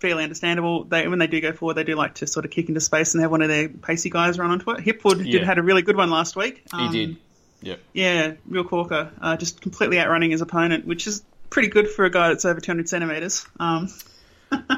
fairly 0.01 0.23
understandable. 0.25 0.85
They 0.85 1.07
when 1.09 1.19
they 1.19 1.27
do 1.27 1.41
go 1.43 1.53
forward, 1.53 1.75
they 1.75 1.85
do 1.85 1.95
like 1.95 2.15
to 2.17 2.27
sort 2.27 2.47
of 2.47 2.51
kick 2.51 2.69
into 2.69 2.81
space 2.81 3.13
and 3.15 3.21
have 3.23 3.31
one 3.31 3.43
of 3.43 3.49
their 3.49 3.69
pacey 3.69 4.09
guys 4.09 4.39
run 4.39 4.51
onto 4.51 4.71
it. 4.71 4.79
Hipwood 4.85 5.25
Yeah. 5.27 5.33
did 5.41 5.43
had 5.45 5.59
a 5.59 5.63
really 5.63 5.83
good 5.83 5.97
one 5.97 6.09
last 6.11 6.37
week. 6.37 6.63
he 6.75 6.79
Um, 6.87 6.93
did. 6.93 7.17
Yep. 7.63 7.81
Yeah, 7.93 8.33
real 8.49 8.65
corker. 8.65 9.11
Uh, 9.21 9.37
just 9.37 9.61
completely 9.61 9.99
outrunning 10.01 10.31
his 10.31 10.41
opponent, 10.41 10.87
which 10.87 11.07
is 11.07 11.23
pretty 11.51 11.69
good 11.69 11.89
for 11.91 12.07
a 12.07 12.11
guy 12.11 12.29
that's 12.29 12.47
over 12.47 12.59
200 12.61 12.89
centimetres. 12.89 13.45
Um, 13.59 13.89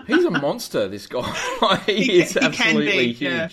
He's 0.07 0.25
a 0.25 0.31
monster, 0.31 0.89
this 0.89 1.07
guy. 1.07 1.23
He, 1.87 2.05
He 2.05 2.21
is 2.23 2.33
he 2.35 2.41
absolutely 2.41 2.91
be, 2.99 3.13
huge. 3.13 3.21
yeah. 3.23 3.49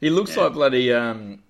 He 0.00 0.10
looks 0.10 0.36
like 0.36 0.52
bloody 0.52 0.92
um, 0.92 1.42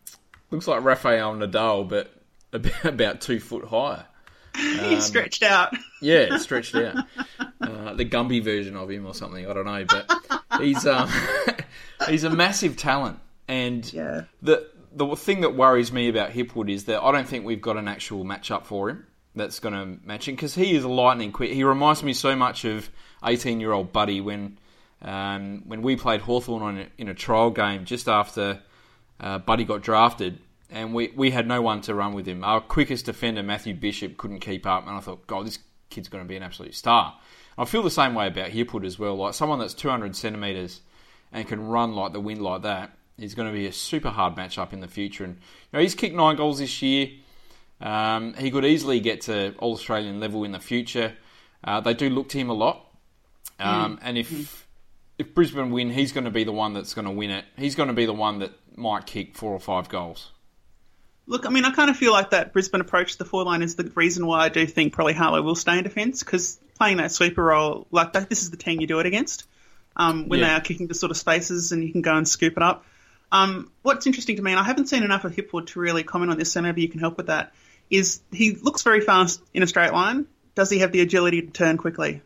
looks 0.51 0.67
like 0.67 0.83
Rafael 0.83 1.35
Nadal, 1.35 1.89
but 1.89 2.11
about, 2.53 2.85
about 2.85 3.21
two 3.21 3.41
foot 3.41 3.65
higher. 3.67 4.05
Um, 4.59 4.91
he's 4.91 5.05
stretched 5.05 5.45
out. 5.45 5.73
Yeah, 6.03 6.37
stretched 6.39 6.75
out. 6.75 7.05
Uh, 7.61 7.95
the 7.95 8.05
Gumby 8.05 8.43
version 8.43 8.75
of 8.77 8.91
him 8.91 9.07
or 9.07 9.15
something. 9.15 9.47
I 9.49 9.53
don't 9.53 9.67
know, 9.67 9.85
but 9.85 10.61
he's 10.61 10.85
um, 10.85 11.09
he's 12.09 12.25
a 12.25 12.31
massive 12.31 12.77
talent, 12.77 13.21
and 13.47 13.91
Yeah. 13.93 14.23
the 14.43 14.67
the 14.93 15.15
thing 15.15 15.43
that 15.43 15.55
worries 15.55 15.93
me 15.93 16.09
about 16.09 16.31
Hipwood 16.31 16.69
is 16.73 16.87
that 16.87 17.01
I 17.05 17.13
don't 17.13 17.29
think 17.29 17.45
we've 17.45 17.61
got 17.61 17.77
an 17.77 17.87
actual 17.87 18.25
matchup 18.25 18.65
for 18.65 18.91
him 18.91 19.07
that's 19.37 19.61
going 19.61 19.75
to 19.75 20.05
match 20.05 20.27
him 20.27 20.35
because 20.35 20.57
he 20.57 20.75
is 20.75 20.85
lightning 20.85 21.31
quick. 21.31 21.53
He 21.53 21.63
reminds 21.63 22.03
me 22.03 22.13
so 22.13 22.35
much 22.35 22.65
of 22.65 22.91
eighteen 23.25 23.61
year 23.61 23.73
old 23.73 23.93
Buddy 23.93 24.21
when 24.21 24.59
um, 25.03 25.63
when 25.67 25.83
we 25.83 25.97
played 25.97 26.23
Hawthorn 26.23 26.63
on 26.63 26.79
a, 26.79 26.87
in 26.99 27.09
a 27.09 27.15
trial 27.15 27.51
game 27.51 27.85
just 27.85 28.09
after 28.09 28.61
uh, 29.21 29.39
Buddy 29.39 29.65
got 29.65 29.83
drafted. 29.83 30.39
And 30.71 30.93
we, 30.93 31.09
we 31.17 31.31
had 31.31 31.47
no 31.47 31.63
one 31.63 31.81
to 31.83 31.95
run 31.95 32.13
with 32.13 32.27
him. 32.27 32.45
Our 32.45 32.61
quickest 32.61 33.07
defender, 33.07 33.43
Matthew 33.43 33.75
Bishop, 33.75 34.19
couldn't 34.19 34.41
keep 34.41 34.67
up. 34.67 34.87
And 34.87 34.95
I 34.95 35.01
thought, 35.01 35.27
God, 35.27 35.47
this 35.47 35.59
kid's 35.89 36.09
going 36.09 36.23
to 36.23 36.29
be 36.29 36.37
an 36.37 36.43
absolute 36.43 36.75
star. 36.75 37.19
I 37.57 37.65
feel 37.65 37.83
the 37.83 37.91
same 37.91 38.15
way 38.15 38.27
about 38.27 38.51
Hipwood 38.51 38.85
as 38.85 38.99
well. 38.99 39.17
Like 39.17 39.35
someone 39.35 39.59
that's 39.59 39.75
200 39.75 40.15
centimetres 40.15 40.81
and 41.33 41.49
can 41.49 41.69
run 41.69 41.95
like 41.95 42.13
the 42.13 42.21
wind 42.21 42.43
like 42.43 42.63
that 42.63 42.93
is 43.19 43.35
going 43.35 43.49
to 43.49 43.55
be 43.55 43.67
a 43.67 43.73
super 43.73 44.11
hard 44.11 44.37
matchup 44.37 44.73
in 44.73 44.81
the 44.81 44.89
future. 44.89 45.25
And 45.25 45.35
you 45.37 45.41
know, 45.73 45.81
he's 45.81 45.95
kicked 45.95 46.15
nine 46.15 46.37
goals 46.37 46.59
this 46.59 46.83
year. 46.83 47.11
Um, 47.81 48.35
he 48.35 48.51
could 48.51 48.65
easily 48.65 49.01
get 49.01 49.23
to 49.23 49.55
All 49.59 49.73
Australian 49.73 50.21
level 50.21 50.45
in 50.45 50.53
the 50.53 50.61
future. 50.61 51.15
Uh, 51.65 51.81
they 51.81 51.95
do 51.95 52.11
look 52.11 52.29
to 52.31 52.39
him 52.39 52.51
a 52.51 52.55
lot. 52.55 52.88
Um, 53.59 53.99
And 54.03 54.19
if 54.19 54.67
if 55.19 55.35
Brisbane 55.35 55.73
win, 55.73 55.91
he's 55.91 56.13
going 56.13 56.25
to 56.25 56.31
be 56.31 56.45
the 56.45 56.53
one 56.53 56.75
that's 56.75 56.95
going 56.95 57.05
to 57.07 57.11
win 57.11 57.31
it. 57.31 57.45
He's 57.57 57.75
going 57.75 57.89
to 57.89 57.93
be 57.95 58.07
the 58.07 58.13
one 58.13 58.39
that 58.39 58.53
might 58.77 59.07
kick 59.07 59.35
four 59.37 59.53
or 59.53 59.59
five 59.59 59.89
goals. 59.89 60.31
Look, 61.27 61.45
I 61.45 61.51
mean, 61.51 61.65
I 61.65 61.73
kind 61.73 61.91
of 61.91 61.97
feel 61.97 62.13
like 62.13 62.31
that 62.31 62.53
Brisbane 62.53 62.81
approach 62.81 63.13
to 63.13 63.19
the 63.19 63.25
four 63.25 63.45
line 63.45 63.61
is 63.61 63.75
the 63.75 63.85
reason 63.95 64.27
why 64.27 64.45
I 64.45 64.49
do 64.49 64.65
think 64.67 64.93
probably 64.93 65.13
Harlow 65.15 65.43
will 65.43 65.57
stay 65.57 65.77
in 65.77 65.85
defence 65.85 66.23
because 66.23 66.59
playing 66.77 66.99
that 66.99 67.11
sweeper 67.13 67.43
role, 67.43 67.87
like 67.91 68.13
that, 68.15 68.31
this 68.31 68.43
is 68.43 68.51
the 68.51 68.57
team 68.57 68.81
you 68.81 68.87
do 68.87 69.01
it 69.01 69.07
against. 69.07 69.45
Um, 69.97 70.29
when 70.29 70.39
Yeah. 70.39 70.47
they 70.47 70.53
are 70.55 70.61
kicking 70.61 70.87
to 70.89 70.95
sort 70.95 71.11
of 71.11 71.17
spaces 71.17 71.73
and 71.73 71.83
you 71.83 71.91
can 71.93 72.03
go 72.03 72.15
and 72.15 72.27
scoop 72.27 72.57
it 72.57 72.63
up. 72.63 72.87
Um, 73.33 73.71
what's 73.83 74.07
interesting 74.07 74.37
to 74.37 74.43
me, 74.43 74.53
and 74.53 74.61
I 74.61 74.63
haven't 74.63 74.87
seen 74.89 75.03
enough 75.03 75.25
of 75.25 75.35
Hipwood 75.35 75.67
to 75.69 75.81
really 75.81 76.05
comment 76.05 76.31
on 76.31 76.39
this, 76.39 76.53
so 76.53 76.63
maybe 76.63 76.81
you 76.81 76.89
can 76.89 77.01
help 77.01 77.17
with 77.19 77.27
that, 77.27 77.53
is 77.91 78.21
he 78.33 78.53
looks 78.55 78.83
very 78.83 79.01
fast 79.01 79.43
in 79.53 79.63
a 79.63 79.67
straight 79.67 79.93
line. 79.93 80.27
Does 80.55 80.71
he 80.71 80.79
have 80.79 80.93
the 80.93 81.01
agility 81.01 81.43
to 81.43 81.51
turn 81.51 81.77
quickly? 81.77 82.23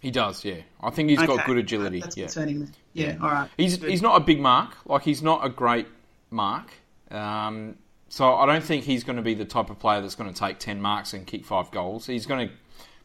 He 0.00 0.10
does, 0.10 0.44
yeah. 0.44 0.60
I 0.80 0.90
think 0.90 1.10
he's 1.10 1.20
got 1.20 1.44
good 1.44 1.58
agility. 1.58 2.00
That's 2.00 2.16
yeah. 2.16 2.26
concerning 2.26 2.60
me. 2.60 2.66
Yeah, 2.92 3.16
all 3.20 3.30
right. 3.30 3.50
He's 3.56 3.82
he's 3.82 4.02
not 4.02 4.20
a 4.20 4.24
big 4.24 4.40
mark. 4.40 4.76
Like 4.86 5.02
he's 5.02 5.22
not 5.22 5.44
a 5.44 5.48
great 5.48 5.88
mark. 6.30 6.70
Um, 7.10 7.76
so 8.08 8.34
I 8.34 8.46
don't 8.46 8.62
think 8.62 8.84
he's 8.84 9.04
going 9.04 9.16
to 9.16 9.22
be 9.22 9.34
the 9.34 9.44
type 9.44 9.70
of 9.70 9.78
player 9.78 10.00
that's 10.00 10.14
going 10.14 10.32
to 10.32 10.38
take 10.38 10.58
ten 10.60 10.80
marks 10.80 11.14
and 11.14 11.26
kick 11.26 11.44
five 11.44 11.70
goals. 11.70 12.06
He's 12.06 12.26
going 12.26 12.48
to 12.48 12.54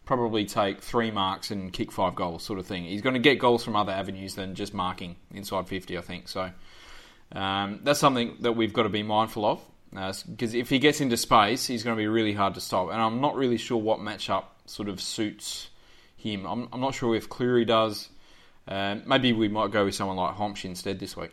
probably 0.05 0.45
take 0.45 0.81
three 0.81 1.09
marks 1.09 1.49
and 1.49 1.73
kick 1.73 1.91
five 1.91 2.13
goals, 2.13 2.43
sort 2.43 2.59
of 2.59 2.67
thing. 2.67 2.83
He's 2.83 3.01
going 3.01 3.15
to 3.15 3.19
get 3.19 3.39
goals 3.39 3.63
from 3.63 3.75
other 3.75 3.91
avenues 3.91 4.35
than 4.35 4.53
just 4.53 4.73
marking 4.73 5.15
inside 5.31 5.67
fifty. 5.67 5.97
I 5.97 6.01
think 6.01 6.27
so. 6.27 6.51
Um, 7.31 7.79
that's 7.83 7.99
something 7.99 8.37
that 8.41 8.51
we've 8.51 8.73
got 8.73 8.83
to 8.83 8.89
be 8.89 9.01
mindful 9.01 9.45
of 9.45 9.61
because 10.29 10.53
if 10.53 10.69
he 10.69 10.79
gets 10.79 11.01
into 11.01 11.17
space, 11.17 11.65
he's 11.65 11.83
going 11.83 11.95
to 11.95 12.01
be 12.01 12.07
really 12.07 12.33
hard 12.33 12.55
to 12.55 12.61
stop. 12.61 12.89
And 12.91 13.01
I'm 13.01 13.21
not 13.21 13.35
really 13.35 13.57
sure 13.57 13.77
what 13.77 13.99
matchup 13.99 14.45
sort 14.65 14.89
of 14.89 15.01
suits 15.01 15.69
him. 16.23 16.45
I'm, 16.45 16.67
I'm 16.73 16.81
not 16.81 16.95
sure 16.95 17.15
if 17.15 17.29
Clurey 17.29 17.65
does. 17.67 18.09
Um, 18.67 19.03
maybe 19.05 19.33
we 19.33 19.49
might 19.49 19.71
go 19.71 19.85
with 19.85 19.93
someone 19.95 20.17
like 20.17 20.35
Hombsch 20.35 20.65
instead 20.65 20.99
this 20.99 21.15
week. 21.17 21.31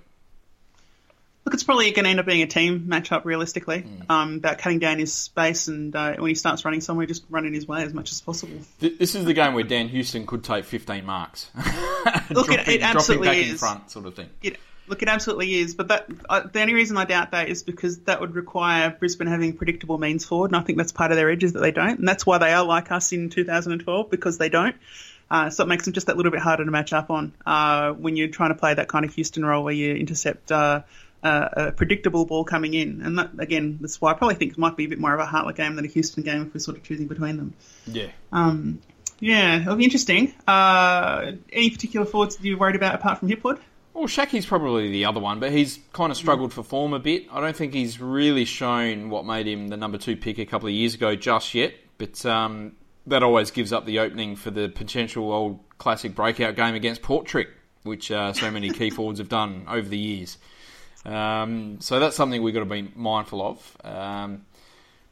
Look, 1.46 1.54
it's 1.54 1.62
probably 1.62 1.90
going 1.92 2.04
to 2.04 2.10
end 2.10 2.20
up 2.20 2.26
being 2.26 2.42
a 2.42 2.46
team 2.46 2.86
matchup 2.88 3.24
realistically. 3.24 3.80
Hmm. 3.80 4.12
Um, 4.12 4.34
about 4.36 4.58
cutting 4.58 4.78
down 4.78 4.98
his 4.98 5.12
space 5.14 5.68
and 5.68 5.94
uh, 5.96 6.16
when 6.16 6.28
he 6.28 6.34
starts 6.34 6.64
running 6.66 6.80
somewhere, 6.82 7.06
just 7.06 7.24
running 7.30 7.54
his 7.54 7.66
way 7.66 7.82
as 7.82 7.94
much 7.94 8.12
as 8.12 8.20
possible. 8.20 8.58
Th- 8.80 8.98
This 8.98 9.14
is 9.14 9.24
the 9.24 9.32
game 9.32 9.54
where 9.54 9.64
Dan 9.64 9.88
Houston 9.88 10.26
could 10.26 10.44
take 10.44 10.64
15 10.64 11.06
marks. 11.06 11.50
Look, 12.30 12.50
it- 12.52 12.68
it 12.68 12.82
absolutely 12.82 13.26
dropping 13.28 13.42
back 13.42 13.50
in 13.52 13.56
front, 13.56 13.90
sort 13.90 14.04
of 14.06 14.14
thing. 14.14 14.28
It, 14.42 14.58
look, 14.90 15.02
it 15.02 15.08
absolutely 15.08 15.54
is, 15.54 15.74
but 15.74 15.88
that 15.88 16.08
uh, 16.28 16.40
the 16.52 16.60
only 16.60 16.74
reason 16.74 16.98
I 16.98 17.04
doubt 17.04 17.30
that 17.30 17.48
is 17.48 17.62
because 17.62 18.00
that 18.00 18.20
would 18.20 18.34
require 18.34 18.90
Brisbane 18.90 19.28
having 19.28 19.54
predictable 19.56 19.96
means 19.96 20.24
forward, 20.26 20.50
and 20.50 20.56
I 20.56 20.60
think 20.60 20.76
that's 20.76 20.92
part 20.92 21.12
of 21.12 21.16
their 21.16 21.30
edge 21.30 21.44
is 21.44 21.54
that 21.54 21.60
they 21.60 21.70
don't, 21.70 22.00
and 22.00 22.08
that's 22.08 22.26
why 22.26 22.38
they 22.38 22.52
are 22.52 22.64
like 22.64 22.90
us 22.90 23.12
in 23.12 23.30
2012 23.30 24.10
because 24.10 24.36
they 24.36 24.48
don't. 24.48 24.76
Uh, 25.30 25.48
so 25.48 25.62
it 25.62 25.68
makes 25.68 25.84
them 25.84 25.94
just 25.94 26.08
that 26.08 26.16
little 26.16 26.32
bit 26.32 26.40
harder 26.40 26.64
to 26.64 26.70
match 26.72 26.92
up 26.92 27.08
on 27.08 27.32
uh, 27.46 27.92
when 27.92 28.16
you're 28.16 28.28
trying 28.28 28.50
to 28.50 28.56
play 28.56 28.74
that 28.74 28.88
kind 28.88 29.04
of 29.04 29.14
Houston 29.14 29.44
role 29.44 29.62
where 29.62 29.72
you 29.72 29.94
intercept 29.94 30.50
uh, 30.50 30.82
uh, 31.22 31.48
a 31.52 31.72
predictable 31.72 32.26
ball 32.26 32.44
coming 32.44 32.74
in, 32.74 33.00
and 33.02 33.18
that, 33.18 33.30
again, 33.38 33.78
that's 33.80 34.00
why 34.00 34.10
I 34.10 34.14
probably 34.14 34.34
think 34.34 34.52
it 34.52 34.58
might 34.58 34.76
be 34.76 34.86
a 34.86 34.88
bit 34.88 34.98
more 34.98 35.14
of 35.14 35.20
a 35.20 35.26
Hartlett 35.26 35.56
game 35.56 35.76
than 35.76 35.84
a 35.84 35.88
Houston 35.88 36.24
game 36.24 36.42
if 36.42 36.54
we're 36.54 36.60
sort 36.60 36.76
of 36.76 36.82
choosing 36.82 37.06
between 37.06 37.36
them. 37.36 37.54
Yeah. 37.86 38.08
Um, 38.32 38.80
yeah, 39.20 39.60
it'll 39.60 39.76
be 39.76 39.84
interesting. 39.84 40.34
Uh, 40.48 41.32
any 41.52 41.70
particular 41.70 42.06
forwards 42.06 42.36
that 42.36 42.44
you're 42.44 42.58
worried 42.58 42.76
about 42.76 42.94
apart 42.96 43.18
from 43.18 43.28
Hipwood? 43.28 43.60
Well, 43.94 44.06
Schache's 44.06 44.46
probably 44.46 44.90
the 44.90 45.04
other 45.04 45.20
one, 45.20 45.40
but 45.40 45.50
he's 45.52 45.80
kind 45.92 46.10
of 46.10 46.16
struggled 46.16 46.52
for 46.52 46.62
form 46.62 46.92
a 46.92 46.98
bit. 46.98 47.26
I 47.32 47.40
don't 47.40 47.56
think 47.56 47.74
he's 47.74 48.00
really 48.00 48.44
shown 48.44 49.10
what 49.10 49.26
made 49.26 49.46
him 49.46 49.68
the 49.68 49.76
number 49.76 49.98
two 49.98 50.16
pick 50.16 50.38
a 50.38 50.46
couple 50.46 50.68
of 50.68 50.74
years 50.74 50.94
ago 50.94 51.16
just 51.16 51.54
yet, 51.54 51.74
but 51.98 52.24
um, 52.24 52.76
that 53.06 53.22
always 53.22 53.50
gives 53.50 53.72
up 53.72 53.86
the 53.86 53.98
opening 53.98 54.36
for 54.36 54.50
the 54.50 54.68
potential 54.68 55.32
old 55.32 55.60
classic 55.78 56.14
breakout 56.14 56.54
game 56.54 56.74
against 56.74 57.02
Portrick, 57.02 57.48
which 57.82 58.10
uh, 58.10 58.32
so 58.32 58.50
many 58.50 58.70
key 58.70 58.90
forwards 58.96 59.18
have 59.18 59.28
done 59.28 59.64
over 59.68 59.88
the 59.88 59.98
years. 59.98 60.38
Um, 61.04 61.80
so 61.80 61.98
that's 61.98 62.14
something 62.16 62.42
we've 62.42 62.54
got 62.54 62.60
to 62.60 62.66
be 62.66 62.90
mindful 62.94 63.42
of. 63.42 63.76
Um, 63.82 64.46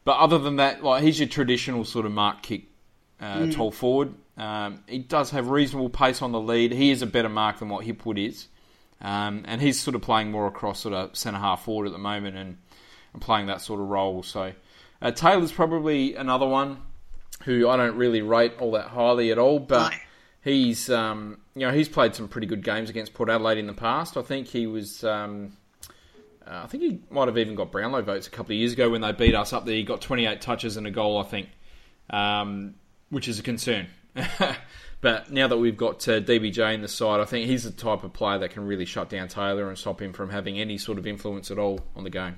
but 0.05 0.19
other 0.19 0.39
than 0.39 0.57
that, 0.57 0.85
like 0.85 1.03
he's 1.03 1.19
your 1.19 1.29
traditional 1.29 1.85
sort 1.85 2.07
of 2.07 2.13
mark 2.13 2.43
kick 2.43 2.65
uh, 3.21 3.51
tall 3.51 3.71
forward. 3.71 4.15
Um, 4.37 4.85
he 4.87 4.99
does 4.99 5.31
have 5.33 5.49
reasonable 5.49 5.91
pace 5.91 6.23
on 6.23 6.33
the 6.33 6.41
lead. 6.41 6.73
He 6.73 6.91
is 6.91 7.03
a 7.03 7.07
better 7.07 7.29
mark 7.29 7.59
than 7.59 7.69
what 7.69 7.85
Hipwood 7.85 8.25
is. 8.25 8.47
Um, 9.01 9.45
and 9.47 9.61
he's 9.61 9.81
sort 9.81 9.95
of 9.95 10.03
playing 10.03 10.31
more 10.31 10.47
across 10.47 10.81
sort 10.81 10.95
of 10.95 11.17
centre 11.17 11.39
half 11.39 11.65
forward 11.65 11.87
at 11.87 11.93
the 11.93 11.99
moment 11.99 12.37
and, 12.37 12.59
and 13.13 13.23
playing 13.23 13.47
that 13.47 13.61
sort 13.61 13.81
of 13.81 13.89
role. 13.89 14.23
So 14.23 14.53
uh, 15.01 15.11
Taylor's 15.13 15.53
probably 15.53 16.17
another 16.17 16.47
one 16.47 16.83
who 17.45 17.69
I 17.69 17.77
don't 17.77 17.97
really 17.97 18.23
rate 18.23 18.55
all 18.59 18.73
that 18.73 18.89
highly 18.89 19.31
at 19.31 19.39
all, 19.39 19.61
but 19.61 19.93
he's 20.43 20.91
um, 20.91 21.39
you 21.55 21.67
know 21.67 21.73
he's 21.73 21.89
played 21.89 22.15
some 22.15 22.29
pretty 22.29 22.47
good 22.47 22.65
games 22.65 22.91
against 22.91 23.15
Port 23.15 23.31
Adelaide 23.31 23.59
in 23.59 23.67
the 23.67 23.73
past. 23.73 24.17
I 24.17 24.23
think 24.23 24.49
he 24.49 24.67
was. 24.67 25.05
Um, 25.05 25.57
uh, 26.47 26.63
I 26.65 26.67
think 26.67 26.83
he 26.83 27.01
might 27.11 27.29
have 27.29 27.37
even 27.37 27.55
got 27.55 27.71
Brownlow 27.71 28.03
votes 28.03 28.27
a 28.27 28.31
couple 28.31 28.53
of 28.53 28.59
years 28.59 28.73
ago 28.73 28.89
when 28.89 29.03
they 29.03 29.13
beat 29.13 29.35
us 29.35 29.53
up 29.53 29.67
there. 29.67 29.75
He 29.75 29.83
got 29.83 30.01
28 30.01 30.41
touches 30.41 30.79
and 30.79 30.87
a 30.87 30.91
goal, 30.91 31.19
I 31.19 31.25
think, 31.25 31.51
um, 32.09 32.75
which 33.11 33.29
is 33.29 33.39
a 33.39 33.43
concern. 33.43 33.87
but 35.01 35.31
now 35.31 35.49
that 35.49 35.59
we've 35.59 35.77
got 35.77 36.07
uh, 36.09 36.21
DBJ 36.21 36.75
in 36.75 36.83
the 36.83 36.89
side, 36.89 37.21
I 37.21 37.25
think 37.25 37.47
he's 37.47 37.65
the 37.65 37.71
type 37.71 38.05
of 38.05 38.13
player 38.13 38.39
that 38.39 38.51
can 38.51 38.67
really 38.67 38.85
shut 38.85 39.09
down 39.09 39.29
Taylor 39.29 39.69
and 39.69 39.79
stop 39.79 40.03
him 40.03 40.13
from 40.13 40.31
having 40.31 40.59
any 40.59 40.79
sort 40.79 40.99
of 40.99 41.07
influence 41.07 41.51
at 41.51 41.59
all 41.59 41.81
on 41.95 42.05
the 42.05 42.11
game. 42.11 42.37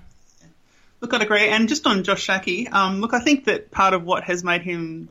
Look, 1.01 1.15
I'd 1.15 1.23
agree. 1.23 1.49
And 1.49 1.69
just 1.69 1.87
on 1.87 2.05
Josh 2.05 2.27
Schache, 2.27 2.71
um, 2.71 3.01
look, 3.01 3.15
I 3.15 3.21
think 3.21 3.47
that 3.47 3.71
part 3.71 3.95
of 3.95 4.05
what 4.05 4.25
has 4.25 4.45
made 4.45 4.61
him 4.61 5.09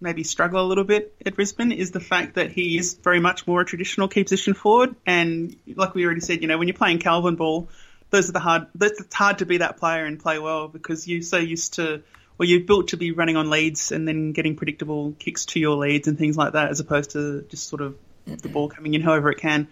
maybe 0.00 0.24
struggle 0.24 0.64
a 0.64 0.66
little 0.66 0.84
bit 0.84 1.14
at 1.24 1.34
Brisbane 1.34 1.72
is 1.72 1.90
the 1.92 2.00
fact 2.00 2.34
that 2.34 2.50
he 2.50 2.76
is 2.76 2.94
very 2.94 3.20
much 3.20 3.46
more 3.46 3.60
a 3.60 3.64
traditional 3.64 4.08
key 4.08 4.24
position 4.24 4.54
forward. 4.54 4.94
And 5.06 5.56
like 5.74 5.94
we 5.94 6.04
already 6.04 6.20
said, 6.20 6.42
you 6.42 6.48
know, 6.48 6.58
when 6.58 6.68
you're 6.68 6.76
playing 6.76 6.98
Calvin 6.98 7.36
ball, 7.36 7.68
those 8.10 8.28
are 8.28 8.32
the 8.32 8.40
hard. 8.40 8.66
It's 8.80 9.14
hard 9.14 9.38
to 9.38 9.46
be 9.46 9.58
that 9.58 9.78
player 9.78 10.04
and 10.04 10.20
play 10.20 10.38
well 10.38 10.68
because 10.68 11.08
you're 11.08 11.22
so 11.22 11.38
used 11.38 11.74
to, 11.74 12.02
well, 12.38 12.48
you're 12.48 12.60
built 12.60 12.88
to 12.88 12.96
be 12.96 13.12
running 13.12 13.36
on 13.36 13.50
leads 13.50 13.92
and 13.92 14.06
then 14.08 14.32
getting 14.32 14.56
predictable 14.56 15.14
kicks 15.18 15.44
to 15.46 15.60
your 15.60 15.76
leads 15.76 16.08
and 16.08 16.18
things 16.18 16.36
like 16.36 16.54
that, 16.54 16.70
as 16.70 16.80
opposed 16.80 17.10
to 17.12 17.42
just 17.50 17.68
sort 17.68 17.82
of 17.82 17.96
the 18.26 18.48
ball 18.48 18.68
coming 18.68 18.94
in 18.94 19.00
however 19.02 19.30
it 19.30 19.38
can. 19.38 19.68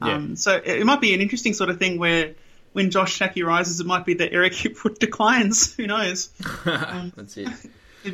Um, 0.00 0.36
so 0.36 0.54
it, 0.56 0.66
it 0.80 0.84
might 0.86 1.00
be 1.00 1.14
an 1.14 1.20
interesting 1.20 1.54
sort 1.54 1.70
of 1.70 1.78
thing 1.78 1.98
where 1.98 2.34
when 2.72 2.90
Josh 2.90 3.18
Schache 3.18 3.42
rises, 3.44 3.80
it 3.80 3.86
might 3.86 4.04
be 4.04 4.14
that 4.14 4.32
Eric 4.32 4.52
Hipwood 4.54 4.98
declines. 4.98 5.74
Who 5.76 5.86
knows? 5.86 6.28
That's 6.64 7.36
it. 7.36 7.48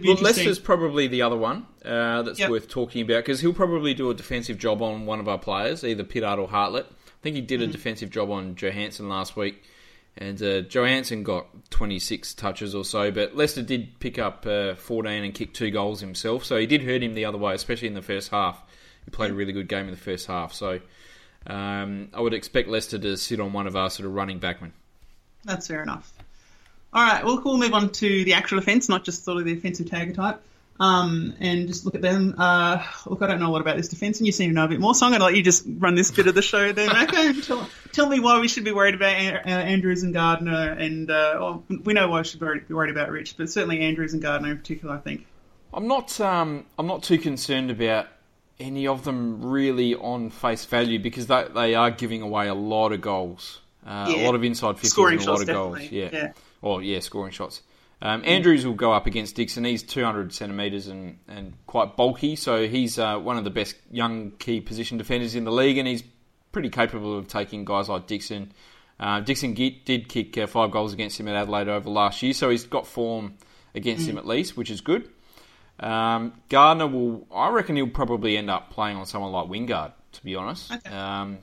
Well. 0.04 0.14
Lester's 0.16 0.60
probably 0.60 1.08
the 1.08 1.22
other 1.22 1.36
one 1.36 1.66
uh, 1.84 2.22
that's 2.22 2.38
Yep. 2.38 2.50
worth 2.50 2.68
talking 2.68 3.02
about 3.02 3.24
because 3.24 3.40
he'll 3.40 3.52
probably 3.52 3.92
do 3.92 4.08
a 4.10 4.14
defensive 4.14 4.56
job 4.56 4.82
on 4.82 5.04
one 5.04 5.18
of 5.18 5.28
our 5.28 5.38
players, 5.38 5.82
either 5.82 6.04
Pittard 6.04 6.38
or 6.38 6.46
Hartlett. 6.46 6.86
I 6.88 7.22
think 7.22 7.34
he 7.34 7.42
did 7.42 7.60
a 7.60 7.64
Mm-hmm. 7.64 7.72
defensive 7.72 8.10
job 8.10 8.30
on 8.30 8.54
Johansson 8.54 9.08
last 9.08 9.34
week, 9.36 9.64
and 10.20 10.40
uh, 10.42 10.60
Johansson 10.60 11.22
got 11.22 11.46
26 11.70 12.34
touches 12.34 12.74
or 12.74 12.84
so, 12.84 13.10
but 13.10 13.34
Lester 13.34 13.62
did 13.62 13.98
pick 14.00 14.18
up 14.18 14.46
uh, 14.46 14.74
14 14.74 15.24
and 15.24 15.34
kick 15.34 15.54
two 15.54 15.70
goals 15.70 16.00
himself, 16.00 16.44
so 16.44 16.58
he 16.58 16.66
did 16.66 16.82
hurt 16.82 17.02
him 17.02 17.14
the 17.14 17.24
other 17.24 17.38
way, 17.38 17.54
especially 17.54 17.88
in 17.88 17.94
the 17.94 18.02
first 18.02 18.30
half. 18.30 18.62
He 19.06 19.10
played 19.10 19.30
a 19.30 19.34
really 19.34 19.52
good 19.52 19.66
game 19.66 19.86
in 19.86 19.90
the 19.90 19.96
first 19.96 20.26
half, 20.26 20.52
so 20.52 20.78
um, 21.46 22.10
I 22.12 22.20
would 22.20 22.34
expect 22.34 22.68
Lester 22.68 22.98
to 22.98 23.16
sit 23.16 23.40
on 23.40 23.54
one 23.54 23.66
of 23.66 23.76
our 23.76 23.88
sort 23.88 24.06
of 24.06 24.14
running 24.14 24.38
backmen. 24.38 24.72
That's 25.44 25.66
fair 25.66 25.82
enough. 25.82 26.12
All 26.92 27.02
right, 27.02 27.24
well, 27.24 27.40
we'll 27.42 27.56
move 27.56 27.72
on 27.72 27.90
to 27.90 28.24
the 28.24 28.34
actual 28.34 28.58
offence, 28.58 28.88
not 28.88 29.04
just 29.04 29.24
sort 29.24 29.38
of 29.38 29.44
the 29.46 29.54
offensive 29.54 29.86
tagger 29.86 30.14
type, 30.14 30.42
um, 30.80 31.34
and 31.40 31.68
just 31.68 31.84
look 31.84 31.94
at 31.94 32.00
them. 32.00 32.34
Uh, 32.38 32.82
look, 33.06 33.20
I 33.20 33.26
don't 33.26 33.38
know 33.38 33.50
a 33.50 33.52
lot 33.52 33.60
about 33.60 33.76
this 33.76 33.88
defence, 33.88 34.18
and 34.18 34.26
you 34.26 34.32
seem 34.32 34.48
to 34.50 34.54
know 34.54 34.64
a 34.64 34.68
bit 34.68 34.80
more, 34.80 34.94
so 34.94 35.04
I'm 35.04 35.12
going 35.12 35.20
to 35.20 35.26
let 35.26 35.36
you 35.36 35.42
just 35.42 35.64
run 35.66 35.94
this 35.94 36.10
bit 36.10 36.26
of 36.26 36.34
the 36.34 36.42
show 36.42 36.72
there, 36.72 36.88
Macca, 36.88 37.46
tell, 37.46 37.68
tell 37.92 38.08
me 38.08 38.18
why 38.18 38.40
we 38.40 38.48
should 38.48 38.64
be 38.64 38.72
worried 38.72 38.94
about 38.94 39.14
uh, 39.14 39.48
Andrews 39.48 40.02
and 40.02 40.14
Gardiner, 40.14 40.72
and 40.72 41.10
uh, 41.10 41.36
well, 41.38 41.64
we 41.84 41.92
know 41.92 42.08
why 42.08 42.20
we 42.20 42.24
should 42.24 42.40
be 42.40 42.74
worried 42.74 42.90
about 42.90 43.10
Rich, 43.10 43.36
but 43.36 43.50
certainly 43.50 43.80
Andrews 43.80 44.14
and 44.14 44.22
Gardiner 44.22 44.52
in 44.52 44.56
particular, 44.56 44.94
I 44.94 44.98
think. 44.98 45.26
I'm 45.72 45.86
not. 45.86 46.18
Um, 46.20 46.64
I'm 46.78 46.86
not 46.86 47.02
too 47.02 47.18
concerned 47.18 47.70
about 47.70 48.08
any 48.58 48.86
of 48.86 49.04
them 49.04 49.44
really 49.50 49.94
on 49.94 50.30
face 50.30 50.64
value 50.64 50.98
because 50.98 51.26
they 51.28 51.46
they 51.54 51.74
are 51.74 51.90
giving 51.90 52.22
away 52.22 52.48
a 52.48 52.54
lot 52.54 52.92
of 52.92 53.00
goals, 53.00 53.60
uh, 53.86 54.06
a 54.08 54.24
lot 54.24 54.34
of 54.34 54.42
inside 54.42 54.78
fifties 54.78 54.96
and 54.96 55.20
a 55.20 55.30
lot 55.30 55.42
of 55.42 55.46
goals. 55.46 55.80
Yeah. 55.90 56.08
Yeah. 56.12 56.32
Or 56.62 56.82
yeah, 56.82 57.00
scoring 57.00 57.32
shots. 57.32 57.62
Um, 58.02 58.22
Andrews 58.24 58.64
will 58.64 58.74
go 58.74 58.92
up 58.92 59.06
against 59.06 59.36
Dixon. 59.36 59.64
He's 59.64 59.82
200 59.82 60.32
centimetres 60.32 60.86
and, 60.86 61.18
and 61.28 61.52
quite 61.66 61.96
bulky, 61.96 62.34
so 62.34 62.66
he's 62.66 62.98
uh, 62.98 63.18
one 63.18 63.36
of 63.36 63.44
the 63.44 63.50
best 63.50 63.76
young 63.90 64.32
key 64.32 64.60
position 64.60 64.96
defenders 64.96 65.34
in 65.34 65.44
the 65.44 65.52
league, 65.52 65.76
and 65.76 65.86
he's 65.86 66.02
pretty 66.52 66.70
capable 66.70 67.18
of 67.18 67.28
taking 67.28 67.64
guys 67.64 67.88
like 67.88 68.06
Dixon. 68.06 68.52
Uh, 68.98 69.20
Dixon 69.20 69.54
Git 69.54 69.84
did 69.84 70.08
kick 70.08 70.36
uh, 70.38 70.46
five 70.46 70.70
goals 70.70 70.92
against 70.92 71.20
him 71.20 71.28
at 71.28 71.34
Adelaide 71.34 71.68
over 71.68 71.90
last 71.90 72.22
year, 72.22 72.32
so 72.32 72.48
he's 72.48 72.64
got 72.64 72.86
form 72.86 73.34
against 73.74 74.06
him 74.06 74.18
at 74.18 74.26
least, 74.26 74.56
which 74.56 74.70
is 74.70 74.80
good. 74.80 75.08
Um, 75.78 76.34
Gardiner 76.48 76.86
will, 76.86 77.26
I 77.34 77.48
reckon 77.50 77.76
he'll 77.76 77.88
probably 77.88 78.36
end 78.36 78.50
up 78.50 78.70
playing 78.70 78.96
on 78.96 79.06
someone 79.06 79.32
like 79.32 79.46
Wingard, 79.46 79.92
to 80.12 80.24
be 80.24 80.36
honest. 80.36 80.72
Okay. 80.72 80.90
Um, 80.94 81.38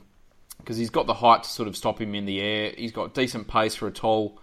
because 0.58 0.76
he's 0.76 0.90
got 0.90 1.06
the 1.06 1.14
height 1.14 1.44
to 1.44 1.48
sort 1.48 1.68
of 1.68 1.76
stop 1.76 2.00
him 2.00 2.14
in 2.14 2.26
the 2.26 2.40
air. 2.40 2.72
He's 2.76 2.92
got 2.92 3.14
decent 3.14 3.48
pace 3.48 3.74
for 3.74 3.86
a 3.86 3.92
tall. 3.92 4.38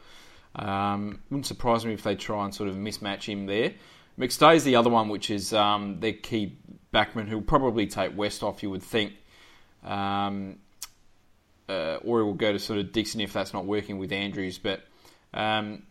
Um, 0.55 1.21
wouldn't 1.29 1.45
surprise 1.45 1.85
me 1.85 1.93
if 1.93 2.03
they 2.03 2.15
try 2.15 2.45
and 2.45 2.53
sort 2.53 2.69
of 2.69 2.75
mismatch 2.75 3.23
him 3.23 3.45
there. 3.45 3.73
McStay's 4.17 4.63
the 4.63 4.77
other 4.77 4.89
one, 4.89 5.09
which 5.09 5.29
is 5.29 5.53
um, 5.53 5.99
their 5.99 6.13
key 6.13 6.57
backman 6.93 7.27
who'll 7.27 7.41
probably 7.41 7.87
take 7.87 8.15
West 8.15 8.43
off, 8.43 8.63
you 8.63 8.69
would 8.69 8.83
think. 8.83 9.13
Um, 9.83 10.57
uh, 11.67 11.97
or 12.03 12.19
he 12.19 12.25
will 12.25 12.33
go 12.33 12.51
to 12.51 12.59
sort 12.59 12.79
of 12.79 12.91
Dixon 12.91 13.21
if 13.21 13.33
that's 13.33 13.53
not 13.53 13.65
working 13.65 13.97
with 13.97 14.11
Andrews. 14.11 14.57
But 14.57 14.83
um, 15.33 15.83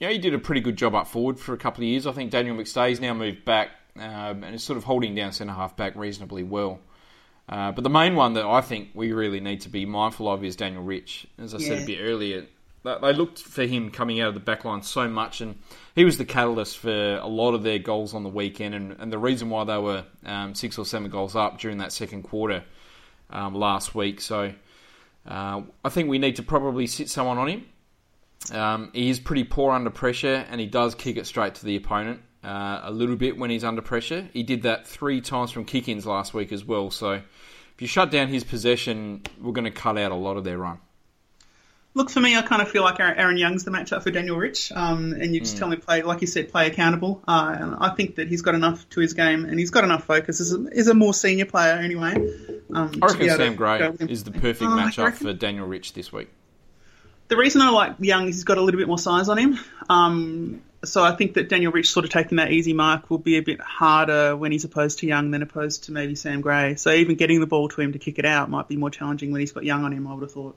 know, 0.00 0.08
he 0.08 0.18
did 0.18 0.34
a 0.34 0.38
pretty 0.38 0.60
good 0.60 0.76
job 0.76 0.94
up 0.94 1.06
forward 1.06 1.38
for 1.38 1.54
a 1.54 1.58
couple 1.58 1.82
of 1.82 1.88
years. 1.88 2.06
I 2.06 2.12
think 2.12 2.30
Daniel 2.30 2.56
McStay's 2.56 3.00
now 3.00 3.14
moved 3.14 3.44
back 3.44 3.70
um, 3.96 4.44
and 4.44 4.54
is 4.54 4.62
sort 4.62 4.76
of 4.76 4.84
holding 4.84 5.14
down 5.14 5.32
centre 5.32 5.54
half 5.54 5.76
back 5.76 5.96
reasonably 5.96 6.42
well. 6.42 6.80
Uh, 7.48 7.72
but 7.72 7.84
the 7.84 7.90
main 7.90 8.16
one 8.16 8.34
that 8.34 8.44
I 8.44 8.60
think 8.60 8.90
we 8.94 9.12
really 9.12 9.40
need 9.40 9.62
to 9.62 9.68
be 9.68 9.86
mindful 9.86 10.28
of 10.28 10.44
is 10.44 10.56
Daniel 10.56 10.82
Rich. 10.82 11.28
As 11.38 11.54
I 11.54 11.58
said 11.58 11.82
a 11.82 11.86
bit 11.86 12.00
earlier, 12.00 12.46
they 12.94 13.12
looked 13.12 13.40
for 13.40 13.64
him 13.64 13.90
coming 13.90 14.20
out 14.20 14.28
of 14.28 14.34
the 14.34 14.40
back 14.40 14.64
line 14.64 14.82
so 14.82 15.08
much, 15.08 15.40
and 15.40 15.58
he 15.94 16.04
was 16.04 16.18
the 16.18 16.24
catalyst 16.24 16.78
for 16.78 17.16
a 17.16 17.26
lot 17.26 17.54
of 17.54 17.62
their 17.62 17.78
goals 17.78 18.14
on 18.14 18.22
the 18.22 18.28
weekend, 18.28 18.74
and, 18.74 18.96
and 18.98 19.12
the 19.12 19.18
reason 19.18 19.50
why 19.50 19.64
they 19.64 19.78
were 19.78 20.04
um, 20.24 20.54
six 20.54 20.78
or 20.78 20.84
seven 20.84 21.10
goals 21.10 21.34
up 21.34 21.58
during 21.58 21.78
that 21.78 21.92
second 21.92 22.22
quarter 22.22 22.64
um, 23.30 23.54
last 23.54 23.94
week. 23.94 24.20
So 24.20 24.52
uh, 25.26 25.62
I 25.84 25.88
think 25.88 26.08
we 26.08 26.18
need 26.18 26.36
to 26.36 26.42
probably 26.42 26.86
sit 26.86 27.08
someone 27.08 27.38
on 27.38 27.48
him. 27.48 27.66
Um, 28.52 28.90
he 28.92 29.10
is 29.10 29.18
pretty 29.18 29.44
poor 29.44 29.72
under 29.72 29.90
pressure, 29.90 30.46
and 30.48 30.60
he 30.60 30.66
does 30.66 30.94
kick 30.94 31.16
it 31.16 31.26
straight 31.26 31.56
to 31.56 31.64
the 31.64 31.76
opponent 31.76 32.20
uh, 32.44 32.80
a 32.84 32.90
little 32.90 33.16
bit 33.16 33.36
when 33.36 33.50
he's 33.50 33.64
under 33.64 33.82
pressure. 33.82 34.28
He 34.32 34.42
did 34.42 34.62
that 34.62 34.86
three 34.86 35.20
times 35.20 35.50
from 35.50 35.64
kick-ins 35.64 36.06
last 36.06 36.34
week 36.34 36.52
as 36.52 36.64
well. 36.64 36.90
So 36.90 37.12
if 37.12 37.80
you 37.82 37.88
shut 37.88 38.10
down 38.10 38.28
his 38.28 38.44
possession, 38.44 39.22
we're 39.40 39.52
going 39.52 39.64
to 39.64 39.70
cut 39.70 39.98
out 39.98 40.12
a 40.12 40.16
lot 40.16 40.36
of 40.36 40.44
their 40.44 40.58
run. 40.58 40.78
Look, 41.96 42.10
for 42.10 42.20
me, 42.20 42.36
I 42.36 42.42
kind 42.42 42.60
of 42.60 42.68
feel 42.68 42.82
like 42.82 43.00
Aaron 43.00 43.38
Young's 43.38 43.64
the 43.64 43.70
matchup 43.70 44.02
for 44.02 44.10
Daniel 44.10 44.36
Rich, 44.36 44.70
um, 44.72 45.14
and 45.14 45.32
you 45.32 45.40
just 45.40 45.56
tell 45.56 45.72
him 45.72 45.80
play, 45.80 46.02
like 46.02 46.20
you 46.20 46.26
said, 46.26 46.50
play 46.52 46.66
accountable. 46.66 47.22
Uh, 47.26 47.56
and 47.58 47.74
I 47.80 47.88
think 47.94 48.16
that 48.16 48.28
he's 48.28 48.42
got 48.42 48.54
enough 48.54 48.86
to 48.90 49.00
his 49.00 49.14
game, 49.14 49.46
and 49.46 49.58
he's 49.58 49.70
got 49.70 49.82
enough 49.82 50.04
focus. 50.04 50.38
Is 50.40 50.52
a, 50.52 50.66
is 50.66 50.88
a 50.88 50.94
more 50.94 51.14
senior 51.14 51.46
player 51.46 51.72
anyway. 51.72 52.12
Um, 52.74 52.92
I 53.00 53.06
reckon 53.06 53.30
Sam 53.30 53.54
Gray 53.56 53.78
go 53.78 53.92
with 53.92 54.02
him. 54.02 54.10
is 54.10 54.24
the 54.24 54.30
perfect 54.30 54.64
Oh, 54.64 54.76
matchup 54.76 55.14
for 55.14 55.32
Daniel 55.32 55.66
Rich 55.66 55.94
this 55.94 56.12
week. 56.12 56.28
The 57.28 57.38
reason 57.38 57.62
I 57.62 57.70
like 57.70 57.94
Young 58.00 58.28
is 58.28 58.34
he's 58.36 58.44
got 58.44 58.58
a 58.58 58.62
little 58.62 58.78
bit 58.78 58.88
more 58.88 58.98
size 58.98 59.30
on 59.30 59.38
him. 59.38 59.58
Um, 59.88 60.62
so 60.84 61.02
I 61.02 61.12
think 61.16 61.32
that 61.34 61.48
Daniel 61.48 61.72
Rich 61.72 61.90
sort 61.90 62.04
of 62.04 62.10
taking 62.10 62.36
that 62.36 62.52
easy 62.52 62.74
mark 62.74 63.08
will 63.08 63.16
be 63.16 63.38
a 63.38 63.42
bit 63.42 63.58
harder 63.62 64.36
when 64.36 64.52
he's 64.52 64.64
opposed 64.64 64.98
to 64.98 65.06
Young 65.06 65.30
than 65.30 65.40
opposed 65.40 65.84
to 65.84 65.92
maybe 65.92 66.14
Sam 66.14 66.42
Gray. 66.42 66.74
So 66.76 66.90
even 66.92 67.16
getting 67.16 67.40
the 67.40 67.46
ball 67.46 67.70
to 67.70 67.80
him 67.80 67.92
to 67.94 67.98
kick 67.98 68.18
it 68.18 68.26
out 68.26 68.50
might 68.50 68.68
be 68.68 68.76
more 68.76 68.90
challenging 68.90 69.32
when 69.32 69.40
he's 69.40 69.52
got 69.52 69.64
Young 69.64 69.82
on 69.82 69.94
him. 69.94 70.06
I 70.06 70.12
would 70.12 70.24
have 70.24 70.32
thought. 70.32 70.56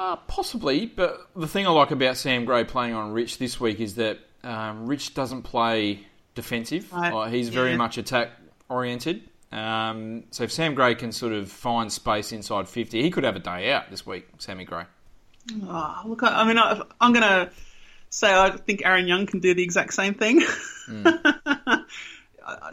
Uh, 0.00 0.16
possibly, 0.16 0.86
but 0.86 1.18
the 1.36 1.46
thing 1.46 1.66
I 1.66 1.70
like 1.70 1.90
about 1.90 2.16
Sam 2.16 2.46
Gray 2.46 2.64
playing 2.64 2.94
on 2.94 3.12
Rich 3.12 3.36
this 3.36 3.60
week 3.60 3.80
is 3.80 3.96
that 3.96 4.18
um, 4.42 4.86
Rich 4.86 5.12
doesn't 5.12 5.42
play 5.42 6.06
defensive. 6.34 6.90
Right. 6.90 7.12
Like, 7.12 7.32
he's 7.32 7.50
very 7.50 7.72
Yeah. 7.72 7.76
much 7.76 7.98
attack 7.98 8.30
oriented. 8.70 9.22
Um, 9.52 10.24
so 10.30 10.44
if 10.44 10.52
Sam 10.52 10.74
Gray 10.74 10.94
can 10.94 11.12
sort 11.12 11.34
of 11.34 11.50
find 11.52 11.92
space 11.92 12.32
inside 12.32 12.66
50, 12.66 13.02
he 13.02 13.10
could 13.10 13.24
have 13.24 13.36
a 13.36 13.40
day 13.40 13.72
out 13.72 13.90
this 13.90 14.06
week, 14.06 14.26
Sammy 14.38 14.64
Gray. 14.64 14.84
Oh, 15.64 16.02
look, 16.06 16.22
I 16.22 16.28
I 16.28 16.44
mean, 16.44 16.56
I, 16.56 16.80
I'm 16.98 17.12
going 17.12 17.22
to 17.24 17.50
say 18.08 18.32
I 18.32 18.50
think 18.56 18.80
Aaron 18.86 19.06
Young 19.06 19.26
can 19.26 19.40
do 19.40 19.52
the 19.54 19.62
exact 19.62 19.92
same 19.92 20.14
thing. 20.14 20.40
I, 20.88 21.82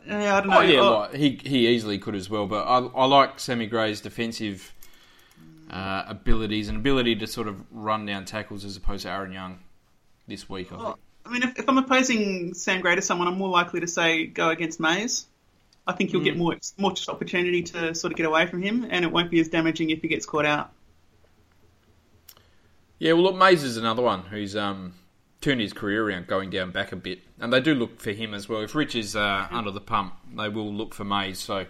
yeah, 0.07 0.37
I 0.37 0.39
don't 0.39 0.49
know. 0.49 0.57
Oh, 0.59 0.61
yeah, 0.61 0.79
Oh, 0.79 0.99
like, 0.99 1.13
he, 1.13 1.39
he 1.43 1.67
easily 1.67 1.99
could 1.99 2.15
as 2.15 2.29
well, 2.29 2.47
but 2.47 2.63
I, 2.65 2.77
I 2.77 3.05
like 3.05 3.39
Sammy 3.39 3.65
Gray's 3.67 3.99
defensive 4.01 4.73
uh, 5.69 6.03
abilities 6.07 6.69
and 6.69 6.77
ability 6.77 7.15
to 7.17 7.27
sort 7.27 7.47
of 7.47 7.61
run 7.71 8.05
down 8.05 8.25
tackles 8.25 8.65
as 8.65 8.77
opposed 8.77 9.03
to 9.03 9.09
Aaron 9.11 9.31
Young 9.31 9.59
this 10.27 10.49
week, 10.49 10.71
I 10.71 10.77
think. 10.77 10.95
I 11.25 11.29
mean, 11.29 11.43
if, 11.43 11.59
if 11.59 11.67
I'm 11.69 11.77
opposing 11.77 12.53
Sam 12.53 12.81
Gray 12.81 12.95
to 12.95 13.01
someone, 13.01 13.27
I'm 13.27 13.37
more 13.37 13.49
likely 13.49 13.81
to 13.81 13.87
say 13.87 14.27
go 14.27 14.49
against 14.49 14.79
Mays. 14.79 15.25
I 15.85 15.93
think 15.93 16.11
you'll 16.13 16.21
Mm. 16.21 16.25
get 16.25 16.37
more 16.37 16.55
more 16.77 16.93
opportunity 17.07 17.63
to 17.63 17.93
sort 17.95 18.11
of 18.13 18.17
get 18.17 18.25
away 18.25 18.45
from 18.45 18.61
him, 18.61 18.85
and 18.89 19.05
it 19.05 19.11
won't 19.11 19.31
be 19.31 19.39
as 19.39 19.47
damaging 19.49 19.89
if 19.89 20.01
he 20.01 20.07
gets 20.07 20.25
caught 20.25 20.45
out. 20.45 20.71
Yeah, 22.99 23.13
well, 23.13 23.23
look, 23.23 23.35
Mays 23.35 23.63
is 23.63 23.77
another 23.77 24.01
one 24.01 24.21
who's 24.23 24.55
um, 24.55 24.93
turned 25.39 25.61
his 25.61 25.71
career 25.73 26.07
around, 26.09 26.27
going 26.27 26.49
down 26.49 26.71
back 26.71 26.91
a 26.91 26.95
bit, 26.95 27.19
and 27.39 27.53
they 27.53 27.61
do 27.61 27.75
look 27.75 27.99
for 27.99 28.11
him 28.11 28.33
as 28.33 28.49
well. 28.49 28.61
If 28.61 28.73
Rich 28.73 28.95
is 28.95 29.15
uh, 29.15 29.47
under 29.51 29.71
the 29.71 29.81
pump, 29.81 30.15
they 30.35 30.49
will 30.49 30.73
look 30.73 30.93
for 30.95 31.03
Mays. 31.05 31.39
So 31.39 31.67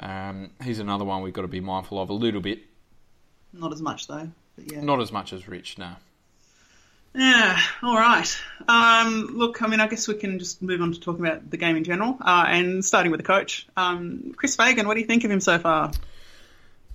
um, 0.00 0.50
he's 0.62 0.78
another 0.78 1.04
one 1.04 1.22
we've 1.22 1.34
got 1.34 1.42
to 1.42 1.48
be 1.48 1.60
mindful 1.60 2.00
of 2.00 2.08
a 2.10 2.14
little 2.14 2.40
bit, 2.40 2.60
Not 3.52 3.72
as 3.72 3.80
much 3.82 4.06
though. 4.06 4.28
But 4.56 4.72
yeah. 4.72 4.80
not 4.80 5.00
as 5.00 5.12
much 5.12 5.32
as 5.32 5.48
Rich. 5.48 5.78
now. 5.78 5.98
Yeah, 7.14 7.58
all 7.82 7.96
right. 7.96 8.38
Um, 8.68 9.30
look, 9.34 9.62
I 9.62 9.66
mean, 9.66 9.80
I 9.80 9.88
guess 9.88 10.06
we 10.06 10.14
can 10.14 10.38
just 10.38 10.62
move 10.62 10.80
on 10.82 10.92
to 10.92 11.00
talking 11.00 11.24
about 11.26 11.50
the 11.50 11.56
game 11.56 11.76
in 11.76 11.84
general, 11.84 12.16
uh, 12.20 12.44
and 12.46 12.84
starting 12.84 13.10
with 13.10 13.18
the 13.18 13.26
coach, 13.26 13.66
um, 13.76 14.34
Chris 14.36 14.56
Fagan. 14.56 14.86
What 14.86 14.94
do 14.94 15.00
you 15.00 15.06
think 15.06 15.24
of 15.24 15.30
him 15.30 15.40
so 15.40 15.58
far? 15.58 15.90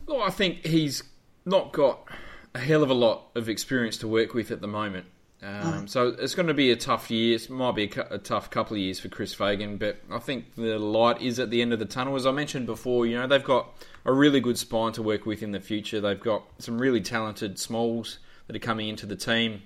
Well, 0.06 0.22
I 0.22 0.30
think 0.30 0.66
he's 0.66 1.04
not 1.46 1.72
got 1.72 2.08
a 2.54 2.60
hell 2.60 2.84
of 2.84 2.90
a 2.90 2.94
lot 2.94 3.24
of 3.36 3.50
experience 3.50 3.98
to 3.98 4.08
work 4.08 4.34
with 4.34 4.52
at 4.52 4.62
the 4.62 4.68
moment. 4.68 5.06
Um, 5.44 5.88
So 5.88 6.08
it's 6.08 6.36
going 6.36 6.48
to 6.48 6.54
be 6.54 6.72
a 6.72 6.76
tough 6.76 7.12
year. 7.12 7.36
It 7.36 7.50
might 7.50 7.76
be 7.76 7.92
a, 7.96 8.16
a 8.16 8.18
tough 8.18 8.50
couple 8.50 8.76
of 8.76 8.82
years 8.82 9.00
for 9.00 9.10
Chris 9.10 9.34
Fagan, 9.34 9.78
but 9.78 9.98
I 10.12 10.20
think 10.20 10.56
the 10.56 10.80
light 10.80 11.22
is 11.22 11.40
at 11.40 11.50
the 11.50 11.62
end 11.62 11.74
of 11.74 11.80
the 11.80 11.86
tunnel. 11.86 12.16
As 12.16 12.26
I 12.26 12.32
mentioned 12.32 12.66
before, 12.66 13.06
you 13.06 13.18
know 13.18 13.28
they've 13.28 13.44
got 13.44 13.70
a 14.06 14.14
really 14.14 14.40
good 14.40 14.58
spine 14.58 14.94
to 14.94 15.04
work 15.04 15.26
with 15.26 15.44
in 15.44 15.52
the 15.52 15.60
future. 15.60 16.00
They've 16.00 16.20
got 16.20 16.44
some 16.60 16.80
really 16.80 17.02
talented 17.02 17.60
smalls 17.60 18.20
that 18.48 18.56
are 18.56 18.60
coming 18.60 18.90
into 18.90 19.06
the 19.06 19.16
team. 19.16 19.64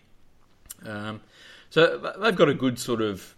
Um, 0.85 1.21
so 1.69 1.97
they've 2.19 2.35
got 2.35 2.49
a 2.49 2.53
good 2.53 2.79
sort 2.79 3.01
of 3.01 3.35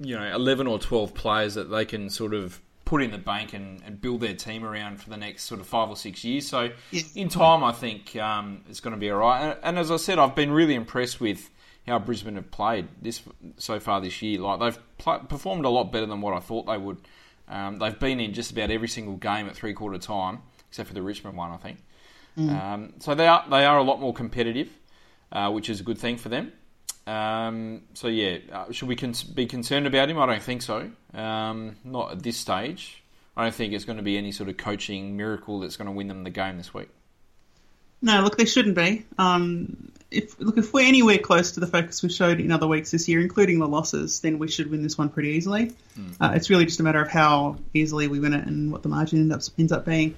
you 0.00 0.18
know, 0.18 0.34
11 0.34 0.66
or 0.66 0.78
12 0.78 1.14
players 1.14 1.54
that 1.54 1.70
they 1.70 1.84
can 1.84 2.08
sort 2.08 2.32
of 2.32 2.60
put 2.86 3.02
in 3.02 3.10
the 3.10 3.18
bank 3.18 3.52
and, 3.52 3.82
and 3.84 4.00
build 4.00 4.20
their 4.20 4.34
team 4.34 4.64
around 4.64 5.00
for 5.00 5.10
the 5.10 5.16
next 5.16 5.44
sort 5.44 5.60
of 5.60 5.66
five 5.66 5.88
or 5.90 5.96
six 5.96 6.24
years. 6.24 6.48
So, 6.48 6.70
in 7.14 7.28
time, 7.28 7.62
I 7.62 7.72
think 7.72 8.16
um, 8.16 8.62
it's 8.68 8.80
going 8.80 8.94
to 8.94 8.98
be 8.98 9.10
all 9.10 9.18
right. 9.18 9.42
And, 9.42 9.58
and 9.62 9.78
as 9.78 9.90
I 9.90 9.96
said, 9.96 10.18
I've 10.18 10.34
been 10.34 10.50
really 10.50 10.74
impressed 10.74 11.20
with 11.20 11.50
how 11.86 11.98
Brisbane 11.98 12.36
have 12.36 12.50
played 12.50 12.88
this 13.00 13.22
so 13.56 13.80
far 13.80 14.00
this 14.00 14.22
year. 14.22 14.40
Like 14.40 14.60
they've 14.60 14.78
pl- 14.98 15.20
performed 15.20 15.64
a 15.64 15.68
lot 15.70 15.92
better 15.92 16.06
than 16.06 16.20
what 16.20 16.34
I 16.34 16.40
thought 16.40 16.66
they 16.66 16.78
would. 16.78 16.98
Um, 17.48 17.78
they've 17.78 17.98
been 17.98 18.20
in 18.20 18.32
just 18.32 18.52
about 18.52 18.70
every 18.70 18.88
single 18.88 19.16
game 19.16 19.48
at 19.48 19.56
three 19.56 19.72
quarter 19.74 19.98
time, 19.98 20.40
except 20.68 20.88
for 20.88 20.94
the 20.94 21.02
Richmond 21.02 21.36
one, 21.36 21.50
I 21.50 21.56
think. 21.56 21.78
Um, 22.38 22.92
so 23.00 23.14
they 23.14 23.26
are 23.26 23.44
they 23.50 23.64
are 23.64 23.78
a 23.78 23.82
lot 23.82 24.00
more 24.00 24.14
competitive, 24.14 24.68
uh, 25.32 25.50
which 25.50 25.68
is 25.68 25.80
a 25.80 25.82
good 25.82 25.98
thing 25.98 26.16
for 26.16 26.28
them. 26.28 26.52
Um, 27.06 27.82
so 27.94 28.06
yeah, 28.08 28.38
uh, 28.52 28.70
should 28.72 28.88
we 28.88 28.94
con- 28.94 29.14
be 29.34 29.46
concerned 29.46 29.86
about 29.86 30.08
him? 30.08 30.18
I 30.18 30.26
don't 30.26 30.42
think 30.42 30.62
so. 30.62 30.90
Um, 31.12 31.76
not 31.84 32.12
at 32.12 32.22
this 32.22 32.36
stage. 32.36 33.02
I 33.36 33.44
don't 33.44 33.54
think 33.54 33.72
it's 33.72 33.84
going 33.84 33.96
to 33.96 34.02
be 34.04 34.16
any 34.16 34.32
sort 34.32 34.48
of 34.48 34.56
coaching 34.58 35.16
miracle 35.16 35.60
that's 35.60 35.76
going 35.76 35.86
to 35.86 35.92
win 35.92 36.08
them 36.08 36.24
the 36.24 36.30
game 36.30 36.56
this 36.56 36.72
week. 36.74 36.88
No, 38.02 38.22
look, 38.22 38.36
they 38.36 38.46
shouldn't 38.46 38.76
be. 38.76 39.04
Um, 39.18 39.92
if 40.10 40.40
look, 40.40 40.58
if 40.58 40.72
we're 40.72 40.86
anywhere 40.86 41.18
close 41.18 41.52
to 41.52 41.60
the 41.60 41.66
focus 41.66 42.02
we 42.02 42.08
showed 42.08 42.40
in 42.40 42.50
other 42.50 42.66
weeks 42.66 42.90
this 42.90 43.08
year, 43.08 43.20
including 43.20 43.58
the 43.58 43.68
losses, 43.68 44.20
then 44.20 44.38
we 44.38 44.48
should 44.48 44.70
win 44.70 44.82
this 44.82 44.98
one 44.98 45.08
pretty 45.08 45.30
easily. 45.30 45.72
Uh, 46.20 46.32
it's 46.34 46.50
really 46.50 46.64
just 46.64 46.80
a 46.80 46.82
matter 46.82 47.00
of 47.00 47.08
how 47.08 47.56
easily 47.74 48.08
we 48.08 48.18
win 48.18 48.32
it 48.32 48.46
and 48.46 48.72
what 48.72 48.82
the 48.82 48.88
margin 48.88 49.30
ends 49.30 49.48
up 49.48 49.54
ends 49.58 49.72
up 49.72 49.84
being. 49.84 50.16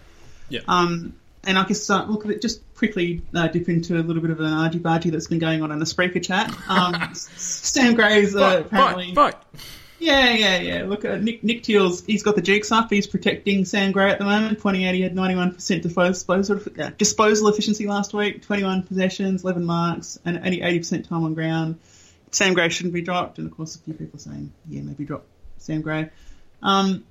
Yeah. 0.48 0.60
Um, 0.68 1.14
and 1.44 1.58
I 1.58 1.64
guess 1.64 1.90
uh, 1.90 2.04
look, 2.04 2.40
just 2.40 2.62
quickly 2.76 3.22
uh, 3.34 3.48
dip 3.48 3.68
into 3.68 3.98
a 3.98 4.02
little 4.02 4.22
bit 4.22 4.30
of 4.30 4.40
an 4.40 4.52
argy 4.52 4.78
bargy 4.78 5.10
that's 5.10 5.26
been 5.26 5.40
going 5.40 5.62
on 5.62 5.72
in 5.72 5.78
the 5.78 5.84
Spreaker 5.84 6.22
chat. 6.22 6.54
Um, 6.68 7.14
Sam 7.14 7.94
Gray's 7.94 8.34
uh, 8.36 8.62
apparently. 8.64 9.12
Vote, 9.12 9.34
vote. 9.34 9.62
Yeah, 10.02 10.32
yeah, 10.32 10.58
yeah. 10.58 10.84
Look, 10.84 11.04
uh, 11.04 11.16
Nick 11.16 11.44
Nick 11.44 11.62
Teals, 11.62 12.04
he's 12.04 12.24
got 12.24 12.34
the 12.34 12.42
jukes 12.42 12.72
up. 12.72 12.90
He's 12.90 13.06
protecting 13.06 13.64
Sam 13.64 13.92
Gray 13.92 14.10
at 14.10 14.18
the 14.18 14.24
moment, 14.24 14.58
pointing 14.58 14.84
out 14.84 14.94
he 14.94 15.00
had 15.00 15.14
91% 15.14 15.80
disposal, 15.80 16.60
uh, 16.76 16.90
disposal 16.98 17.46
efficiency 17.46 17.86
last 17.86 18.12
week, 18.12 18.42
21 18.42 18.82
possessions, 18.82 19.44
11 19.44 19.64
marks, 19.64 20.18
and 20.24 20.38
only 20.38 20.58
80% 20.58 21.08
time 21.08 21.22
on 21.22 21.34
ground. 21.34 21.78
Sam 22.32 22.52
Gray 22.52 22.68
shouldn't 22.68 22.94
be 22.94 23.02
dropped, 23.02 23.38
and 23.38 23.46
of 23.46 23.56
course, 23.56 23.76
a 23.76 23.78
few 23.78 23.94
people 23.94 24.18
saying, 24.18 24.52
yeah, 24.68 24.82
maybe 24.82 25.04
drop 25.04 25.24
Sam 25.58 25.82
Gray. 25.82 26.10
Um, 26.64 27.04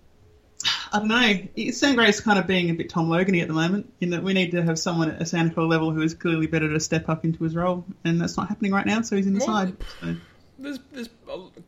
I 0.91 0.99
don't 0.99 1.07
know. 1.07 1.71
Sam 1.71 1.95
Gray's 1.95 2.19
kind 2.19 2.39
of 2.39 2.45
being 2.45 2.71
a 2.71 2.73
bit 2.73 2.89
Tom 2.89 3.07
Logany 3.07 3.41
at 3.41 3.47
the 3.47 3.53
moment, 3.53 3.93
in 4.01 4.09
that 4.09 4.21
we 4.21 4.33
need 4.33 4.51
to 4.51 4.61
have 4.63 4.77
someone 4.77 5.11
at 5.11 5.21
a 5.21 5.25
Santa 5.25 5.53
Claus 5.53 5.69
level 5.69 5.91
who 5.91 6.01
is 6.01 6.13
clearly 6.13 6.47
better 6.47 6.67
to 6.67 6.79
step 6.81 7.07
up 7.07 7.23
into 7.23 7.45
his 7.45 7.55
role, 7.55 7.85
and 8.03 8.19
that's 8.19 8.35
not 8.35 8.49
happening 8.49 8.73
right 8.73 8.85
now. 8.85 9.01
So 9.01 9.15
he's 9.15 9.27
in 9.27 9.33
the 9.33 9.39
side. 9.39 9.77
So. 10.01 10.15
There's 10.61 10.79
there's 10.91 11.09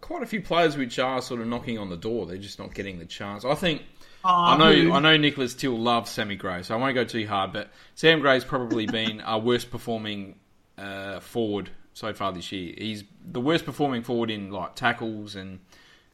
quite 0.02 0.24
a 0.24 0.26
few 0.26 0.42
players 0.42 0.78
which 0.78 1.00
are 1.00 1.22
sort 1.22 1.42
of 1.42 1.48
knocking 1.48 1.78
on 1.78 1.90
the 1.90 1.98
door. 1.98 2.26
They're 2.26 2.38
just 2.38 2.60
not 2.60 2.74
getting 2.74 3.00
the 3.00 3.06
chance. 3.06 3.46
I 3.46 3.56
think. 3.56 3.84
I 4.26 4.56
know 4.56 4.74
who? 4.74 4.94
I 4.94 5.00
know 5.00 5.18
Nicholas 5.18 5.54
Till 5.54 5.78
loves 5.78 6.10
Sammy 6.10 6.38
Gray, 6.38 6.64
so 6.64 6.76
I 6.76 6.78
won't 6.78 6.96
go 6.96 7.04
too 7.04 7.28
hard. 7.28 7.52
But 7.52 7.70
Sam 7.96 8.22
Gray's 8.22 8.46
probably 8.46 8.86
been 9.00 9.20
our 9.22 9.40
worst 9.40 9.70
performing 9.70 10.36
uh, 10.78 11.20
forward 11.20 11.70
so 11.94 12.14
far 12.14 12.32
this 12.32 12.52
year. 12.52 12.74
He's 12.78 13.04
the 13.26 13.42
worst 13.42 13.66
performing 13.66 14.04
forward 14.04 14.30
in 14.30 14.52
like 14.52 14.76
tackles 14.76 15.36
and 15.36 15.60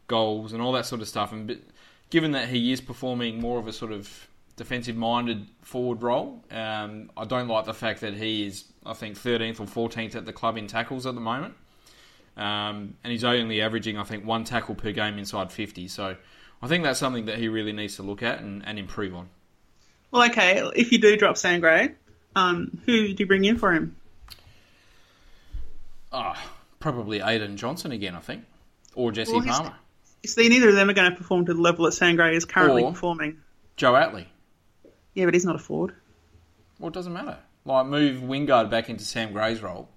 goals 0.07 0.53
and 0.53 0.61
all 0.61 0.71
that 0.73 0.86
sort 0.86 1.01
of 1.01 1.07
stuff. 1.07 1.32
And 1.32 1.47
but 1.47 1.59
given 2.09 2.32
that 2.32 2.49
he 2.49 2.71
is 2.71 2.82
performing 2.82 3.39
more 3.39 3.59
of 3.59 3.67
a 3.67 3.73
sort 3.73 3.91
of 3.91 4.27
defensive 4.55 4.97
minded 4.97 5.47
forward 5.61 6.01
role, 6.01 6.43
um, 6.51 7.11
I 7.15 7.25
don't 7.25 7.47
like 7.47 7.65
the 7.65 7.73
fact 7.73 8.01
that 8.01 8.15
he 8.15 8.45
is 8.45 8.65
I 8.86 8.93
think 8.93 9.15
13th 9.17 9.59
or 9.59 9.89
14th 9.89 10.15
at 10.15 10.25
the 10.25 10.34
club 10.34 10.57
in 10.57 10.67
tackles 10.67 11.05
at 11.05 11.15
the 11.15 11.21
moment. 11.21 11.55
Um, 12.39 12.95
and 13.03 13.11
he's 13.11 13.25
only 13.25 13.61
averaging, 13.61 13.97
I 13.97 14.03
think, 14.03 14.25
one 14.25 14.45
tackle 14.45 14.73
per 14.73 14.91
game 14.93 15.17
inside 15.19 15.51
50. 15.51 15.89
So 15.89 16.15
I 16.61 16.67
think 16.67 16.85
that's 16.85 16.97
something 16.99 17.25
that 17.25 17.37
he 17.37 17.49
really 17.49 17.73
needs 17.73 17.97
to 17.97 18.03
look 18.03 18.23
at 18.23 18.39
and, 18.39 18.65
and 18.65 18.79
improve 18.79 19.13
on. 19.13 19.27
Well, 20.11 20.23
okay. 20.29 20.63
If 20.75 20.91
you 20.93 20.99
do 20.99 21.17
drop 21.17 21.37
Sam 21.37 21.59
Gray, 21.59 21.91
um, 22.35 22.79
who 22.85 23.09
do 23.13 23.15
you 23.17 23.27
bring 23.27 23.43
in 23.43 23.57
for 23.57 23.73
him? 23.73 23.95
Ah, 26.11 26.41
probably 26.79 27.19
Aidyn 27.19 27.55
Johnson 27.55 27.91
again, 27.91 28.15
I 28.15 28.19
think. 28.19 28.45
Or 28.95 29.11
Jesse 29.11 29.33
Well, 29.33 29.43
Palmer. 29.43 29.73
See, 30.25 30.49
neither 30.49 30.69
of 30.69 30.75
them 30.75 30.89
are 30.89 30.93
going 30.93 31.11
to 31.11 31.17
perform 31.17 31.45
to 31.45 31.53
the 31.53 31.61
level 31.61 31.85
that 31.85 31.91
Sam 31.91 32.15
Gray 32.15 32.35
is 32.35 32.45
currently 32.45 32.83
Or- 32.83 32.91
performing. 32.91 33.37
Joe 33.75 33.93
Atley. 33.93 34.25
Yeah, 35.13 35.25
but 35.25 35.33
he's 35.33 35.45
not 35.45 35.55
a 35.55 35.59
forward. 35.59 35.93
Well, 36.79 36.87
it 36.89 36.93
doesn't 36.93 37.13
matter. 37.13 37.37
Like, 37.65 37.85
move 37.85 38.21
Wingard 38.21 38.69
back 38.69 38.89
into 38.89 39.03
Sam 39.03 39.31
Gray's 39.33 39.61
role 39.61 39.89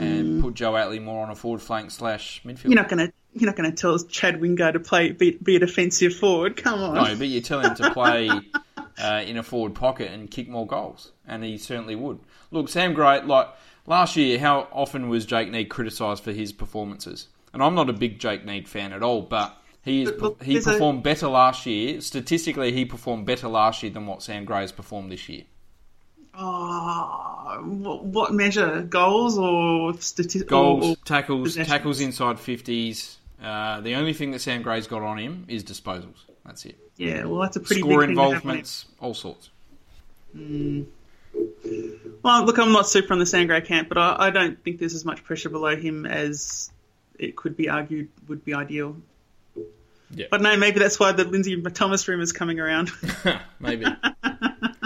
and 0.00 0.42
put 0.42 0.54
Joe 0.54 0.72
Atley 0.72 1.02
more 1.02 1.22
on 1.24 1.30
a 1.30 1.34
forward 1.34 1.60
flank 1.62 1.90
slash 1.90 2.42
midfield. 2.44 2.64
You're 2.64 2.74
not 2.74 2.88
going 2.88 3.06
to 3.06 3.12
you're 3.32 3.46
not 3.46 3.56
going 3.56 3.70
to 3.70 3.76
tell 3.76 3.98
Chad 3.98 4.40
Wingard 4.40 4.72
to 4.72 4.80
play 4.80 5.12
be, 5.12 5.32
be 5.32 5.56
a 5.56 5.60
defensive 5.60 6.14
forward. 6.14 6.56
Come 6.56 6.82
on. 6.82 6.94
No, 6.94 7.16
but 7.16 7.28
you 7.28 7.40
tell 7.40 7.60
him 7.60 7.74
to 7.76 7.90
play 7.92 8.28
uh, 9.00 9.22
in 9.24 9.36
a 9.36 9.42
forward 9.42 9.74
pocket 9.74 10.10
and 10.10 10.30
kick 10.30 10.48
more 10.48 10.66
goals, 10.66 11.12
and 11.26 11.44
he 11.44 11.56
certainly 11.58 11.94
would. 11.94 12.18
Look, 12.50 12.68
Sam 12.68 12.92
Gray, 12.92 13.22
like 13.22 13.48
last 13.86 14.16
year, 14.16 14.38
how 14.38 14.66
often 14.72 15.08
was 15.08 15.26
Jake 15.26 15.48
Neade 15.50 15.68
criticised 15.68 16.24
for 16.24 16.32
his 16.32 16.52
performances? 16.52 17.28
And 17.52 17.62
I'm 17.62 17.74
not 17.74 17.88
a 17.90 17.92
big 17.92 18.18
Jake 18.18 18.44
Neade 18.44 18.66
fan 18.68 18.92
at 18.92 19.02
all, 19.02 19.22
but 19.22 19.56
he 19.82 20.02
is 20.02 20.10
But 20.12 20.20
look, 20.20 20.42
he 20.42 20.54
there's 20.54 20.66
a- 20.66 20.72
performed 20.72 21.02
better 21.02 21.28
last 21.28 21.66
year. 21.66 22.00
Statistically, 22.00 22.72
he 22.72 22.84
performed 22.84 23.26
better 23.26 23.48
last 23.48 23.82
year 23.82 23.92
than 23.92 24.06
what 24.06 24.22
Sam 24.22 24.44
Gray 24.44 24.62
has 24.62 24.72
performed 24.72 25.10
this 25.12 25.28
year. 25.28 25.44
Oh, 26.42 27.60
what, 27.62 28.32
measure? 28.32 28.82
Goals 28.82 29.36
or 29.36 29.92
statistics? 30.00 30.48
Goals, 30.48 30.96
tackles, 31.04 31.48
possessions. 31.48 31.68
tackles 31.68 32.00
inside 32.00 32.36
50s. 32.36 33.16
Uh, 33.42 33.80
the 33.80 33.94
only 33.94 34.14
thing 34.14 34.30
that 34.30 34.40
Sam 34.40 34.62
Gray's 34.62 34.86
got 34.86 35.02
on 35.02 35.18
him 35.18 35.44
is 35.48 35.64
disposals. 35.64 36.16
That's 36.44 36.64
it. 36.64 36.78
yeah, 36.96 37.24
well, 37.24 37.42
that's 37.42 37.56
a 37.56 37.60
pretty 37.60 37.82
Score 37.82 38.00
big 38.00 38.08
thing 38.08 38.16
to 38.16 38.22
have 38.22 38.32
involvements, 38.32 38.86
all 39.00 39.14
sorts. 39.14 39.50
Well, 40.34 40.84
look, 42.44 42.58
I'm 42.58 42.72
not 42.72 42.88
super 42.88 43.12
on 43.12 43.18
the 43.18 43.26
Sam 43.26 43.46
Gray 43.46 43.60
camp, 43.60 43.88
but 43.88 43.98
I, 43.98 44.16
I 44.18 44.30
don't 44.30 44.62
think 44.62 44.78
there's 44.78 44.94
as 44.94 45.04
much 45.04 45.24
pressure 45.24 45.50
below 45.50 45.76
him 45.76 46.06
as 46.06 46.70
it 47.18 47.36
could 47.36 47.56
be 47.56 47.68
argued 47.68 48.08
would 48.28 48.44
be 48.44 48.54
ideal. 48.54 48.96
Yeah. 50.10 50.26
But 50.30 50.42
no, 50.42 50.56
maybe 50.56 50.80
that's 50.80 50.98
why 50.98 51.12
the 51.12 51.24
Lindsay 51.24 51.60
Thomas 51.62 52.08
room 52.08 52.20
is 52.20 52.32
coming 52.32 52.58
around. 52.58 52.90
Maybe. 53.60 53.84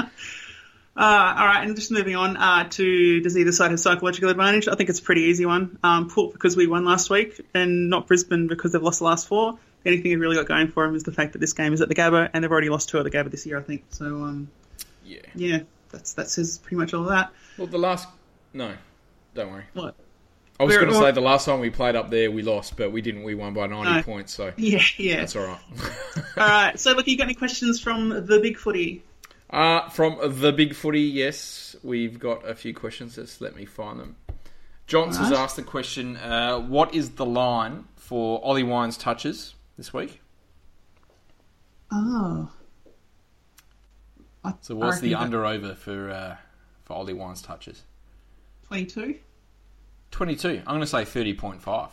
Uh, 0.96 1.34
all 1.38 1.46
right, 1.46 1.66
and 1.66 1.74
just 1.74 1.90
moving 1.90 2.14
on 2.14 2.36
uh, 2.36 2.68
to 2.70 3.20
does 3.20 3.36
either 3.36 3.50
side 3.50 3.70
have 3.72 3.80
psychological 3.80 4.30
advantage? 4.30 4.68
I 4.68 4.74
think 4.76 4.90
it's 4.90 5.00
a 5.00 5.02
pretty 5.02 5.22
easy 5.22 5.44
one. 5.44 5.76
Um, 5.82 6.08
Port 6.08 6.32
because 6.32 6.56
we 6.56 6.66
won 6.68 6.84
last 6.84 7.10
week, 7.10 7.40
and 7.52 7.90
not 7.90 8.06
Brisbane 8.06 8.46
because 8.46 8.72
they've 8.72 8.82
lost 8.82 9.00
the 9.00 9.04
last 9.06 9.26
four. 9.26 9.58
The 9.82 9.90
only 9.90 10.02
thing 10.02 10.12
they've 10.12 10.20
really 10.20 10.36
got 10.36 10.46
going 10.46 10.68
for 10.68 10.86
them 10.86 10.94
is 10.94 11.02
the 11.02 11.12
fact 11.12 11.32
that 11.32 11.40
this 11.40 11.52
game 11.52 11.72
is 11.72 11.80
at 11.80 11.88
the 11.88 11.94
Gabba, 11.96 12.30
and 12.32 12.44
they've 12.44 12.50
already 12.50 12.68
lost 12.70 12.88
two 12.90 12.98
at 12.98 13.04
the 13.04 13.10
Gabba 13.10 13.30
this 13.30 13.44
year, 13.44 13.58
I 13.58 13.62
think. 13.62 13.84
So, 13.90 14.06
um, 14.06 14.48
yeah. 15.04 15.18
yeah, 15.34 15.58
that's 15.90 16.14
that 16.14 16.30
says 16.30 16.58
pretty 16.58 16.76
much 16.76 16.94
all 16.94 17.02
of 17.02 17.08
that. 17.08 17.32
Well, 17.58 17.66
the 17.66 17.78
last. 17.78 18.08
No, 18.52 18.72
don't 19.34 19.50
worry. 19.50 19.64
What? 19.72 19.96
I 20.60 20.62
was 20.62 20.76
going 20.76 20.88
to 20.88 20.94
say 20.94 21.10
the 21.10 21.20
last 21.20 21.46
time 21.46 21.58
we 21.58 21.70
played 21.70 21.96
up 21.96 22.10
there, 22.10 22.30
we 22.30 22.42
lost, 22.42 22.76
but 22.76 22.92
we 22.92 23.02
didn't. 23.02 23.24
We 23.24 23.34
won 23.34 23.52
by 23.54 23.66
90 23.66 23.90
No. 23.90 24.02
points, 24.04 24.32
so 24.32 24.52
Yeah, 24.56 24.80
yeah. 24.96 25.16
that's 25.16 25.34
all 25.34 25.44
right. 25.44 25.60
All 26.36 26.46
right. 26.46 26.78
So, 26.78 26.92
look, 26.92 27.08
you 27.08 27.18
got 27.18 27.24
any 27.24 27.34
questions 27.34 27.80
from 27.80 28.10
the 28.10 28.38
big 28.40 28.56
footy? 28.56 29.02
Uh, 29.54 29.88
from 29.90 30.18
the 30.40 30.52
big 30.52 30.74
footy, 30.74 31.02
yes, 31.02 31.76
we've 31.84 32.18
got 32.18 32.44
a 32.44 32.56
few 32.56 32.74
questions. 32.74 33.14
Just 33.14 33.40
let 33.40 33.54
me 33.54 33.64
find 33.64 34.00
them. 34.00 34.16
Johns 34.88 35.16
has 35.16 35.30
asked 35.30 35.54
the 35.54 35.62
question: 35.62 36.16
uh, 36.16 36.58
What 36.58 36.92
is 36.92 37.10
the 37.10 37.24
line 37.24 37.84
for 37.94 38.44
Ollie 38.44 38.64
Wines 38.64 38.98
touches 38.98 39.54
this 39.78 39.94
week? 39.94 40.20
Oh. 41.92 42.50
I, 44.44 44.54
So 44.60 44.74
what's 44.74 44.98
the 44.98 45.14
under 45.14 45.46
over 45.46 45.76
for 45.76 46.10
uh, 46.10 46.36
for 46.82 46.94
Ollie 46.94 47.14
Wines 47.14 47.40
touches? 47.40 47.84
22? 48.66 49.20
Twenty 50.10 50.34
two. 50.34 50.62
I'm 50.66 50.74
going 50.74 50.80
to 50.80 50.86
say 50.88 51.04
thirty 51.04 51.32
point 51.32 51.62
five. 51.62 51.90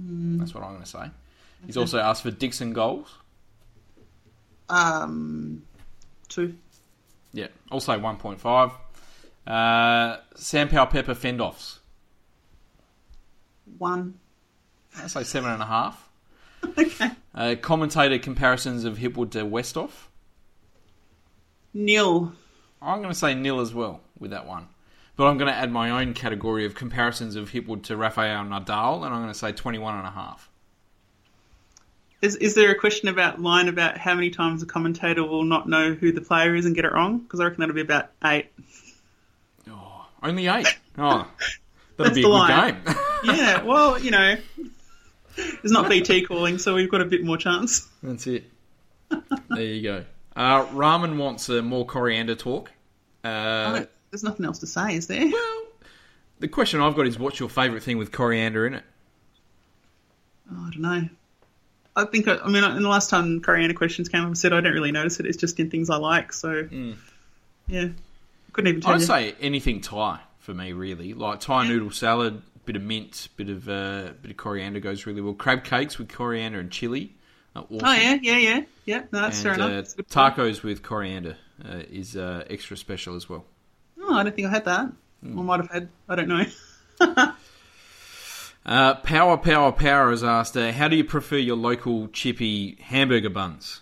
Hmm. 0.00 0.38
That's 0.38 0.54
what 0.54 0.62
I'm 0.62 0.70
going 0.70 0.84
to 0.84 0.88
say. 0.88 1.10
He's 1.66 1.76
also 1.76 1.98
asked 1.98 2.22
for 2.22 2.30
Dixon 2.30 2.72
goals. 2.72 3.12
Um, 4.68 5.62
two. 6.28 6.54
Yeah, 7.32 7.48
I'll 7.70 7.80
say 7.80 7.96
one 7.96 8.16
point 8.16 8.40
five. 8.40 8.72
Uh, 9.46 10.18
Sam 10.34 10.68
Powell 10.68 10.86
Pepper 10.86 11.14
fend 11.14 11.40
offs. 11.40 11.80
One. 13.78 14.18
I'll 14.96 15.08
say 15.08 15.24
seven 15.24 15.50
and 15.50 15.62
a 15.62 15.66
half. 15.66 16.04
Okay. 16.76 17.10
Uh, 17.32 17.54
commentator 17.60 18.18
comparisons 18.18 18.84
of 18.84 18.98
Hipwood 18.98 19.30
to 19.30 19.44
Westhoff. 19.44 20.08
Nil. 21.72 22.32
I'm 22.82 22.98
going 22.98 23.12
to 23.12 23.18
say 23.18 23.34
nil 23.34 23.60
as 23.60 23.72
well 23.72 24.00
with 24.18 24.32
that 24.32 24.46
one. 24.46 24.66
But 25.16 25.26
I'm 25.26 25.38
going 25.38 25.50
to 25.50 25.56
add 25.56 25.70
my 25.70 25.90
own 26.02 26.14
category 26.14 26.64
of 26.64 26.74
comparisons 26.74 27.36
of 27.36 27.50
Hipwood 27.50 27.84
to 27.84 27.96
Rafael 27.96 28.44
Nadal, 28.44 29.04
and 29.04 29.14
I'm 29.14 29.22
going 29.22 29.32
to 29.32 29.38
say 29.38 29.52
21 29.52 29.98
and 29.98 30.06
a 30.06 30.10
half. 30.10 30.50
Is 32.20 32.34
is 32.36 32.54
there 32.54 32.70
a 32.70 32.74
question 32.74 33.08
about 33.08 33.40
line 33.40 33.68
about 33.68 33.96
how 33.96 34.14
many 34.14 34.30
times 34.30 34.62
a 34.62 34.66
commentator 34.66 35.22
will 35.24 35.44
not 35.44 35.68
know 35.68 35.94
who 35.94 36.10
the 36.12 36.20
player 36.20 36.54
is 36.56 36.66
and 36.66 36.74
get 36.74 36.84
it 36.84 36.92
wrong? 36.92 37.18
Because 37.18 37.38
I 37.40 37.44
reckon 37.44 37.60
that'll 37.60 37.74
be 37.74 37.80
about 37.80 38.10
eight. 38.24 38.46
Oh, 39.70 40.06
only 40.22 40.46
eight. 40.48 40.66
Oh, 41.00 41.28
that'll 41.96 42.12
be 42.12 42.22
a 42.22 42.24
good 42.24 42.28
line. 42.30 42.76
game. 42.84 42.96
Yeah. 43.22 43.62
Well, 43.64 44.00
you 44.00 44.10
know, 44.10 44.34
it's 45.36 45.70
not 45.70 45.88
BT 45.88 46.22
calling, 46.22 46.58
so 46.58 46.74
we've 46.74 46.90
got 46.90 47.00
a 47.02 47.04
bit 47.04 47.22
more 47.22 47.36
chance. 47.36 47.86
That's 48.02 48.26
it. 48.26 48.50
There 49.48 49.62
you 49.62 49.82
go. 49.82 50.04
Uh, 50.34 50.66
Ramen 50.66 51.18
wants 51.18 51.48
uh, 51.48 51.62
more 51.62 51.86
coriander 51.86 52.34
talk. 52.34 52.72
Uh, 53.22 53.84
There's 54.10 54.24
nothing 54.24 54.44
else 54.44 54.58
to 54.58 54.66
say, 54.66 54.96
is 54.96 55.06
there? 55.06 55.24
well, 55.24 55.62
the 56.40 56.48
question 56.48 56.80
I've 56.80 56.96
got 56.96 57.06
is 57.06 57.16
what's 57.16 57.38
your 57.38 57.48
favourite 57.48 57.84
thing 57.84 57.96
with 57.98 58.10
coriander 58.10 58.66
in 58.66 58.74
it? 58.74 58.84
Oh, 60.50 60.66
I 60.66 60.70
don't 60.70 60.80
know. 60.80 61.08
I 61.98 62.04
think, 62.04 62.28
I, 62.28 62.46
mean, 62.46 62.62
in 62.64 62.82
the 62.82 62.88
last 62.88 63.10
time 63.10 63.40
coriander 63.40 63.74
questions 63.74 64.08
came 64.08 64.24
up, 64.24 64.30
I 64.30 64.34
said 64.34 64.52
I 64.52 64.60
don't 64.60 64.72
really 64.72 64.92
notice 64.92 65.18
it. 65.20 65.26
It's 65.26 65.36
just 65.36 65.58
in 65.58 65.70
things 65.70 65.90
I 65.90 65.96
like. 65.96 66.32
So, 66.32 66.68
yeah. 67.66 67.88
Couldn't 68.52 68.68
even 68.68 68.80
tell 68.80 68.92
I'd 68.94 69.00
you. 69.00 69.06
say 69.06 69.34
anything 69.40 69.80
Thai 69.80 70.20
for 70.38 70.54
me, 70.54 70.72
really. 70.72 71.14
Like 71.14 71.40
Thai 71.40 71.66
noodle 71.68 71.90
salad, 71.90 72.42
bit 72.64 72.76
of 72.76 72.82
mint, 72.82 73.28
bit 73.36 73.48
of 73.50 73.68
uh, 73.68 74.10
bit 74.22 74.30
of 74.30 74.36
coriander 74.36 74.80
goes 74.80 75.06
really 75.06 75.20
well. 75.20 75.34
Crab 75.34 75.64
cakes 75.64 75.98
with 75.98 76.08
coriander 76.08 76.60
and 76.60 76.70
chili. 76.70 77.12
awesome. 77.54 77.78
Oh, 77.82 77.92
yeah, 77.92 78.18
yeah, 78.22 78.38
yeah. 78.38 78.60
Yeah, 78.84 79.02
no, 79.12 79.20
that's 79.20 79.42
fair 79.42 79.52
and 79.52 79.62
enough. 79.62 79.70
uh, 79.70 79.74
That's 79.74 79.94
tacos 80.14 80.62
with 80.62 80.82
coriander 80.82 81.36
uh, 81.64 81.82
is 81.90 82.16
uh, 82.16 82.44
extra 82.48 82.76
special 82.76 83.16
as 83.16 83.28
well. 83.28 83.44
Oh, 84.00 84.14
I 84.14 84.22
don't 84.22 84.34
think 84.34 84.48
I 84.48 84.50
had 84.50 84.64
that. 84.64 84.92
Hmm. 85.22 85.38
I 85.38 85.42
might 85.42 85.60
have 85.60 85.70
had. 85.70 85.88
I 86.08 86.14
don't 86.14 86.28
know. 86.28 86.44
Uh, 88.68 88.94
power, 88.96 89.38
power, 89.38 89.72
power 89.72 90.10
has 90.10 90.22
asked, 90.22 90.54
uh, 90.54 90.70
how 90.72 90.88
do 90.88 90.94
you 90.96 91.02
prefer 91.04 91.36
your 91.38 91.56
local 91.56 92.06
chippy 92.08 92.76
hamburger 92.82 93.30
buns? 93.30 93.80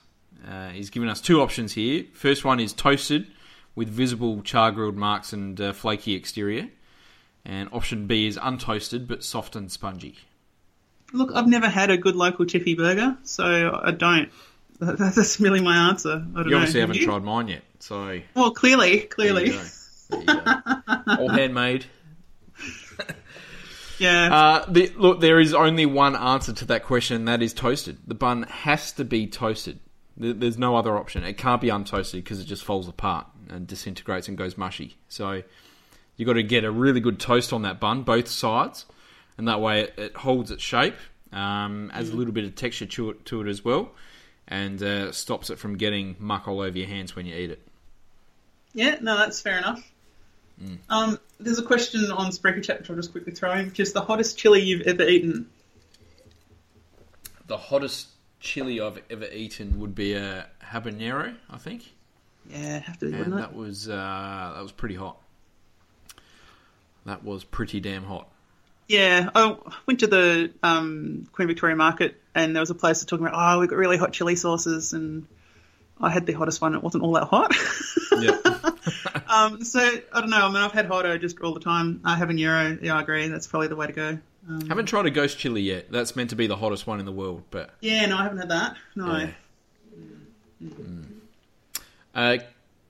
Uh, 0.49 0.69
he's 0.69 0.91
given 0.91 1.09
us 1.09 1.21
two 1.21 1.41
options 1.41 1.73
here. 1.73 2.05
First 2.13 2.45
one 2.45 2.61
is 2.61 2.73
toasted 2.73 3.27
with 3.75 3.89
visible 3.89 4.43
char 4.43 4.71
grilled 4.71 4.97
marks 4.97 5.33
and 5.33 5.61
uh, 5.61 5.73
flaky 5.73 6.15
exterior. 6.15 6.69
And 7.45 7.69
option 7.73 8.07
B 8.07 8.29
is 8.29 8.39
untoasted 8.39 9.09
but 9.09 9.25
soft 9.25 9.57
and 9.57 9.73
spongy. 9.73 10.19
Look, 11.13 11.31
I've 11.35 11.49
never 11.49 11.69
had 11.69 11.91
a 11.91 11.97
good 11.97 12.15
local 12.15 12.45
chippy 12.47 12.75
burger, 12.77 13.17
so 13.25 13.81
I 13.83 13.91
don't. 13.91 14.31
That- 14.79 14.99
That's 15.17 15.41
really 15.41 15.61
my 15.61 15.89
answer. 15.89 16.25
I 16.35 16.43
don't 16.43 16.49
You 16.49 16.57
obviously 16.57 16.81
Have 16.81 16.91
haven't 16.91 17.01
you? 17.03 17.07
tried 17.09 17.25
mine 17.25 17.49
yet, 17.49 17.63
so 17.81 18.21
Well, 18.35 18.53
clearly, 18.53 19.01
clearly. 19.01 19.51
go. 19.51 19.63
There 20.11 20.21
you 20.21 20.27
go. 20.27 20.61
All 21.19 21.29
handmade. 21.29 21.87
Yeah. 23.99 24.35
Uh, 24.35 24.65
the, 24.71 24.93
look, 24.97 25.21
there 25.21 25.41
is 25.41 25.55
only 25.55 25.87
one 25.87 26.17
answer 26.17 26.53
to 26.53 26.65
that 26.67 26.85
question, 26.85 27.17
and 27.17 27.29
that 27.29 27.43
is 27.43 27.53
toasted. 27.53 27.99
The 28.07 28.15
bun 28.15 28.45
has 28.45 28.93
to 28.93 29.05
be 29.05 29.27
toasted. 29.27 29.81
There's 30.17 30.59
no 30.59 30.77
other 30.77 30.97
option. 30.97 31.25
It 31.25 31.37
can't 31.37 31.61
be 31.61 31.69
untoasted 31.69 32.15
because 32.15 32.41
it 32.41 32.45
just 32.45 32.65
falls 32.65 32.89
apart 32.89 33.27
and 33.49 33.67
disintegrates 33.67 34.29
and 34.29 34.37
goes 34.37 34.57
mushy. 34.57 34.97
So 35.09 35.43
you've 36.17 36.27
got 36.27 36.35
to 36.35 36.43
get 36.43 36.65
a 36.65 36.71
really 36.71 37.01
good 37.01 37.21
toast 37.21 37.53
on 37.53 37.63
that 37.63 37.81
bun, 37.81 38.03
both 38.03 38.29
sides, 38.29 38.87
and 39.37 39.47
that 39.49 39.61
way 39.61 39.83
it, 39.83 39.95
it 39.99 40.17
holds 40.17 40.51
its 40.51 40.63
shape, 40.63 40.97
um, 41.33 41.91
adds 41.95 42.11
a 42.11 42.17
little 42.17 42.33
bit 42.33 42.45
of 42.45 42.55
texture 42.55 42.87
to 42.87 43.11
it, 43.11 43.27
to 43.27 43.43
it 43.43 43.49
as 43.49 43.65
well, 43.65 43.91
and 44.49 44.83
uh, 44.83 45.13
stops 45.13 45.51
it 45.51 45.59
from 45.59 45.77
getting 45.77 46.17
muck 46.19 46.49
all 46.49 46.61
over 46.61 46.79
your 46.79 46.89
hands 46.89 47.15
when 47.15 47.27
you 47.27 47.35
eat 47.35 47.51
it. 47.51 47.61
Yeah, 48.73 48.97
no, 49.01 49.17
that's 49.17 49.41
fair 49.41 49.59
enough. 49.59 49.91
Mm. 50.63 50.79
Um, 50.89 51.19
there's 51.39 51.59
a 51.59 51.63
question 51.63 52.11
on 52.11 52.31
Spreaker 52.31 52.63
Chat, 52.63 52.81
which 52.81 52.91
I'll 52.91 52.97
just 52.97 53.13
quickly 53.13 53.33
throw 53.33 53.53
in, 53.53 53.67
which 53.67 53.81
is 53.81 53.93
the 53.93 54.01
hottest 54.01 54.39
chili 54.39 54.63
you've 54.63 54.87
ever 54.87 55.03
eaten. 55.03 55.49
The 57.47 57.57
hottest 57.57 58.09
chili 58.41 58.81
I've 58.81 59.01
ever 59.11 59.27
eaten 59.27 59.79
would 59.81 59.95
be 59.95 60.15
a 60.15 60.47
habanero, 60.63 61.35
I 61.51 61.59
think. 61.59 61.93
Yeah, 62.49 62.79
have 62.79 62.99
to 62.99 63.11
be, 63.11 63.17
and 63.17 63.33
that 63.33 63.55
was 63.55 63.89
uh, 63.89 64.53
that 64.55 64.63
was 64.63 64.73
pretty 64.73 64.95
hot. 64.95 65.19
That 67.05 67.25
was 67.25 67.45
pretty 67.45 67.81
damn 67.81 68.05
hot. 68.05 68.29
Yeah, 68.89 69.31
I 69.35 69.57
went 69.87 70.01
to 70.01 70.07
the 70.07 70.53
um, 70.63 71.29
Queen 71.33 71.49
Victoria 71.49 71.75
Market, 71.75 72.21
and 72.35 72.55
there 72.55 72.61
was 72.61 72.71
a 72.71 72.75
place 72.75 73.01
that 73.01 73.07
talking 73.07 73.27
about, 73.27 73.37
oh, 73.37 73.61
we've 73.61 73.69
got 73.69 73.77
really 73.77 73.97
hot 73.97 74.13
chili 74.13 74.37
sauces, 74.37 74.93
and 74.93 75.27
I 76.01 76.11
had 76.11 76.27
the 76.27 76.35
hottest 76.35 76.61
one. 76.61 76.75
It 76.75 76.83
wasn't 76.83 77.03
all 77.03 77.13
that 77.13 77.25
hot. 77.25 77.55
Yeah, 78.19 78.39
um, 79.29 79.65
so 79.65 79.81
I 79.81 80.21
don't 80.21 80.31
know. 80.31 80.47
I 80.47 80.49
mean, 80.49 80.57
I've 80.57 80.73
had 80.73 80.87
hotto 80.87 81.19
just 81.19 81.41
all 81.41 81.55
the 81.55 81.61
time. 81.61 82.01
I 82.05 82.17
have 82.17 82.31
a 82.31 82.35
euro. 82.35 82.79
Yeah, 82.81 82.97
I 82.97 83.03
agree. 83.03 83.29
That's 83.29 83.47
probably 83.47 83.69
the 83.69 83.77
way 83.77 83.87
to 83.87 83.93
go. 83.93 84.19
Um, 84.49 84.69
haven't 84.69 84.87
tried 84.87 85.07
a 85.07 85.11
ghost 85.11 85.39
chili 85.39 85.63
yet. 85.63 85.91
That's 85.91 86.15
meant 86.15 86.31
to 86.31 86.37
be 86.37 86.47
the 86.47 86.57
hottest 86.57 86.87
one 86.87 87.01
in 87.01 87.07
the 87.07 87.13
world, 87.13 87.43
but 87.51 87.75
yeah, 87.81 88.07
no, 88.07 88.17
I 88.17 88.23
haven't 88.23 88.39
had 88.39 88.49
that. 88.51 88.77
No. 88.95 89.29
Yeah. 90.61 90.69
uh, 92.15 92.39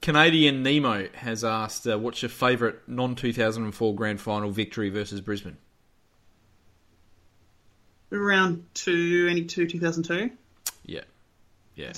Canadian 0.03 0.62
Nemo 0.62 1.09
has 1.14 1.45
asked, 1.45 1.87
uh, 1.87 1.99
"What's 1.99 2.22
your 2.22 2.28
favourite 2.28 2.76
non 2.87 3.14
two 3.14 3.32
thousand 3.32 3.64
and 3.64 3.74
four 3.74 3.95
grand 3.95 4.20
final 4.20 4.51
victory 4.51 4.91
versus 4.91 5.20
Brisbane?" 5.20 5.57
Round 8.11 8.64
two, 8.74 9.26
any 9.28 9.45
two, 9.45 9.66
2002. 9.66 10.30
Yeah, 10.84 11.01
yeah. 11.74 11.93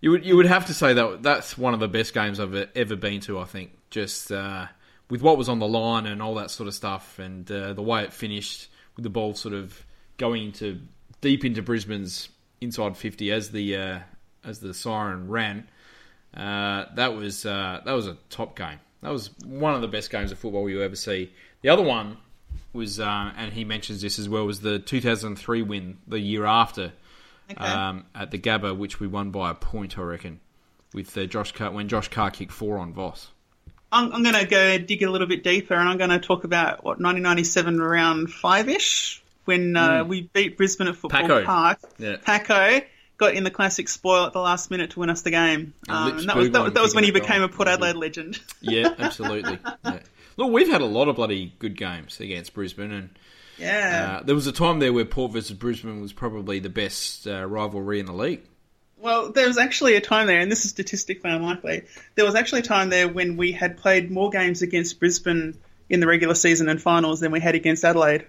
You 0.00 0.12
would 0.12 0.24
you 0.24 0.36
would 0.36 0.46
have 0.46 0.66
to 0.66 0.74
say 0.74 0.94
that 0.94 1.22
that's 1.22 1.58
one 1.58 1.74
of 1.74 1.80
the 1.80 1.88
best 1.88 2.14
games 2.14 2.38
I've 2.38 2.54
ever 2.54 2.96
been 2.96 3.20
to. 3.22 3.38
I 3.38 3.44
think 3.44 3.72
just 3.90 4.30
uh, 4.30 4.66
with 5.10 5.22
what 5.22 5.36
was 5.36 5.48
on 5.48 5.58
the 5.58 5.66
line 5.66 6.06
and 6.06 6.22
all 6.22 6.36
that 6.36 6.50
sort 6.50 6.68
of 6.68 6.74
stuff, 6.74 7.18
and 7.18 7.50
uh, 7.50 7.72
the 7.72 7.82
way 7.82 8.04
it 8.04 8.12
finished 8.12 8.68
with 8.96 9.02
the 9.02 9.10
ball 9.10 9.34
sort 9.34 9.54
of 9.54 9.84
going 10.16 10.46
into 10.46 10.80
deep 11.20 11.44
into 11.44 11.62
Brisbane's 11.62 12.28
inside 12.60 12.96
fifty 12.96 13.32
as 13.32 13.50
the 13.50 13.76
uh, 13.76 13.98
as 14.44 14.60
the 14.60 14.72
siren 14.72 15.28
ran. 15.28 15.68
Uh, 16.32 16.84
that 16.94 17.16
was 17.16 17.44
uh, 17.44 17.80
that 17.84 17.92
was 17.92 18.06
a 18.06 18.16
top 18.30 18.56
game. 18.56 18.78
That 19.02 19.10
was 19.10 19.30
one 19.44 19.74
of 19.74 19.80
the 19.80 19.88
best 19.88 20.10
games 20.10 20.30
of 20.30 20.38
football 20.38 20.68
you 20.68 20.82
ever 20.82 20.96
see. 20.96 21.32
The 21.62 21.68
other 21.68 21.82
one 21.82 22.18
was, 22.72 23.00
uh, 23.00 23.32
and 23.36 23.52
he 23.52 23.64
mentions 23.64 24.02
this 24.02 24.18
as 24.18 24.28
well, 24.28 24.44
was 24.44 24.60
the 24.60 24.78
2003 24.78 25.62
win 25.62 25.98
the 26.06 26.18
year 26.18 26.44
after 26.44 26.92
Okay. 27.50 27.64
um, 27.64 28.04
at 28.14 28.30
the 28.30 28.38
Gabba, 28.38 28.76
which 28.76 29.00
we 29.00 29.06
won 29.06 29.30
by 29.30 29.50
a 29.50 29.54
point, 29.54 29.98
I 29.98 30.02
reckon, 30.02 30.40
with 30.92 31.16
uh, 31.16 31.26
Josh 31.26 31.52
Carr, 31.52 31.70
when 31.70 31.88
Josh 31.88 32.08
Carr 32.08 32.30
kicked 32.30 32.52
four 32.52 32.78
on 32.78 32.92
Voss. 32.92 33.30
I'm, 33.90 34.12
I'm 34.12 34.22
going 34.22 34.34
to 34.34 34.46
go 34.46 34.78
dig 34.78 35.02
a 35.02 35.10
little 35.10 35.26
bit 35.26 35.42
deeper, 35.42 35.74
and 35.74 35.88
I'm 35.88 35.96
going 35.96 36.10
to 36.10 36.18
talk 36.18 36.44
about 36.44 36.84
what 36.84 37.00
1997 37.00 37.80
around 37.80 38.30
five 38.30 38.68
ish 38.68 39.22
when 39.44 39.76
uh, 39.76 40.04
we 40.04 40.22
beat 40.32 40.58
Brisbane 40.58 40.88
at 40.88 40.96
Football 40.96 41.22
Paco. 41.22 41.44
Park. 41.44 41.78
Yeah. 41.98 42.16
Paco 42.22 42.80
got 43.16 43.34
in 43.34 43.44
the 43.44 43.50
classic 43.50 43.88
spoil 43.88 44.26
at 44.26 44.32
the 44.32 44.40
last 44.40 44.70
minute 44.70 44.90
to 44.90 45.00
win 45.00 45.08
us 45.10 45.22
the 45.22 45.30
game, 45.30 45.72
um, 45.88 46.18
and 46.18 46.28
that 46.28 46.36
was 46.36 46.50
that, 46.50 46.74
that 46.74 46.82
was 46.82 46.94
when 46.94 47.04
he 47.04 47.10
became 47.10 47.42
a. 47.42 47.48
Port 47.48 47.66
Adelaide 47.66 47.96
legend. 47.96 48.38
Yeah, 48.60 48.94
absolutely. 48.98 49.58
yeah. 49.84 50.00
Look, 50.36 50.52
we've 50.52 50.68
had 50.68 50.82
a 50.82 50.86
lot 50.86 51.08
of 51.08 51.16
bloody 51.16 51.54
good 51.58 51.76
games 51.76 52.20
against 52.20 52.52
Brisbane, 52.54 52.92
and 52.92 53.10
Yeah. 53.58 54.18
uh, 54.20 54.22
there 54.24 54.34
was 54.34 54.46
a 54.46 54.52
time 54.52 54.78
there 54.78 54.92
where 54.92 55.04
Port 55.04 55.32
versus 55.32 55.52
Brisbane 55.56 56.00
was 56.00 56.12
probably 56.12 56.58
the 56.60 56.68
best 56.68 57.26
uh, 57.26 57.44
rivalry 57.46 58.00
in 58.00 58.06
the 58.06 58.12
league. 58.12 58.42
Well, 59.00 59.30
there 59.30 59.46
was 59.46 59.58
actually 59.58 59.94
a 59.94 60.00
time 60.00 60.26
there, 60.26 60.40
and 60.40 60.50
this 60.50 60.64
is 60.64 60.70
statistically 60.70 61.30
unlikely. 61.30 61.84
There 62.16 62.24
was 62.24 62.34
actually 62.34 62.60
a 62.60 62.64
time 62.64 62.88
there 62.90 63.06
when 63.08 63.36
we 63.36 63.52
had 63.52 63.76
played 63.76 64.10
more 64.10 64.30
games 64.30 64.62
against 64.62 64.98
Brisbane 64.98 65.56
in 65.88 66.00
the 66.00 66.06
regular 66.06 66.34
season 66.34 66.68
and 66.68 66.82
finals 66.82 67.20
than 67.20 67.30
we 67.30 67.38
had 67.40 67.54
against 67.54 67.84
Adelaide, 67.84 68.26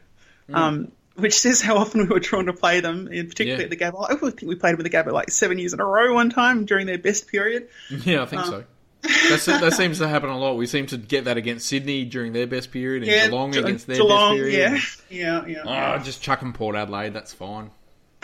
um, 0.54 0.92
which 1.16 1.40
says 1.40 1.60
how 1.62 1.78
often 1.78 2.02
we 2.02 2.08
were 2.08 2.20
drawn 2.20 2.46
to 2.46 2.54
play 2.54 2.80
them, 2.82 3.08
and 3.12 3.28
particularly 3.30 3.64
Yeah. 3.64 3.66
at 3.66 3.70
the 3.72 3.98
Gabba. 3.98 4.12
I 4.12 4.16
think 4.16 4.42
we 4.48 4.56
played 4.56 4.78
them 4.78 4.86
at 4.86 4.92
the 4.92 4.96
Gabba 4.96 5.12
like 5.12 5.32
seven 5.32 5.58
years 5.58 5.74
in 5.74 5.80
a 5.80 5.86
row 5.86 6.14
one 6.14 6.30
time 6.30 6.66
during 6.66 6.86
their 6.86 7.00
best 7.00 7.28
period. 7.28 7.68
Yeah, 8.06 8.22
I 8.22 8.26
think 8.28 8.46
so. 8.46 8.64
That's, 9.02 9.46
that 9.46 9.74
seems 9.74 10.00
to 10.00 10.08
happen 10.08 10.30
a 10.30 10.38
lot. 10.38 10.58
We 10.58 10.66
seem 10.68 10.86
to 10.88 10.98
get 10.98 11.26
that 11.26 11.38
against 11.38 11.68
Sydney 11.68 12.04
during 12.06 12.34
their 12.34 12.48
best 12.48 12.72
period, 12.72 13.04
and 13.04 13.12
Yeah, 13.12 13.28
Geelong 13.28 13.52
Ge- 13.54 13.58
against 13.58 13.88
their 13.88 13.96
Geelong, 13.98 14.36
best 14.38 14.44
period. 14.52 14.82
yeah, 15.10 15.46
yeah, 15.46 15.64
yeah. 15.66 15.96
Oh, 15.96 16.04
just 16.04 16.22
chuck 16.22 16.42
'em 16.44 16.52
Port 16.54 16.76
Adelaide. 16.76 17.14
That's 17.14 17.34
fine. 17.34 17.72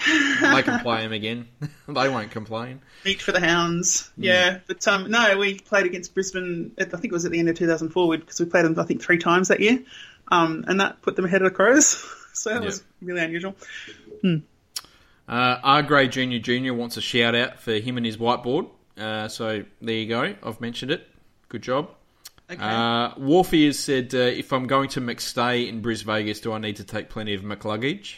they 0.06 0.62
can 0.64 0.82
play 0.82 1.02
them 1.04 1.14
again. 1.14 1.48
they 1.88 2.10
won't 2.10 2.30
complain. 2.32 2.82
Meat 3.06 3.22
for 3.22 3.32
the 3.32 3.40
hounds. 3.40 4.12
Yeah, 4.18 4.60
but 4.68 4.86
um, 4.90 5.10
no, 5.10 5.38
we 5.38 5.58
played 5.60 5.86
against 5.86 6.14
Brisbane. 6.14 6.74
At, 6.78 6.88
I 6.94 6.98
think 6.98 7.06
it 7.06 7.14
was 7.14 7.24
at 7.26 7.32
the 7.32 7.40
end 7.40 7.48
of 7.48 7.56
2004 7.56 8.18
because 8.18 8.40
we 8.42 8.46
played 8.48 8.66
them 8.66 8.78
I 8.78 8.84
think 8.84 9.02
three 9.02 9.18
times 9.20 9.48
that 9.48 9.62
year, 9.62 9.80
um, 10.30 10.66
and 10.68 10.82
that 10.82 11.02
put 11.02 11.16
them 11.16 11.24
ahead 11.24 11.42
of 11.42 11.50
the 11.50 11.56
Crows. 11.56 11.88
so 12.34 12.50
that 12.50 12.60
Yeah. 12.62 12.66
was 12.66 12.84
really 13.02 13.22
unusual. 13.22 13.56
Uh, 15.28 15.58
R. 15.64 15.82
Gray 15.84 16.08
Junior 16.08 16.40
Junior 16.40 16.74
wants 16.74 16.98
a 16.98 17.02
shout 17.02 17.34
out 17.34 17.60
for 17.60 17.74
him 17.74 17.98
and 17.98 18.06
his 18.06 18.18
whiteboard. 18.18 18.70
Uh, 18.98 19.28
so 19.28 19.64
there 19.82 19.96
you 19.96 20.08
go. 20.08 20.36
I've 20.44 20.62
mentioned 20.62 20.92
it. 20.92 21.08
Good 21.50 21.62
job. 21.64 21.90
Okay. 22.50 22.62
Uh, 22.62 23.14
Warfy 23.16 23.66
has 23.66 23.80
said, 23.80 24.14
uh, 24.14 24.20
if 24.20 24.54
I'm 24.54 24.68
going 24.68 24.90
to 24.90 25.02
McStay 25.02 25.68
in 25.68 25.82
Bris 25.82 26.04
Vegas, 26.04 26.40
do 26.42 26.54
I 26.54 26.60
need 26.60 26.76
to 26.78 26.84
take 26.84 27.10
plenty 27.10 27.34
of 27.34 27.42
McLuggage? 27.42 28.16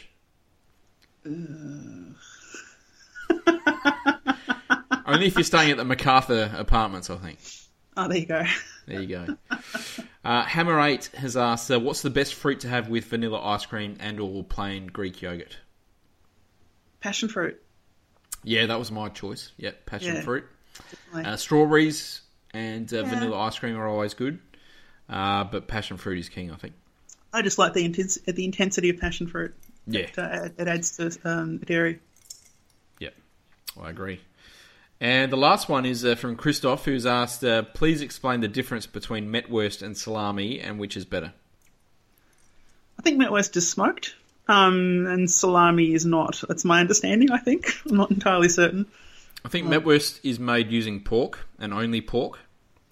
Only 5.06 5.26
if 5.26 5.34
you're 5.36 5.44
staying 5.44 5.70
at 5.70 5.76
the 5.78 5.84
MacArthur 5.84 6.52
apartments, 6.56 7.08
I 7.10 7.16
think. 7.16 7.38
oh, 7.96 8.08
there 8.08 8.18
you 8.18 8.26
go. 8.26 8.44
There 8.86 9.00
you 9.02 9.06
go. 9.06 9.36
Uh, 10.24 10.42
Hammer 10.44 10.78
Eight 10.80 11.06
has 11.14 11.36
asked, 11.36 11.70
uh, 11.70 11.80
"What's 11.80 12.02
the 12.02 12.10
best 12.10 12.34
fruit 12.34 12.60
to 12.60 12.68
have 12.68 12.88
with 12.88 13.06
vanilla 13.06 13.42
ice 13.42 13.64
cream 13.66 13.96
and/or 14.00 14.44
plain 14.44 14.86
Greek 14.88 15.22
yogurt?" 15.22 15.56
Passion 17.00 17.28
fruit. 17.28 17.60
Yeah, 18.44 18.66
that 18.66 18.78
was 18.78 18.90
my 18.90 19.08
choice. 19.08 19.52
Yep, 19.56 19.86
passion 19.86 20.14
Yeah. 20.16 20.20
fruit. 20.22 20.44
Uh, 21.14 21.36
strawberries 21.36 22.20
and 22.52 22.92
uh, 22.92 23.02
vanilla 23.04 23.38
ice 23.38 23.58
cream 23.58 23.76
are 23.76 23.88
always 23.88 24.14
good, 24.14 24.38
uh, 25.08 25.44
but 25.44 25.66
passion 25.66 25.96
fruit 25.96 26.18
is 26.18 26.28
king, 26.28 26.50
I 26.50 26.56
think. 26.56 26.74
I 27.32 27.42
just 27.42 27.58
like 27.58 27.74
the 27.74 27.84
intens- 27.84 28.18
the 28.24 28.44
intensity 28.44 28.88
of 28.90 28.98
passion 28.98 29.26
fruit. 29.26 29.54
Yeah, 29.86 30.00
It, 30.02 30.18
uh, 30.18 30.48
it 30.58 30.68
adds 30.68 30.96
to 30.96 31.16
um, 31.24 31.58
the 31.58 31.66
dairy. 31.66 32.00
yeah, 32.98 33.10
I 33.80 33.90
agree. 33.90 34.20
And 35.00 35.30
the 35.30 35.36
last 35.36 35.68
one 35.68 35.86
is 35.86 36.04
uh, 36.04 36.16
from 36.16 36.36
Christoph, 36.36 36.84
who's 36.84 37.06
asked, 37.06 37.44
uh, 37.44 37.62
"Please 37.62 38.02
explain 38.02 38.40
the 38.40 38.48
difference 38.48 38.86
between 38.86 39.30
Metwurst 39.30 39.80
and 39.80 39.96
salami, 39.96 40.60
and 40.60 40.78
which 40.78 40.96
is 40.96 41.04
better." 41.04 41.32
I 42.98 43.02
think 43.02 43.16
Metwurst 43.18 43.56
is 43.56 43.70
smoked, 43.70 44.16
um, 44.48 45.06
and 45.06 45.30
salami 45.30 45.94
is 45.94 46.04
not. 46.04 46.42
That's 46.48 46.64
my 46.64 46.80
understanding. 46.80 47.30
I 47.30 47.38
think 47.38 47.66
I'm 47.88 47.96
not 47.96 48.10
entirely 48.10 48.48
certain. 48.48 48.86
I 49.44 49.48
think 49.48 49.66
mm. 49.66 49.70
Metwurst 49.70 50.20
is 50.24 50.38
made 50.38 50.70
using 50.70 51.00
pork 51.00 51.46
and 51.58 51.72
only 51.72 52.00
pork, 52.00 52.38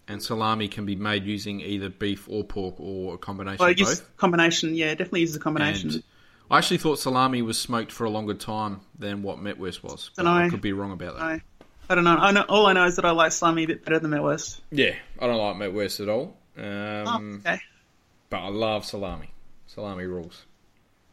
and 0.08 0.22
salami 0.22 0.68
can 0.68 0.86
be 0.86 0.96
made 0.96 1.24
using 1.24 1.60
either 1.60 1.88
beef 1.88 2.28
or 2.30 2.44
pork 2.44 2.76
or 2.78 3.14
a 3.14 3.18
combination 3.18 3.58
Well, 3.58 3.68
I 3.68 3.72
of 3.72 3.78
both. 3.78 4.16
combination. 4.16 4.74
Yeah, 4.74 4.90
definitely 4.90 5.20
uses 5.20 5.36
a 5.36 5.40
combination. 5.40 5.90
And 5.90 6.02
I 6.50 6.58
actually 6.58 6.78
thought 6.78 6.98
salami 6.98 7.42
was 7.42 7.58
smoked 7.58 7.90
for 7.90 8.04
a 8.04 8.10
longer 8.10 8.34
time 8.34 8.80
than 8.98 9.22
what 9.22 9.40
Metwurst 9.40 9.82
was. 9.82 10.10
But 10.16 10.24
Dunno. 10.24 10.46
I 10.46 10.48
could 10.48 10.60
be 10.60 10.72
wrong 10.72 10.92
about 10.92 11.16
that. 11.16 11.22
I, 11.22 11.42
I 11.90 11.94
don't 11.94 12.04
know. 12.04 12.16
I 12.16 12.30
know. 12.30 12.42
All 12.48 12.66
I 12.66 12.72
know 12.72 12.84
is 12.86 12.96
that 12.96 13.04
I 13.04 13.10
like 13.10 13.32
salami 13.32 13.64
a 13.64 13.66
bit 13.66 13.84
better 13.84 13.98
than 13.98 14.10
Metwurst. 14.10 14.60
Yeah, 14.70 14.94
I 15.20 15.26
don't 15.26 15.38
like 15.38 15.56
Metwurst 15.56 16.00
at 16.00 16.08
all. 16.08 16.36
Um, 16.56 16.64
oh, 16.64 17.06
Um, 17.08 17.42
okay. 17.44 17.60
But 18.30 18.38
I 18.38 18.48
love 18.48 18.84
salami. 18.84 19.30
Salami 19.66 20.04
rules. 20.04 20.44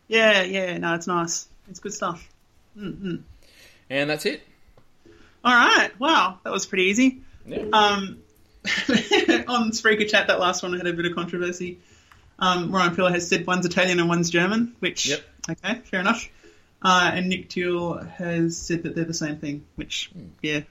Yeah, 0.08 0.44
yeah. 0.44 0.78
No, 0.78 0.94
it's 0.96 1.08
nice. 1.08 1.48
It's 1.70 1.80
good 1.80 1.94
stuff. 1.94 2.28
Mm, 2.78 2.98
mm. 3.02 3.22
And 3.90 4.10
that's 4.10 4.26
it. 4.26 4.44
All 5.44 5.54
right. 5.54 5.89
Wow, 6.00 6.39
that 6.44 6.52
was 6.54 6.66
pretty 6.66 6.86
easy. 6.86 7.22
Yeah. 7.46 7.66
Um, 7.74 8.20
on 8.66 9.72
Spreaker 9.72 10.08
chat, 10.10 10.28
that 10.28 10.39
last 10.39 10.64
one 10.64 10.74
had 10.78 10.88
a 10.88 10.94
bit 10.94 11.06
of 11.06 11.16
controversy. 11.16 11.80
Um, 12.39 12.72
Ryan 12.74 12.96
Pillar 12.96 13.12
has 13.12 13.28
said 13.28 13.46
one's 13.46 13.66
Italian 13.66 14.00
and 14.00 14.08
one's 14.10 14.30
German, 14.30 14.76
which 14.80 15.08
Yep. 15.08 15.22
okay, 15.52 15.80
fair 15.86 16.00
enough. 16.00 16.28
Uh, 16.82 17.12
and 17.14 17.30
Nick 17.30 17.50
Tuel 17.50 17.98
has 18.12 18.58
said 18.58 18.84
that 18.84 18.96
they're 18.96 19.06
the 19.06 19.14
same 19.14 19.38
thing, 19.38 19.66
which 19.76 20.12
yeah, 20.41 20.62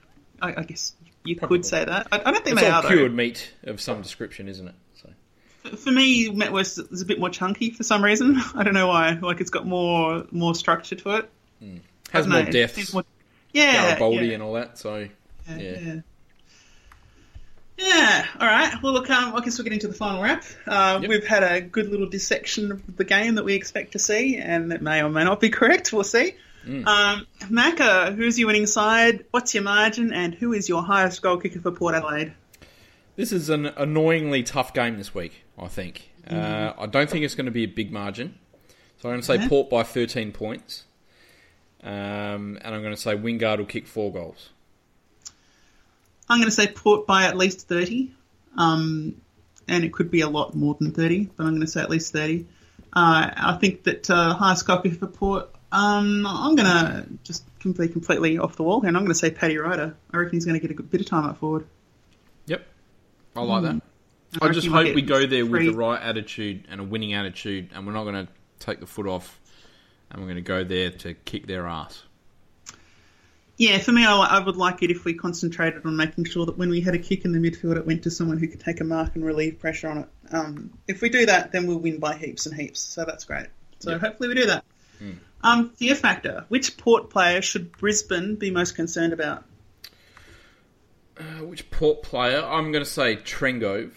I, 0.41 0.53
I 0.57 0.63
guess 0.63 0.93
you 1.23 1.35
Probably. 1.35 1.59
could 1.59 1.65
say 1.65 1.85
that. 1.85 2.07
I, 2.11 2.19
I 2.19 2.31
don't 2.31 2.43
think 2.43 2.55
it's 2.57 2.61
they 2.61 2.69
all 2.69 2.83
are 2.83 2.87
cured 2.87 3.11
though. 3.11 3.15
meat 3.15 3.51
of 3.63 3.79
some 3.81 4.01
description, 4.01 4.47
isn't 4.49 4.67
it? 4.67 4.75
So 5.01 5.75
For 5.77 5.91
me, 5.91 6.29
Metwurst 6.29 6.79
is 6.91 7.01
a 7.01 7.05
bit 7.05 7.19
more 7.19 7.29
chunky 7.29 7.71
for 7.71 7.83
some 7.83 8.03
reason. 8.03 8.35
I 8.55 8.63
don't 8.63 8.73
know 8.75 8.87
why. 8.87 9.11
Like 9.21 9.39
it's 9.41 9.49
got 9.49 9.65
more 9.65 10.25
more 10.31 10.53
structure 10.53 10.95
to 10.95 11.09
it. 11.17 11.29
has 12.11 12.27
more 12.27 12.43
know, 12.43 12.51
depth, 12.51 12.93
more- 12.93 13.05
yeah, 13.53 13.97
Garibaldi 13.97 14.27
yeah. 14.27 14.33
and 14.33 14.43
all 14.43 14.53
that. 14.53 14.77
So 14.77 15.07
Yeah. 15.47 15.57
Yeah. 15.57 15.79
Yeah. 15.79 15.95
Yeah, 17.75 18.25
all 18.39 18.47
right. 18.47 18.75
Well, 18.83 18.93
look, 18.93 19.09
um, 19.09 19.35
I 19.35 19.39
guess 19.41 19.57
we're 19.57 19.63
getting 19.63 19.79
to 19.79 19.87
the 19.87 19.95
final 19.95 20.21
wrap. 20.21 20.43
Uh, 20.67 20.99
Yep. 21.01 21.09
We've 21.09 21.25
had 21.25 21.43
a 21.43 21.59
good 21.59 21.89
little 21.89 22.07
dissection 22.07 22.71
of 22.71 22.97
the 22.97 23.03
game 23.03 23.35
that 23.35 23.45
we 23.45 23.55
expect 23.55 23.93
to 23.93 23.99
see, 23.99 24.37
and 24.37 24.71
it 24.71 24.81
may 24.81 25.01
or 25.01 25.09
may 25.09 25.23
not 25.23 25.39
be 25.39 25.49
correct. 25.59 25.91
We'll 25.91 26.03
see. 26.03 26.35
Mm. 26.67 26.85
Um, 26.85 27.27
Macca, 27.41 28.15
who's 28.15 28.37
your 28.37 28.47
winning 28.47 28.67
side? 28.67 29.25
What's 29.31 29.53
your 29.55 29.63
margin? 29.63 30.13
And 30.13 30.35
who 30.35 30.53
is 30.53 30.69
your 30.69 30.83
highest 30.83 31.21
goal 31.21 31.37
kicker 31.37 31.59
for 31.59 31.71
Port 31.71 31.95
Adelaide? 31.95 32.33
this 33.15 33.31
is 33.31 33.49
an 33.49 33.67
annoyingly 33.67 34.41
tough 34.43 34.73
game 34.73 34.97
this 34.97 35.13
week. 35.13 35.43
I 35.57 35.67
think. 35.67 36.09
Mm-hmm. 36.27 36.79
Uh, 36.79 36.83
I 36.83 36.85
don't 36.85 37.09
think 37.09 37.25
it's 37.25 37.35
going 37.35 37.45
to 37.47 37.51
be 37.51 37.63
a 37.63 37.67
big 37.67 37.91
margin. 37.91 38.37
So 38.99 39.09
I'm 39.09 39.13
going 39.13 39.21
to 39.21 39.25
say 39.27 39.33
Okay. 39.35 39.47
Port 39.49 39.69
by 39.69 39.83
13 39.83 40.31
points. 40.31 40.85
Um, 41.83 42.57
and 42.61 42.75
I'm 42.75 42.81
going 42.81 42.95
to 42.95 43.01
say 43.01 43.15
Wingard 43.15 43.57
will 43.57 43.65
kick 43.65 43.87
four 43.87 44.11
goals. 44.11 44.49
I'm 46.29 46.39
going 46.39 46.49
to 46.49 46.55
say 46.55 46.67
Port 46.67 47.05
by 47.05 47.25
at 47.25 47.37
least 47.37 47.67
30. 47.67 48.11
Um, 48.57 49.21
and 49.67 49.83
it 49.83 49.93
could 49.93 50.11
be 50.11 50.21
a 50.21 50.29
lot 50.29 50.55
more 50.55 50.75
than 50.79 50.91
30, 50.91 51.29
but 51.35 51.43
I'm 51.43 51.51
going 51.51 51.61
to 51.61 51.67
say 51.67 51.81
at 51.81 51.89
least 51.89 52.13
30. 52.13 52.45
Uh, 52.93 53.31
I 53.35 53.57
think 53.59 53.83
that 53.83 54.09
uh, 54.09 54.33
highest 54.33 54.67
goal 54.67 54.79
kicker 54.79 54.95
for 54.95 55.07
Port, 55.07 55.49
um, 55.71 56.27
I'm 56.27 56.55
going 56.55 56.67
to 56.67 57.07
just 57.23 57.45
be 57.63 57.87
completely 57.87 58.37
off 58.37 58.55
the 58.55 58.63
wall 58.63 58.81
here, 58.81 58.89
and 58.89 58.97
I'm 58.97 59.03
going 59.03 59.13
to 59.13 59.19
say 59.19 59.31
Paddy 59.31 59.57
Ryder. 59.57 59.95
I 60.11 60.17
reckon 60.17 60.33
he's 60.33 60.45
going 60.45 60.55
to 60.55 60.59
get 60.59 60.71
a 60.71 60.75
good 60.75 60.91
bit 60.91 61.01
of 61.01 61.07
time 61.07 61.25
up 61.25 61.37
forward. 61.37 61.65
Yep. 62.45 62.65
I 63.35 63.41
like 63.41 63.63
that. 63.63 63.81
I 64.41 64.47
I 64.47 64.49
just 64.49 64.67
hope 64.67 64.93
we 64.93 65.01
go 65.01 65.25
there 65.25 65.45
with 65.45 65.63
the 65.63 65.73
right 65.73 66.01
attitude 66.01 66.65
and 66.69 66.81
a 66.81 66.83
winning 66.83 67.13
attitude, 67.13 67.69
and 67.73 67.87
we're 67.87 67.93
not 67.93 68.03
going 68.03 68.27
to 68.27 68.31
take 68.59 68.79
the 68.79 68.85
foot 68.85 69.07
off, 69.07 69.39
and 70.13 70.21
we're 70.21 70.27
going 70.27 70.35
to 70.35 70.41
go 70.41 70.63
there 70.63 70.91
to 70.91 71.13
kick 71.13 71.47
their 71.47 71.67
ass. 71.67 72.03
Yeah, 73.57 73.77
for 73.79 73.91
me, 73.91 74.05
I, 74.05 74.15
I 74.15 74.39
would 74.39 74.55
like 74.55 74.81
it 74.81 74.89
if 74.89 75.05
we 75.05 75.13
concentrated 75.13 75.85
on 75.85 75.95
making 75.95 76.25
sure 76.25 76.45
that 76.45 76.57
when 76.57 76.69
we 76.69 76.81
had 76.81 76.95
a 76.95 76.99
kick 76.99 77.25
in 77.25 77.31
the 77.33 77.39
midfield, 77.39 77.77
it 77.77 77.85
went 77.85 78.03
to 78.03 78.11
someone 78.11 78.37
who 78.37 78.47
could 78.47 78.59
take 78.59 78.81
a 78.81 78.83
mark 78.83 79.15
and 79.15 79.23
relieve 79.23 79.59
pressure 79.59 79.89
on 79.89 79.97
it. 79.99 80.09
Um, 80.31 80.71
if 80.87 81.01
we 81.01 81.09
do 81.09 81.25
that, 81.27 81.51
then 81.51 81.67
we'll 81.67 81.77
win 81.77 81.99
by 81.99 82.15
heaps 82.15 82.45
and 82.45 82.55
heaps. 82.59 82.79
So 82.79 83.05
that's 83.05 83.25
great. 83.25 83.47
So 83.79 83.91
Yeah. 83.91 83.97
hopefully 83.99 84.29
we 84.29 84.35
do 84.35 84.45
that. 84.47 84.63
Um, 85.43 85.71
fear 85.71 85.93
factor. 85.93 86.45
Which 86.47 86.77
port 86.77 87.09
player 87.09 87.41
should 87.41 87.77
Brisbane 87.77 88.35
be 88.35 88.49
most 88.49 88.75
concerned 88.75 89.11
about? 89.11 89.43
Uh, 91.17 91.43
which 91.45 91.69
Port 91.69 92.01
player? 92.01 92.43
I'm 92.43 92.71
going 92.71 92.83
to 92.83 92.89
say 92.89 93.17
Trengove, 93.17 93.91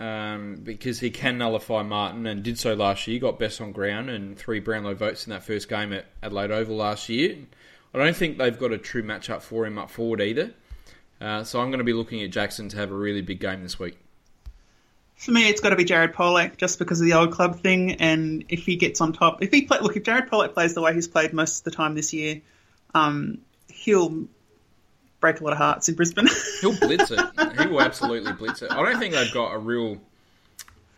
um, 0.00 0.56
because 0.62 1.00
he 1.00 1.10
can 1.10 1.38
nullify 1.38 1.82
Martin 1.82 2.26
and 2.26 2.42
did 2.42 2.58
so 2.58 2.74
last 2.74 3.06
year. 3.06 3.20
Got 3.20 3.38
best 3.38 3.60
on 3.60 3.72
ground 3.72 4.10
and 4.10 4.36
three 4.36 4.60
Brownlow 4.60 4.94
votes 4.94 5.26
in 5.26 5.30
that 5.30 5.44
first 5.44 5.68
game 5.68 5.92
at 5.92 6.06
Adelaide 6.22 6.50
Oval 6.50 6.76
last 6.76 7.08
year. 7.08 7.36
I 7.92 7.98
don't 7.98 8.16
think 8.16 8.38
they've 8.38 8.58
got 8.58 8.72
a 8.72 8.78
true 8.78 9.02
matchup 9.02 9.40
for 9.40 9.64
him 9.64 9.78
up 9.78 9.90
forward 9.90 10.20
either. 10.20 10.52
Uh, 11.20 11.44
so 11.44 11.60
I'm 11.60 11.68
going 11.68 11.78
to 11.78 11.84
be 11.84 11.92
looking 11.92 12.22
at 12.22 12.30
Jackson 12.30 12.68
to 12.70 12.76
have 12.76 12.90
a 12.90 12.94
really 12.94 13.22
big 13.22 13.40
game 13.40 13.62
this 13.62 13.78
week. 13.78 13.96
For 15.16 15.30
me, 15.30 15.48
it's 15.48 15.60
got 15.60 15.70
to 15.70 15.76
be 15.76 15.84
Jared 15.84 16.12
Polec 16.12 16.56
just 16.56 16.80
because 16.80 17.00
of 17.00 17.06
the 17.06 17.14
old 17.14 17.32
club 17.32 17.60
thing. 17.60 17.92
And 17.94 18.44
if 18.48 18.66
he 18.66 18.76
gets 18.76 19.00
on 19.00 19.12
top, 19.12 19.42
if 19.42 19.52
he 19.52 19.62
play, 19.62 19.78
look, 19.80 19.96
if 19.96 20.02
Jared 20.02 20.28
Polec 20.28 20.54
plays 20.54 20.74
the 20.74 20.82
way 20.82 20.92
he's 20.92 21.06
played 21.06 21.32
most 21.32 21.58
of 21.58 21.64
the 21.64 21.70
time 21.70 21.94
this 21.94 22.12
year, 22.12 22.42
um, 22.94 23.38
he'll 23.68 24.26
break 25.24 25.40
a 25.40 25.44
lot 25.44 25.52
of 25.52 25.58
hearts 25.58 25.88
in 25.88 25.94
Brisbane. 25.94 26.28
He'll 26.60 26.78
blitz 26.80 27.10
it. 27.10 27.20
He 27.58 27.66
will 27.66 27.80
absolutely 27.80 28.34
blitz 28.34 28.60
it. 28.60 28.70
I 28.70 28.82
don't 28.84 28.98
think 28.98 29.14
they've 29.14 29.32
got 29.32 29.54
a 29.54 29.58
real 29.58 29.98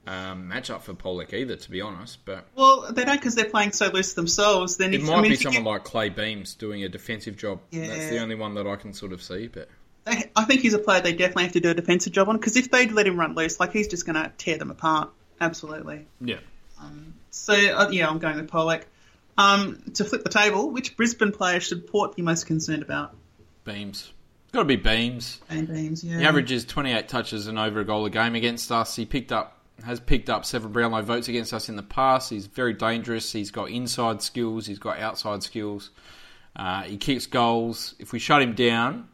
um, 0.08 0.50
matchup 0.52 0.80
for 0.82 0.94
Polec 0.94 1.32
either, 1.32 1.54
to 1.54 1.70
be 1.70 1.80
honest. 1.80 2.24
But 2.24 2.44
well, 2.56 2.92
they 2.92 3.04
don't 3.04 3.16
because 3.16 3.36
they're 3.36 3.48
playing 3.48 3.70
so 3.70 3.86
loose 3.88 4.14
themselves. 4.14 4.78
Then 4.78 4.92
it 4.92 5.00
if, 5.00 5.06
might 5.06 5.14
I 5.18 5.20
mean, 5.22 5.30
be 5.30 5.34
if 5.34 5.44
you 5.44 5.52
someone 5.52 5.62
get- 5.62 5.70
like 5.70 5.84
Claye 5.84 6.14
Beams 6.14 6.54
doing 6.54 6.82
a 6.82 6.88
defensive 6.88 7.36
job. 7.36 7.60
That's 7.70 8.10
the 8.10 8.18
only 8.18 8.34
one 8.34 8.54
that 8.54 8.66
I 8.66 8.74
can 8.74 8.92
sort 8.92 9.12
of 9.12 9.22
see. 9.22 9.46
But 9.46 9.68
they, 10.04 10.28
I 10.34 10.42
think 10.44 10.62
he's 10.62 10.74
a 10.74 10.78
player 10.80 11.00
they 11.00 11.12
definitely 11.12 11.44
have 11.44 11.52
to 11.52 11.60
do 11.60 11.70
a 11.70 11.74
defensive 11.74 12.12
job 12.12 12.28
on 12.28 12.36
because 12.36 12.56
if 12.56 12.68
they 12.70 12.88
let 12.88 13.06
him 13.06 13.16
run 13.16 13.36
loose, 13.36 13.60
like 13.60 13.72
he's 13.72 13.86
just 13.86 14.06
going 14.06 14.16
to 14.16 14.32
tear 14.38 14.58
them 14.58 14.72
apart. 14.72 15.10
Absolutely. 15.40 16.06
yeah, 16.20 16.38
So 17.30 17.52
uh, 17.54 17.88
yeah, 17.92 18.08
I'm 18.08 18.18
going 18.18 18.36
with 18.36 18.50
Polec. 18.50 18.82
Um, 19.38 19.82
to 19.94 20.04
flip 20.04 20.24
the 20.24 20.30
table, 20.30 20.70
which 20.70 20.96
Brisbane 20.96 21.30
player 21.30 21.60
should 21.60 21.86
Port 21.86 22.16
be 22.16 22.22
most 22.22 22.46
concerned 22.46 22.82
about? 22.82 23.14
Beams. 23.64 24.10
Got 24.56 24.62
to 24.62 24.68
be 24.68 24.76
Beams. 24.76 25.38
And 25.50 25.68
Beams, 25.68 26.02
yeah. 26.02 26.18
He 26.18 26.24
averages 26.24 26.64
28 26.64 27.08
touches 27.08 27.46
and 27.46 27.58
over 27.58 27.80
a 27.80 27.84
goal 27.84 28.06
a 28.06 28.10
game 28.10 28.34
against 28.34 28.72
us. 28.72 28.96
He 28.96 29.04
picked 29.04 29.30
up 29.30 29.60
has 29.84 30.00
picked 30.00 30.30
up 30.30 30.46
several 30.46 30.72
Brownlow 30.72 31.02
votes 31.02 31.28
against 31.28 31.52
us 31.52 31.68
in 31.68 31.76
the 31.76 31.82
past. 31.82 32.30
He's 32.30 32.46
very 32.46 32.72
dangerous. 32.72 33.30
He's 33.30 33.50
got 33.50 33.68
inside 33.68 34.22
skills. 34.22 34.66
He's 34.66 34.78
got 34.78 34.98
outside 34.98 35.42
skills. 35.42 35.90
Uh, 36.56 36.84
he 36.84 36.96
kicks 36.96 37.26
goals. 37.26 37.96
If 37.98 38.14
we 38.14 38.18
shut 38.18 38.40
him 38.40 38.54
down, 38.54 39.08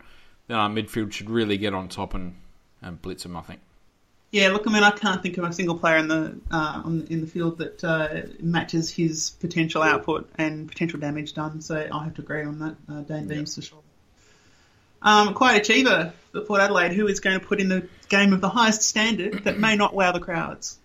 then 0.47 0.59
our 0.59 0.71
midfield 0.71 1.11
should 1.11 1.29
really 1.29 1.57
get 1.57 1.75
on 1.75 1.89
top 1.89 2.15
and, 2.15 2.37
and 2.81 3.03
blitz 3.03 3.25
him. 3.25 3.37
I 3.37 3.41
think. 3.41 3.59
Yeah, 4.31 4.51
look, 4.51 4.69
I 4.69 4.73
mean, 4.73 4.85
I 4.85 4.93
can't 4.93 5.25
think 5.25 5.39
of 5.39 5.45
a 5.45 5.53
single 5.53 5.77
player 5.77 5.97
in 5.97 6.07
the 6.07 6.39
uh, 6.53 6.83
on, 6.85 7.05
in 7.11 7.21
the 7.21 7.27
field 7.27 7.59
that 7.59 7.83
uh, 7.83 8.29
matches 8.39 8.91
his 8.91 9.31
potential 9.41 9.83
output 9.83 10.31
and 10.37 10.69
potential 10.69 11.01
damage 11.01 11.35
done. 11.35 11.61
So 11.61 11.89
I 11.93 12.05
have 12.05 12.15
to 12.15 12.23
agree 12.23 12.45
on 12.45 12.61
that. 12.61 12.77
Uh, 12.89 13.01
Dane 13.01 13.27
Beams 13.27 13.57
for 13.57 13.63
sure. 13.63 13.82
Um, 15.03 15.35
quiet 15.35 15.63
achiever 15.63 16.13
for 16.33 16.41
Port 16.43 16.61
Adelaide, 16.61 16.93
who 16.93 17.07
is 17.09 17.21
going 17.21 17.39
to 17.39 17.45
put 17.45 17.61
in 17.61 17.69
the 17.69 17.89
game 18.09 18.33
of 18.33 18.41
the 18.41 18.49
highest 18.49 18.83
standard 18.83 19.45
that 19.45 19.59
may 19.59 19.77
not 19.77 19.95
wow 19.95 20.13
the 20.13 20.21
crowds. 20.21 20.79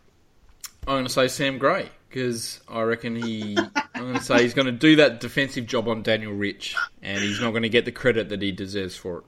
I'm 0.87 0.95
going 0.95 1.05
to 1.05 1.11
say 1.11 1.27
Sam 1.27 1.57
Gray 1.57 1.89
because 2.09 2.61
I 2.67 2.81
reckon 2.81 3.15
he. 3.15 3.57
I'm 3.93 4.01
going 4.01 4.13
to 4.15 4.23
say 4.23 4.41
he's 4.41 4.53
going 4.53 4.67
to 4.67 4.71
do 4.71 4.97
that 4.97 5.19
defensive 5.19 5.65
job 5.65 5.87
on 5.87 6.01
Daniel 6.03 6.33
Rich, 6.33 6.75
and 7.01 7.19
he's 7.19 7.41
not 7.41 7.51
going 7.51 7.63
to 7.63 7.69
get 7.69 7.85
the 7.85 7.91
credit 7.91 8.29
that 8.29 8.41
he 8.41 8.51
deserves 8.51 8.95
for 8.95 9.19
it. 9.19 9.23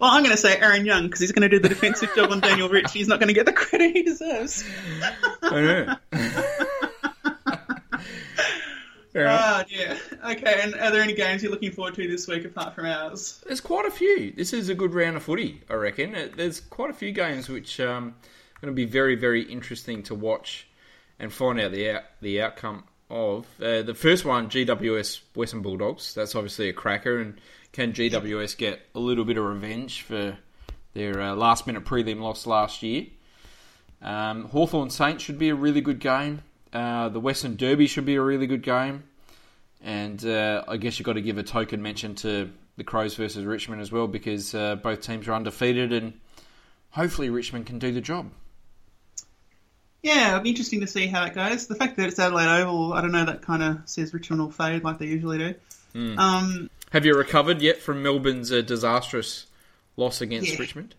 Well, 0.00 0.10
I'm 0.10 0.22
going 0.22 0.34
to 0.34 0.40
say 0.40 0.58
Aaron 0.58 0.86
Young 0.86 1.04
because 1.04 1.20
he's 1.20 1.32
going 1.32 1.48
to 1.48 1.50
do 1.50 1.60
the 1.60 1.68
defensive 1.68 2.14
job 2.16 2.30
on 2.32 2.40
Daniel 2.40 2.70
Rich. 2.70 2.92
He's 2.92 3.06
not 3.06 3.20
going 3.20 3.28
to 3.28 3.34
get 3.34 3.44
the 3.44 3.52
credit 3.52 3.94
he 3.94 4.02
deserves. 4.02 4.64
I 5.42 5.60
know. 5.60 5.96
Enough. 9.14 9.40
Oh, 9.42 9.64
yeah. 9.68 9.98
Okay, 10.30 10.60
and 10.62 10.74
are 10.74 10.90
there 10.90 11.02
any 11.02 11.14
games 11.14 11.42
you're 11.42 11.50
looking 11.50 11.72
forward 11.72 11.94
to 11.94 12.08
this 12.08 12.28
week 12.28 12.44
apart 12.44 12.74
from 12.74 12.86
ours? 12.86 13.42
There's 13.46 13.60
quite 13.60 13.86
a 13.86 13.90
few. 13.90 14.30
This 14.30 14.52
is 14.52 14.68
a 14.68 14.74
good 14.74 14.94
round 14.94 15.16
of 15.16 15.24
footy, 15.24 15.62
I 15.68 15.74
reckon. 15.74 16.14
Uh, 16.14 16.28
There's 16.34 16.60
quite 16.60 16.90
a 16.90 16.94
few 16.94 17.10
games 17.10 17.48
which 17.48 17.80
um, 17.80 18.14
are 18.56 18.60
going 18.60 18.72
to 18.72 18.76
be 18.76 18.84
very, 18.84 19.16
very 19.16 19.42
interesting 19.42 20.02
to 20.04 20.14
watch 20.14 20.68
and 21.18 21.32
find 21.32 21.60
out 21.60 21.72
the 21.72 21.90
out, 21.90 22.02
the 22.20 22.40
outcome 22.40 22.84
of. 23.10 23.46
Uh, 23.60 23.82
the 23.82 23.94
first 23.94 24.24
one, 24.24 24.48
GWS 24.48 25.20
Western 25.34 25.62
Bulldogs. 25.62 26.14
That's 26.14 26.34
obviously 26.36 26.68
a 26.68 26.72
cracker. 26.72 27.18
And 27.18 27.40
can 27.72 27.92
GWS 27.92 28.56
get 28.56 28.80
a 28.94 29.00
little 29.00 29.24
bit 29.24 29.36
of 29.36 29.44
revenge 29.44 30.02
for 30.02 30.38
their 30.94 31.20
uh, 31.20 31.34
last 31.34 31.66
minute 31.66 31.84
prelim 31.84 32.20
loss 32.20 32.46
last 32.46 32.82
year? 32.82 33.06
Um, 34.02 34.44
Hawthorn 34.46 34.90
Saints 34.90 35.24
should 35.24 35.38
be 35.38 35.48
a 35.48 35.54
really 35.54 35.80
good 35.80 35.98
game. 35.98 36.42
Uh, 36.72 37.08
the 37.08 37.20
Western 37.20 37.56
Derby 37.56 37.86
should 37.86 38.04
be 38.06 38.14
a 38.16 38.22
really 38.22 38.46
good 38.46 38.62
game. 38.62 39.04
And 39.82 40.24
uh, 40.24 40.64
I 40.68 40.76
guess 40.76 40.98
you've 40.98 41.06
got 41.06 41.14
to 41.14 41.22
give 41.22 41.38
a 41.38 41.42
token 41.42 41.80
mention 41.82 42.14
to 42.16 42.50
the 42.76 42.84
Crows 42.84 43.14
versus 43.14 43.44
Richmond 43.44 43.80
as 43.80 43.90
well 43.90 44.06
because 44.06 44.54
uh, 44.54 44.76
both 44.76 45.00
teams 45.00 45.26
are 45.28 45.32
undefeated 45.32 45.92
and 45.92 46.12
hopefully 46.90 47.30
Richmond 47.30 47.66
can 47.66 47.78
do 47.78 47.90
the 47.92 48.00
job. 48.00 48.30
Yeah, 50.02 50.28
it'll 50.28 50.40
be 50.40 50.50
interesting 50.50 50.80
to 50.80 50.86
see 50.86 51.06
how 51.06 51.24
it 51.24 51.34
goes. 51.34 51.66
The 51.66 51.74
fact 51.74 51.96
that 51.98 52.08
it's 52.08 52.18
Adelaide 52.18 52.60
Oval, 52.62 52.92
I 52.94 53.00
don't 53.02 53.12
know, 53.12 53.24
that 53.26 53.42
kind 53.42 53.62
of 53.62 53.80
says 53.86 54.14
Richmond 54.14 54.40
will 54.40 54.50
fade 54.50 54.82
like 54.82 54.98
they 54.98 55.06
usually 55.06 55.38
do. 55.38 55.54
Um, 56.16 56.70
Have 56.92 57.04
you 57.04 57.14
recovered 57.14 57.60
yet 57.60 57.78
from 57.78 58.02
Melbourne's 58.02 58.50
uh, 58.52 58.60
disastrous 58.62 59.46
loss 59.96 60.20
against 60.20 60.52
Yeah. 60.52 60.58
Richmond? 60.58 60.94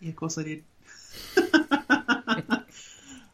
yeah, 0.00 0.10
of 0.10 0.16
course 0.16 0.38
I 0.38 0.42
did. 0.42 0.64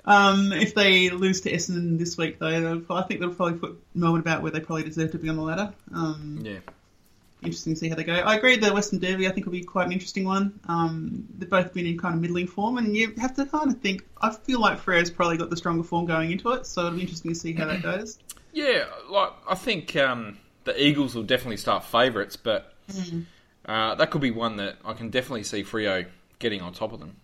um, 0.05 0.53
if 0.53 0.75
they 0.75 1.11
lose 1.11 1.41
to 1.43 1.53
Essendon 1.53 1.99
this 1.99 2.17
week, 2.17 2.39
though, 2.39 2.83
I 2.91 3.03
think 3.03 3.21
they'll 3.21 3.35
probably 3.35 3.59
put 3.59 3.83
Melbourne 3.95 4.21
about 4.21 4.43
where 4.43 4.51
they 4.51 4.61
probably 4.61 4.85
deserve 4.85 5.13
to 5.13 5.19
be 5.19 5.29
on 5.29 5.37
the 5.37 5.43
ladder. 5.43 5.73
Um, 5.95 6.41
Yeah. 6.43 6.59
interesting 7.43 7.73
to 7.73 7.79
see 7.81 7.89
how 7.89 7.95
they 7.95 8.05
go. 8.05 8.15
I 8.15 8.35
agree. 8.37 8.57
The 8.57 8.73
Western 8.73 8.99
Derby, 8.99 9.27
I 9.27 9.31
think, 9.31 9.47
will 9.47 9.53
be 9.53 9.63
quite 9.63 9.87
an 9.87 9.93
interesting 9.93 10.25
one. 10.25 10.61
Um, 10.69 11.27
they've 11.39 11.49
both 11.49 11.73
been 11.73 11.87
in 11.87 11.99
kind 11.99 12.15
of 12.15 12.21
middling 12.21 12.47
form, 12.47 12.77
and 12.79 12.95
you 12.97 13.15
have 13.19 13.35
to 13.37 13.47
kind 13.47 13.71
of 13.73 13.81
think. 13.81 14.05
I 14.21 14.31
feel 14.31 14.61
like 14.61 14.79
Freo's 14.79 15.11
probably 15.11 15.39
got 15.39 15.49
the 15.51 15.57
stronger 15.57 15.83
form 15.83 16.05
going 16.07 16.31
into 16.33 16.51
it, 16.53 16.67
so 16.67 16.83
it'll 16.87 16.97
be 16.97 17.01
interesting 17.03 17.31
to 17.33 17.35
see 17.35 17.53
how 17.55 17.67
that 17.67 17.83
goes. 17.83 18.19
Yeah, 18.53 18.87
like 19.09 19.31
I 19.49 19.55
think 19.55 19.95
um, 19.95 20.37
the 20.65 20.75
Eagles 20.85 21.15
will 21.15 21.23
definitely 21.23 21.57
start 21.57 21.85
favourites, 21.85 22.35
but 22.35 22.75
uh, 23.65 23.95
that 23.95 24.11
could 24.11 24.21
be 24.21 24.33
one 24.33 24.57
that 24.57 24.77
I 24.85 24.93
can 24.93 25.09
definitely 25.09 25.45
see 25.45 25.63
Freo 25.63 26.05
getting 26.41 26.61
on 26.61 26.73
top 26.73 26.93
of 26.93 26.99
them. 26.99 27.15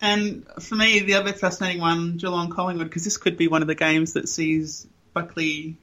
And 0.00 0.46
for 0.60 0.74
me, 0.76 1.00
the 1.00 1.14
other 1.14 1.32
fascinating 1.32 1.80
one, 1.80 2.16
Geelong 2.16 2.50
Collingwood, 2.50 2.88
because 2.88 3.04
this 3.04 3.16
could 3.18 3.36
be 3.36 3.48
one 3.48 3.62
of 3.62 3.68
the 3.68 3.74
games 3.74 4.14
that 4.14 4.28
sees 4.28 4.86
Buckley 5.12 5.76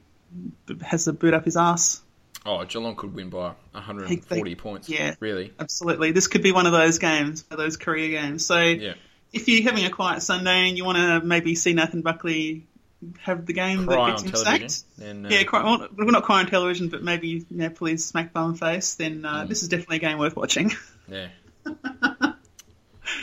has 0.82 1.04
the 1.04 1.12
boot 1.12 1.34
up 1.34 1.44
his 1.44 1.56
ass. 1.56 2.00
Oh, 2.44 2.64
Geelong 2.64 2.96
could 2.96 3.14
win 3.14 3.30
by 3.30 3.52
140 3.72 4.54
points. 4.54 4.88
yeah. 4.88 5.14
really. 5.20 5.52
Absolutely, 5.58 6.12
this 6.12 6.26
could 6.28 6.42
be 6.42 6.52
one 6.52 6.66
of 6.66 6.72
those 6.72 6.98
games, 6.98 7.42
those 7.44 7.76
career 7.76 8.08
games. 8.20 8.44
So 8.46 8.58
Yeah, 8.58 8.94
if 9.32 9.48
you're 9.48 9.62
having 9.62 9.84
a 9.84 9.90
quiet 9.90 10.22
Sunday 10.22 10.68
and 10.68 10.76
you 10.76 10.84
want 10.84 10.98
to 10.98 11.20
maybe 11.26 11.54
see 11.54 11.74
Nathan 11.74 12.02
Buckley 12.02 12.66
have 13.20 13.46
the 13.46 13.52
game 13.52 13.86
cry 13.86 14.10
that 14.10 14.22
gets 14.24 14.40
him 14.42 14.44
sacked, 14.44 14.82
Then, 14.98 15.26
uh, 15.26 15.28
yeah, 15.30 15.44
cry, 15.44 15.62
well, 15.62 15.88
well, 15.96 16.06
not 16.08 16.24
cry 16.24 16.40
on 16.40 16.46
television, 16.46 16.88
but 16.88 17.02
maybe 17.02 17.28
you 17.28 17.44
know, 17.50 17.96
smack 17.96 18.32
bum 18.32 18.54
face, 18.56 18.94
then 18.96 19.24
uh, 19.24 19.44
Mm. 19.44 19.48
this 19.48 19.62
is 19.62 19.68
definitely 19.68 19.98
a 19.98 20.00
game 20.00 20.18
worth 20.18 20.36
watching. 20.36 20.72
Yeah. 21.10 21.28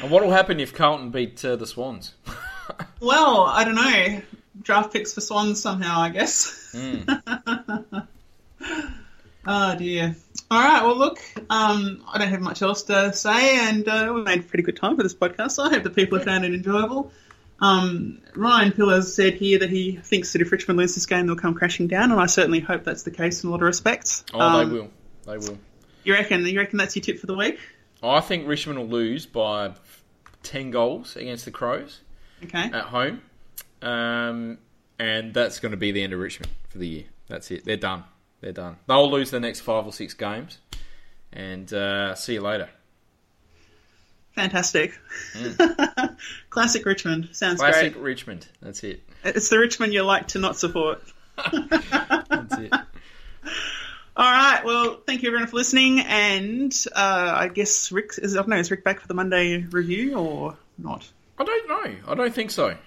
and 0.02 0.12
what 0.12 0.24
will 0.24 0.32
happen 0.32 0.60
if 0.60 0.74
Carlton 0.74 1.12
beat 1.12 1.44
uh, 1.46 1.56
the 1.56 1.66
Swans? 1.68 2.14
well, 3.00 3.42
I 3.46 3.64
don't 3.64 3.76
know. 3.76 4.22
Draft 4.62 4.94
picks 4.94 5.14
for 5.14 5.22
Swans 5.22 5.62
somehow, 5.62 6.00
I 6.00 6.10
guess. 6.10 6.72
Mm. 6.74 8.08
oh 9.48 9.76
dear. 9.78 10.16
All 10.52 10.62
right. 10.64 10.84
Well, 10.84 10.98
look, 10.98 11.20
um, 11.50 12.04
I 12.12 12.18
don't 12.20 12.30
have 12.30 12.42
much 12.42 12.62
else 12.62 12.84
to 12.84 13.14
say, 13.14 13.58
and 13.68 13.88
uh, 13.88 14.12
we 14.14 14.22
made 14.24 14.40
a 14.42 14.44
pretty 14.44 14.64
good 14.64 14.78
time 14.78 14.96
for 14.96 15.04
this 15.04 15.14
podcast. 15.16 15.52
So 15.52 15.64
I 15.64 15.70
hope 15.70 15.84
that 15.84 15.96
people 15.96 16.18
have 16.18 16.26
found 16.26 16.46
it 16.46 16.54
enjoyable. 16.54 17.12
Um, 17.60 18.20
Ryan 18.36 18.72
Pillars 18.74 19.14
said 19.16 19.36
here 19.36 19.60
that 19.60 19.70
he 19.70 19.96
thinks 19.96 20.34
that 20.34 20.42
if 20.42 20.52
Richmond 20.52 20.78
lose 20.78 20.94
this 20.96 21.06
game, 21.06 21.26
they'll 21.26 21.36
come 21.36 21.54
crashing 21.54 21.88
down, 21.88 22.12
and 22.12 22.20
I 22.20 22.26
certainly 22.26 22.60
hope 22.60 22.84
that's 22.84 23.04
the 23.04 23.12
case 23.12 23.44
in 23.44 23.50
a 23.50 23.52
lot 23.52 23.62
of 23.62 23.66
respects. 23.68 24.24
Oh, 24.34 24.40
Um, 24.40 24.70
they 24.70 24.76
will. 24.76 24.90
They 25.26 25.38
will. 25.38 25.58
You 26.04 26.14
reckon? 26.14 26.46
You 26.46 26.60
reckon 26.60 26.78
that's 26.78 26.96
your 26.96 27.04
tip 27.04 27.20
for 27.20 27.28
the 27.28 27.36
week? 27.36 27.60
I 28.04 28.20
think 28.22 28.48
Richmond 28.48 28.80
will 28.80 28.88
lose 28.88 29.26
by 29.26 29.74
10 30.44 30.72
goals 30.72 31.16
against 31.16 31.46
the 31.46 31.52
Crows 31.52 32.02
Okay. 32.44 32.70
at 32.72 32.86
home. 32.86 33.22
Um, 33.82 34.58
and 35.00 35.34
that's 35.34 35.60
going 35.60 35.72
to 35.72 35.78
be 35.78 35.92
the 35.92 36.04
end 36.04 36.14
of 36.14 36.20
Richmond 36.20 36.52
for 36.70 36.78
the 36.78 36.88
year. 36.88 37.04
That's 37.28 37.50
it. 37.52 37.66
They're 37.66 37.78
done. 37.78 38.04
They're 38.42 38.52
done. 38.52 38.78
They'll 38.88 39.10
lose 39.10 39.32
the 39.32 39.40
next 39.40 39.62
five 39.62 39.86
or 39.86 39.94
six 39.94 40.14
games. 40.14 40.60
And 41.34 41.72
uh, 41.74 42.16
see 42.16 42.34
you 42.36 42.42
later. 42.42 42.70
Fantastic. 44.36 44.94
Classic 46.50 46.86
Richmond. 46.86 47.30
Sounds 47.32 47.60
Mm. 47.60 47.64
Classic 47.64 47.94
great. 47.94 48.04
Richmond. 48.04 48.48
That's 48.62 48.84
it. 48.84 49.02
It's 49.24 49.50
the 49.50 49.60
Richmond 49.60 49.94
you 49.94 50.04
like 50.04 50.28
to 50.30 50.40
not 50.40 50.58
support. 50.58 51.02
That's 51.52 52.58
it. 52.58 52.74
All 54.18 54.32
right. 54.32 54.64
Well, 54.64 55.02
thank 55.06 55.24
you 55.24 55.30
everyone 55.30 55.48
for 55.48 55.58
listening, 55.58 56.00
and 56.00 56.74
uh, 56.96 57.34
I 57.38 57.50
guess 57.50 57.92
Rick 57.92 58.12
is 58.18 58.36
I 58.36 58.40
don't 58.40 58.48
know 58.50 58.58
is 58.58 58.72
Rick 58.72 58.84
back 58.86 59.02
for 59.02 59.08
the 59.08 59.14
Monday 59.14 59.58
review 59.64 60.18
or 60.18 60.58
not? 60.78 61.06
I 61.38 61.44
don't 61.44 61.68
know. 61.68 61.96
I 62.08 62.16
don't 62.16 62.34
think 62.34 62.52
so. 62.52 62.78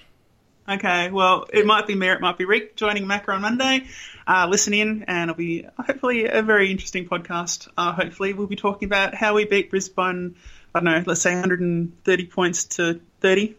Okay. 0.67 1.11
Well, 1.11 1.47
it 1.53 1.67
might 1.67 1.87
be 1.87 1.95
Merritt, 1.95 2.23
might 2.23 2.39
be 2.39 2.47
Rick 2.47 2.77
joining 2.77 3.05
Macca 3.05 3.35
on 3.35 3.43
Monday. 3.43 3.87
Uh, 4.27 4.47
listen 4.49 4.73
in, 4.73 5.05
and 5.07 5.31
it'll 5.31 5.39
be 5.39 5.67
hopefully 5.79 6.25
a 6.27 6.41
very 6.43 6.71
interesting 6.71 7.07
podcast. 7.07 7.69
Uh, 7.77 7.93
hopefully, 7.93 8.33
we'll 8.33 8.47
be 8.47 8.57
talking 8.57 8.87
about 8.87 9.15
how 9.15 9.35
we 9.35 9.45
beat 9.45 9.69
Brisbane. 9.69 10.35
I 10.75 10.81
don't 10.81 10.85
know. 10.85 11.03
Let's 11.07 11.21
say 11.21 11.33
130 11.33 12.27
points 12.27 12.65
to 12.77 13.01
30. 13.21 13.55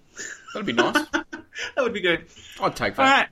That'd 0.53 0.65
be 0.65 0.73
nice. 0.73 1.05
That 1.75 1.83
would 1.83 1.93
be 1.93 1.99
good. 1.99 2.25
I'd 2.61 2.73
take 2.73 2.95
that. 2.95 3.01
right. 3.03 3.27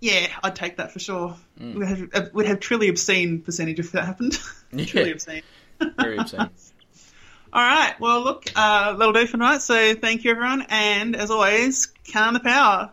Yeah, 0.00 0.28
I'd 0.42 0.56
take 0.56 0.76
that 0.76 0.92
for 0.92 0.98
sure. 0.98 1.36
We'd, 1.58 1.86
have, 1.86 2.08
uh, 2.12 2.22
we'd 2.32 2.46
have 2.46 2.60
truly 2.60 2.88
obscene 2.88 3.40
percentage 3.40 3.78
if 3.78 3.92
that 3.92 4.04
happened. 4.04 4.38
truly 4.86 5.12
obscene. 5.12 5.42
Very 5.98 6.18
obscene. 6.18 6.40
All 7.52 7.62
right. 7.62 7.94
Well, 8.00 8.22
look, 8.22 8.46
uh, 8.56 8.94
that'll 8.94 9.12
do 9.12 9.26
for 9.26 9.32
tonight. 9.32 9.62
So 9.62 9.94
thank 9.94 10.24
you, 10.24 10.30
everyone. 10.30 10.66
And 10.68 11.14
as 11.16 11.30
always, 11.30 11.92
calm 12.12 12.34
the 12.34 12.40
power. 12.40 12.90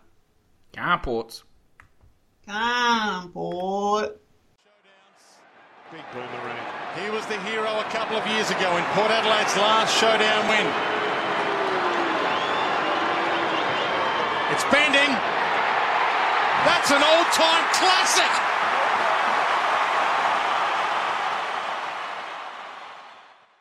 Carports. 0.73 1.43
Calm, 2.47 3.31
port. 3.31 4.19
Big 5.91 6.01
boomerang. 6.13 6.57
He 7.01 7.09
was 7.09 7.25
the 7.27 7.39
hero 7.41 7.79
a 7.79 7.83
couple 7.91 8.17
of 8.17 8.27
years 8.27 8.49
ago 8.51 8.77
in 8.77 8.83
Port 8.93 9.11
Adelaide's 9.11 9.55
last 9.57 9.97
showdown 9.97 10.47
win. 10.47 10.67
It's 14.53 14.63
bending. 14.71 15.38
That's 16.65 16.91
an 16.91 17.01
old-time 17.01 17.63
classic. 17.73 18.48